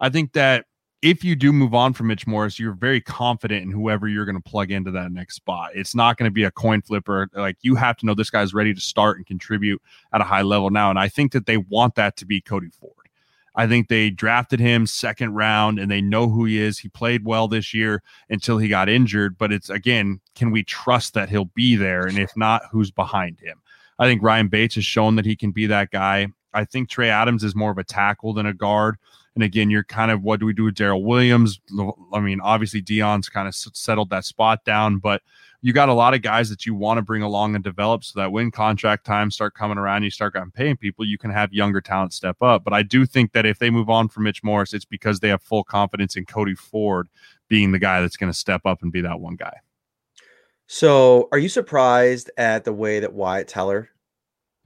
[0.00, 0.64] I think that
[1.02, 4.40] if you do move on from Mitch Morse, you're very confident in whoever you're going
[4.40, 5.70] to plug into that next spot.
[5.74, 7.28] It's not going to be a coin flipper.
[7.34, 9.80] Like you have to know this guy's ready to start and contribute
[10.12, 10.90] at a high level now.
[10.90, 12.92] And I think that they want that to be Cody Ford.
[13.56, 16.78] I think they drafted him second round and they know who he is.
[16.78, 19.38] He played well this year until he got injured.
[19.38, 22.06] But it's again, can we trust that he'll be there?
[22.06, 23.60] And if not, who's behind him?
[23.98, 26.28] I think Ryan Bates has shown that he can be that guy.
[26.52, 28.96] I think Trey Adams is more of a tackle than a guard.
[29.40, 31.62] And again, you're kind of what do we do with Daryl Williams?
[32.12, 35.22] I mean, obviously Dion's kind of settled that spot down, but
[35.62, 38.20] you got a lot of guys that you want to bring along and develop so
[38.20, 41.54] that when contract times start coming around, you start getting paying people, you can have
[41.54, 42.64] younger talent step up.
[42.64, 45.30] But I do think that if they move on from Mitch Morse, it's because they
[45.30, 47.08] have full confidence in Cody Ford
[47.48, 49.56] being the guy that's going to step up and be that one guy.
[50.66, 53.88] So, are you surprised at the way that Wyatt Teller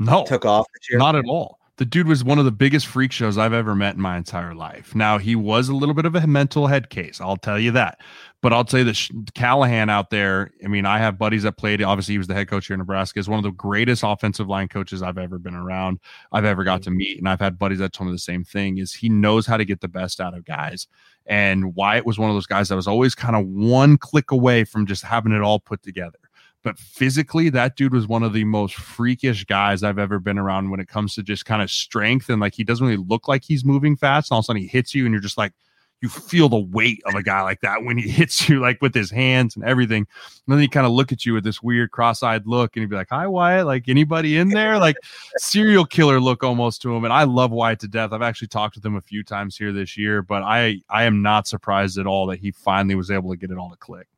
[0.00, 0.98] no took off this year?
[0.98, 3.96] Not at all the dude was one of the biggest freak shows I've ever met
[3.96, 4.94] in my entire life.
[4.94, 7.98] Now he was a little bit of a mental head case, I'll tell you that.
[8.42, 10.50] But I'll tell you that Callahan out there.
[10.62, 11.82] I mean, I have buddies that played.
[11.82, 13.18] Obviously, he was the head coach here in Nebraska.
[13.18, 15.98] Is one of the greatest offensive line coaches I've ever been around.
[16.30, 18.76] I've ever got to meet, and I've had buddies that told me the same thing.
[18.76, 20.86] Is he knows how to get the best out of guys.
[21.24, 24.64] And Wyatt was one of those guys that was always kind of one click away
[24.64, 26.18] from just having it all put together
[26.64, 30.70] but physically that dude was one of the most freakish guys I've ever been around
[30.70, 33.44] when it comes to just kind of strength and like he doesn't really look like
[33.44, 35.52] he's moving fast and all of a sudden he hits you and you're just like
[36.00, 38.94] you feel the weight of a guy like that when he hits you like with
[38.94, 40.06] his hands and everything.
[40.46, 42.90] And then he kind of look at you with this weird cross-eyed look and he'd
[42.90, 44.78] be like hi Wyatt like anybody in there?
[44.78, 44.96] Like
[45.36, 48.12] serial killer look almost to him and I love Wyatt to death.
[48.12, 51.22] I've actually talked with him a few times here this year but I I am
[51.22, 54.08] not surprised at all that he finally was able to get it all to click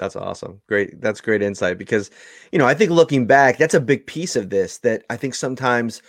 [0.00, 0.62] that's awesome.
[0.66, 0.98] Great.
[1.02, 2.10] That's great insight because,
[2.52, 5.34] you know, I think looking back, that's a big piece of this that I think
[5.34, 6.00] sometimes,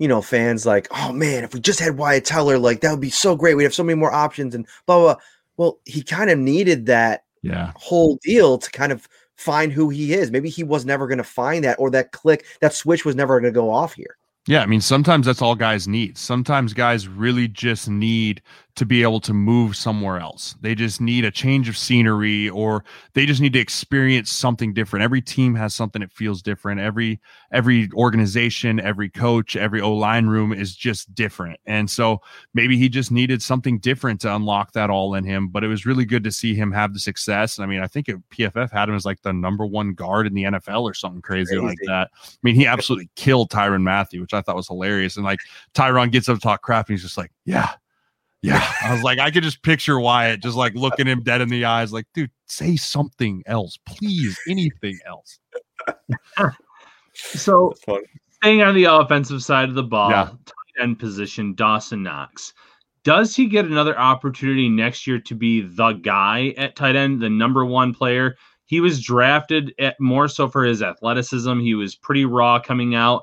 [0.00, 3.00] you know, fans like, oh man, if we just had Wyatt Teller, like that would
[3.00, 3.54] be so great.
[3.54, 5.14] We'd have so many more options and blah, blah.
[5.14, 5.22] blah.
[5.56, 7.72] Well, he kind of needed that yeah.
[7.76, 10.32] whole deal to kind of find who he is.
[10.32, 13.40] Maybe he was never going to find that or that click, that switch was never
[13.40, 14.16] going to go off here.
[14.48, 16.18] Yeah, I mean, sometimes that's all guys need.
[16.18, 18.42] Sometimes guys really just need
[18.76, 20.54] to be able to move somewhere else.
[20.60, 22.84] They just need a change of scenery or
[23.14, 25.02] they just need to experience something different.
[25.02, 26.80] Every team has something that feels different.
[26.80, 27.18] Every
[27.50, 31.58] every organization, every coach, every O-line room is just different.
[31.64, 32.20] And so
[32.52, 35.86] maybe he just needed something different to unlock that all in him, but it was
[35.86, 37.58] really good to see him have the success.
[37.58, 40.44] I mean, I think PFF had him as like the number 1 guard in the
[40.44, 41.66] NFL or something crazy, crazy.
[41.66, 42.10] like that.
[42.14, 45.16] I mean, he absolutely killed Tyrann Mathieu, which I thought was hilarious.
[45.16, 45.40] And like
[45.74, 47.70] Tyrann gets up to talk crap and he's just like, "Yeah,
[48.46, 51.48] yeah, I was like, I could just picture Wyatt just like looking him dead in
[51.48, 55.40] the eyes, like, dude, say something else, please, anything else.
[57.14, 57.74] so,
[58.30, 60.30] staying on the offensive side of the ball, yeah.
[60.44, 62.54] tight end position, Dawson Knox.
[63.02, 67.30] Does he get another opportunity next year to be the guy at tight end, the
[67.30, 68.36] number one player?
[68.64, 71.60] He was drafted at more so for his athleticism.
[71.60, 73.22] He was pretty raw coming out,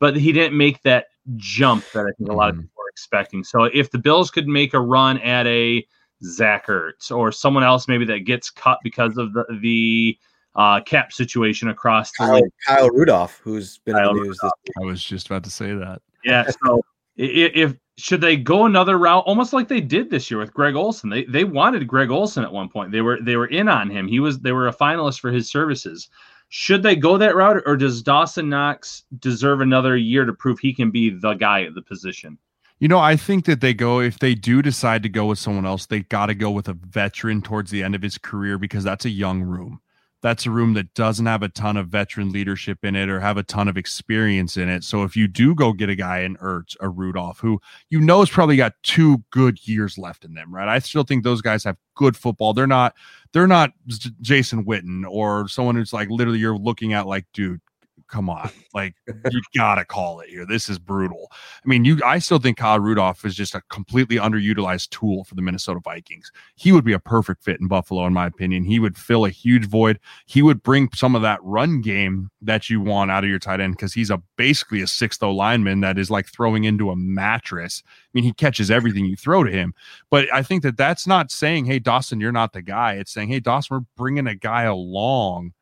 [0.00, 2.62] but he didn't make that jump that I think a lot of mm-hmm.
[2.62, 3.44] people expecting.
[3.44, 5.86] So if the Bills could make a run at a
[6.24, 10.18] Zach Ertz or someone else maybe that gets cut because of the the
[10.56, 12.50] uh, cap situation across the Kyle, league.
[12.66, 14.40] Kyle Rudolph, who's been Kyle in the news.
[14.42, 16.02] I was just about to say that.
[16.24, 16.50] Yeah.
[16.64, 16.82] So
[17.16, 20.74] if, if should they go another route, almost like they did this year with Greg
[20.74, 21.08] Olsen?
[21.08, 22.90] They they wanted Greg Olsen at one point.
[22.90, 24.08] They were they were in on him.
[24.08, 26.08] He was they were a finalist for his services.
[26.48, 30.72] Should they go that route, or does Dawson Knox deserve another year to prove he
[30.72, 32.38] can be the guy at the position?
[32.80, 35.66] You know, I think that they go if they do decide to go with someone
[35.66, 38.84] else, they got to go with a veteran towards the end of his career because
[38.84, 39.80] that's a young room.
[40.20, 43.36] That's a room that doesn't have a ton of veteran leadership in it or have
[43.36, 44.82] a ton of experience in it.
[44.82, 47.60] So if you do go get a guy in Ertz a Rudolph, who
[47.90, 50.68] you know has probably got two good years left in them, right?
[50.68, 52.52] I still think those guys have good football.
[52.52, 52.94] They're not
[53.32, 53.72] they're not
[54.20, 57.60] Jason Witten or someone who's like literally you're looking at like, dude,
[58.08, 58.94] come on, like
[59.30, 60.46] you gotta call it here.
[60.46, 61.28] This is brutal.
[61.32, 65.34] I mean, you I still think Kyle Rudolph is just a completely underutilized tool for
[65.34, 66.32] the Minnesota Vikings.
[66.56, 68.64] He would be a perfect fit in Buffalo, in my opinion.
[68.64, 69.98] He would fill a huge void.
[70.26, 73.60] He would bring some of that run game that you want out of your tight
[73.60, 76.96] end because he's a basically a sixth O lineman that is like throwing into a
[76.96, 77.82] mattress.
[77.86, 79.74] I mean, he catches everything you throw to him.
[80.10, 82.94] But I think that that's not saying, hey, Dawson, you're not the guy.
[82.94, 85.52] It's saying, hey, Dawson, we're bringing a guy along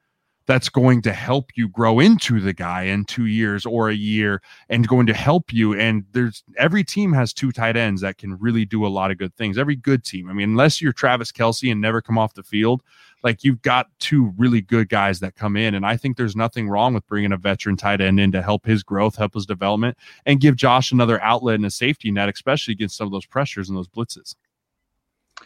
[0.47, 4.41] that's going to help you grow into the guy in two years or a year
[4.69, 5.75] and going to help you.
[5.75, 9.19] And there's every team has two tight ends that can really do a lot of
[9.19, 9.59] good things.
[9.59, 10.31] Every good team.
[10.31, 12.83] I mean, unless you're Travis Kelce and never come off the field,
[13.23, 15.75] like you've got two really good guys that come in.
[15.75, 18.67] And I think there's nothing wrong with bringing a veteran tight end in to help
[18.67, 22.73] his growth, help his development, and give Josh another outlet and a safety net, especially
[22.73, 24.37] against some of those pressures and those blitzes.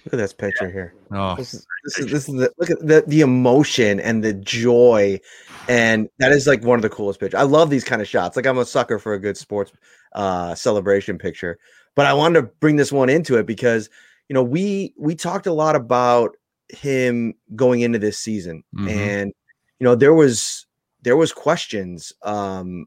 [0.04, 0.72] Look at this picture yeah.
[0.72, 0.94] here.
[1.12, 4.32] Oh, this is this is, this is the, look at the the emotion and the
[4.32, 5.20] joy,
[5.68, 7.38] and that is like one of the coolest pictures.
[7.38, 8.36] I love these kind of shots.
[8.36, 9.72] Like I'm a sucker for a good sports
[10.14, 11.58] uh, celebration picture,
[11.96, 13.90] but I wanted to bring this one into it because
[14.28, 16.36] you know we we talked a lot about
[16.70, 18.88] him going into this season, mm-hmm.
[18.88, 19.32] and
[19.80, 20.66] you know there was
[21.02, 22.86] there was questions um,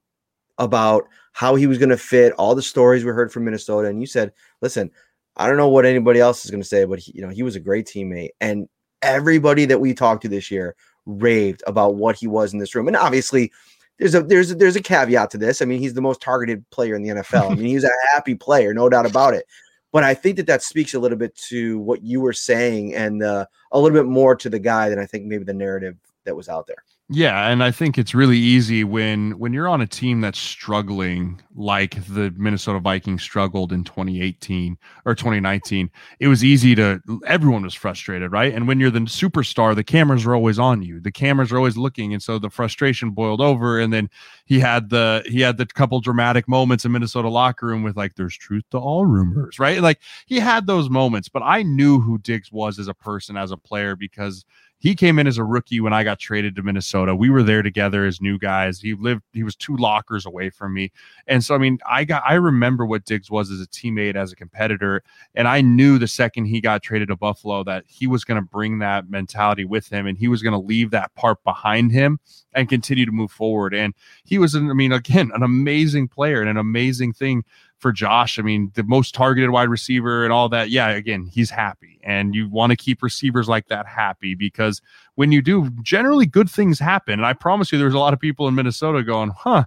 [0.58, 1.04] about
[1.34, 4.08] how he was going to fit all the stories we heard from Minnesota, and you
[4.08, 4.32] said,
[4.62, 4.90] listen
[5.36, 7.44] I don't know what anybody else is going to say, but he, you know, he
[7.44, 8.68] was a great teammate, and
[9.02, 12.88] everybody that we talked to this year raved about what he was in this room.
[12.88, 13.52] And obviously,
[14.00, 15.62] there's a there's a, there's a caveat to this.
[15.62, 17.52] I mean, he's the most targeted player in the NFL.
[17.52, 19.46] I mean, he's a happy player, no doubt about it.
[19.92, 23.22] But I think that that speaks a little bit to what you were saying, and
[23.22, 26.36] uh, a little bit more to the guy than I think maybe the narrative that
[26.36, 26.84] was out there.
[27.16, 31.42] Yeah, and I think it's really easy when when you're on a team that's struggling
[31.54, 35.92] like the Minnesota Vikings struggled in 2018 or 2019.
[36.22, 38.54] It was easy to everyone was frustrated, right?
[38.54, 41.02] And when you're the superstar, the cameras are always on you.
[41.02, 44.10] The cameras are always looking and so the frustration boiled over and then
[44.46, 48.16] he had the he had the couple dramatic moments in Minnesota locker room with like
[48.16, 49.82] there's truth to all rumors, right?
[49.82, 53.52] Like he had those moments, but I knew who Diggs was as a person as
[53.52, 54.46] a player because
[54.84, 57.16] he came in as a rookie when I got traded to Minnesota.
[57.16, 58.82] We were there together as new guys.
[58.82, 60.92] He lived, he was two lockers away from me.
[61.26, 64.34] And so, I mean, I got, I remember what Diggs was as a teammate, as
[64.34, 65.02] a competitor.
[65.36, 68.46] And I knew the second he got traded to Buffalo that he was going to
[68.46, 72.20] bring that mentality with him and he was going to leave that part behind him
[72.54, 73.74] and continue to move forward.
[73.74, 73.94] And
[74.26, 77.46] he was, an, I mean, again, an amazing player and an amazing thing
[77.84, 78.40] for Josh.
[78.40, 80.72] I mean, the most targeted wide receiver and all that.
[80.72, 82.00] Yeah, again, he's happy.
[82.02, 84.82] And you want to keep receivers like that happy because
[85.14, 87.14] when you do, generally good things happen.
[87.14, 89.66] And I promise you, there's a lot of people in Minnesota going, huh,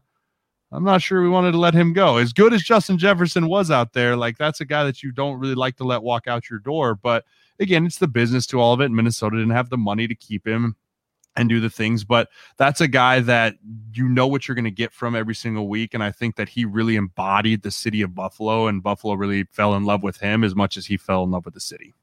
[0.72, 2.16] I'm not sure we wanted to let him go.
[2.16, 5.38] As good as Justin Jefferson was out there, like that's a guy that you don't
[5.38, 6.97] really like to let walk out your door.
[6.97, 7.24] But
[7.60, 8.90] again, it's the business to all of it.
[8.90, 10.74] Minnesota didn't have the money to keep him
[11.36, 12.04] and do the things.
[12.04, 13.54] But that's a guy that
[13.92, 15.94] you know what you're going to get from every single week.
[15.94, 19.74] And I think that he really embodied the city of Buffalo, and Buffalo really fell
[19.74, 21.94] in love with him as much as he fell in love with the city.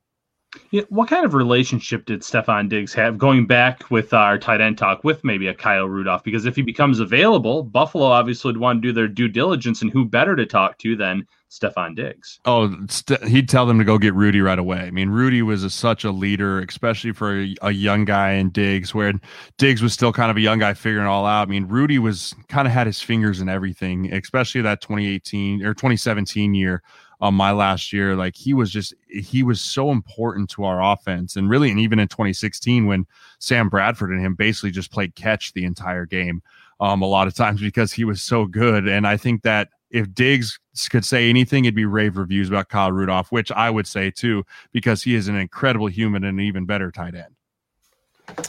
[0.72, 4.78] Yeah, what kind of relationship did Stefon Diggs have going back with our tight end
[4.78, 6.24] talk with maybe a Kyle Rudolph?
[6.24, 9.92] Because if he becomes available, Buffalo obviously would want to do their due diligence, and
[9.92, 12.40] who better to talk to than Stefon Diggs?
[12.46, 14.80] Oh, st- he'd tell them to go get Rudy right away.
[14.80, 18.50] I mean, Rudy was a, such a leader, especially for a, a, young guy in
[18.50, 19.14] Diggs, where
[19.58, 21.48] Diggs was still kind of a young guy figuring it all out.
[21.48, 25.74] I mean, Rudy was kind of had his fingers in everything, especially that 2018 or
[25.74, 26.82] 2017 year
[27.24, 28.16] um, my last year.
[28.16, 31.98] Like he was just he was so important to our offense, and really, and even
[31.98, 33.08] in 2016 when
[33.40, 36.44] Sam Bradford and him basically just played catch the entire game.
[36.80, 40.14] Um, a lot of times because he was so good, and I think that if
[40.14, 40.60] Diggs
[40.90, 44.44] could say anything, it'd be rave reviews about Kyle Rudolph, which I would say too,
[44.74, 48.48] because he is an incredible human and an even better tight end.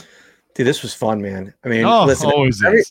[0.53, 1.53] Dude, this was fun, man.
[1.63, 2.29] I mean, oh, listen,
[2.65, 2.83] every,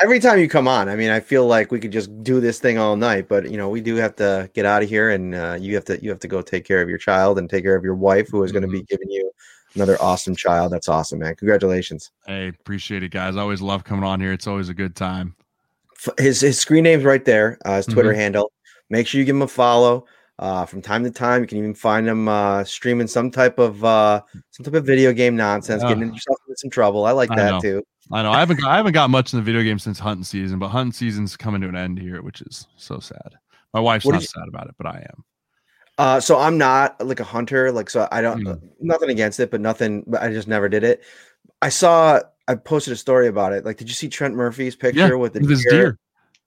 [0.00, 2.58] every time you come on, I mean, I feel like we could just do this
[2.58, 5.34] thing all night, but you know, we do have to get out of here, and
[5.34, 7.64] uh, you have to you have to go take care of your child and take
[7.64, 9.30] care of your wife, who is going to be giving you
[9.74, 10.72] another awesome child.
[10.72, 11.34] That's awesome, man.
[11.36, 12.10] Congratulations.
[12.26, 13.36] Hey, appreciate it, guys.
[13.36, 14.32] I always love coming on here.
[14.32, 15.36] It's always a good time.
[16.18, 17.58] His his screen name's right there.
[17.64, 18.20] Uh, his Twitter mm-hmm.
[18.20, 18.52] handle.
[18.90, 20.06] Make sure you give him a follow.
[20.38, 23.84] Uh, from time to time, you can even find him uh, streaming some type of
[23.84, 24.20] uh,
[24.50, 27.04] some type of video game nonsense, getting yourself into some trouble.
[27.06, 27.84] I like that too.
[28.10, 30.58] I know I haven't I haven't got much in the video game since hunting season,
[30.58, 33.36] but hunting season's coming to an end here, which is so sad.
[33.72, 35.24] My wife's what not you, sad about it, but I am.
[35.98, 38.60] Uh, so I'm not like a hunter, like so I don't mm.
[38.80, 40.04] nothing against it, but nothing.
[40.06, 41.02] But I just never did it.
[41.60, 43.64] I saw I posted a story about it.
[43.64, 45.98] Like, did you see Trent Murphy's picture yeah, with the deer, deer,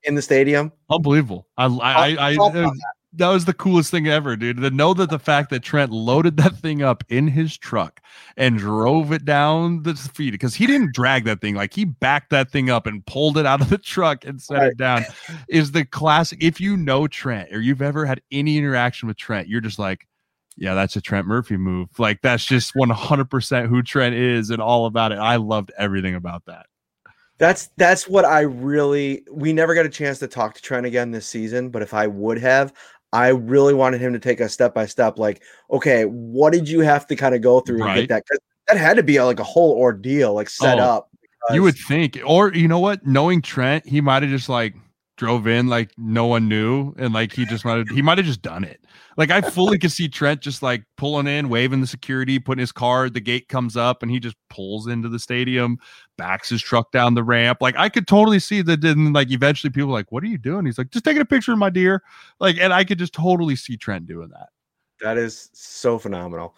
[0.04, 0.72] in the stadium?
[0.90, 1.48] Unbelievable!
[1.58, 2.70] I I I, I,
[3.18, 4.58] that was the coolest thing ever, dude.
[4.58, 8.02] To know that the fact that Trent loaded that thing up in his truck
[8.38, 12.30] and drove it down the feed because he didn't drag that thing, like he backed
[12.32, 14.72] that thing up and pulled it out of the truck and set right.
[14.72, 15.06] it down,
[15.48, 16.44] is the classic.
[16.44, 20.08] If you know Trent or you've ever had any interaction with Trent, you're just like,
[20.58, 21.90] yeah, that's a Trent Murphy move.
[22.00, 25.18] Like that's just 100% who Trent is and all about it.
[25.18, 26.68] I loved everything about that.
[27.38, 31.12] That's that's what I really we never got a chance to talk to Trent again
[31.12, 32.72] this season, but if I would have,
[33.16, 36.82] I really wanted him to take a step by step, like, okay, what did you
[36.82, 37.96] have to kind of go through right.
[37.96, 38.24] to get that?
[38.26, 41.10] Because that had to be a, like a whole ordeal, like set oh, up.
[41.22, 41.56] Because...
[41.56, 43.06] You would think, or you know what?
[43.06, 44.76] Knowing Trent, he might have just like
[45.18, 48.28] drove in like no one knew, and like he just might have he might have
[48.28, 48.84] just done it.
[49.18, 52.72] Like I fully could see Trent just like pulling in, waving the security, putting his
[52.72, 53.10] car.
[53.10, 55.78] The gate comes up, and he just pulls into the stadium,
[56.18, 57.60] backs his truck down the ramp.
[57.62, 58.82] Like I could totally see that.
[58.82, 61.54] Then like eventually people like, "What are you doing?" He's like, "Just taking a picture
[61.54, 62.04] of my deer."
[62.40, 64.50] Like, and I could just totally see Trent doing that.
[65.02, 66.56] That is so phenomenal.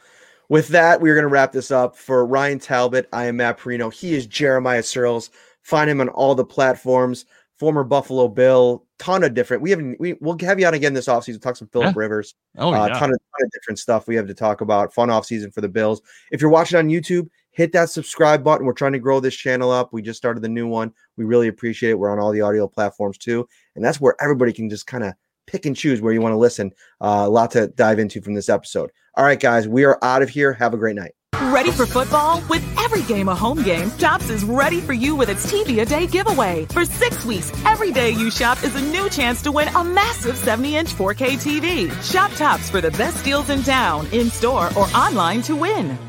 [0.49, 1.97] With that, we're going to wrap this up.
[1.97, 5.29] For Ryan Talbot, I am Matt Parrino He is Jeremiah Sirles
[5.67, 7.25] Find him on all the platforms
[7.57, 9.63] former Buffalo Bill, ton of different.
[9.63, 11.41] We haven't we we'll have you on again this offseason.
[11.41, 11.99] Talk some Philip yeah.
[11.99, 12.35] Rivers.
[12.57, 14.93] Oh uh, yeah, ton of, ton of different stuff we have to talk about.
[14.93, 16.01] Fun offseason for the Bills.
[16.31, 18.65] If you're watching on YouTube, hit that subscribe button.
[18.65, 19.91] We're trying to grow this channel up.
[19.91, 20.93] We just started the new one.
[21.17, 21.99] We really appreciate it.
[21.99, 25.13] We're on all the audio platforms too, and that's where everybody can just kind of
[25.47, 26.71] pick and choose where you want to listen.
[27.01, 28.91] Uh, a lot to dive into from this episode.
[29.15, 30.53] All right, guys, we are out of here.
[30.53, 31.13] Have a great night.
[31.39, 32.41] Ready for football?
[32.49, 35.85] With every game a home game, Tops is ready for you with its TV a
[35.85, 36.65] day giveaway.
[36.71, 40.35] For six weeks, every day you shop is a new chance to win a massive
[40.35, 42.11] 70 inch 4K TV.
[42.11, 46.06] Shop Tops for the best deals in town, in store, or online to win.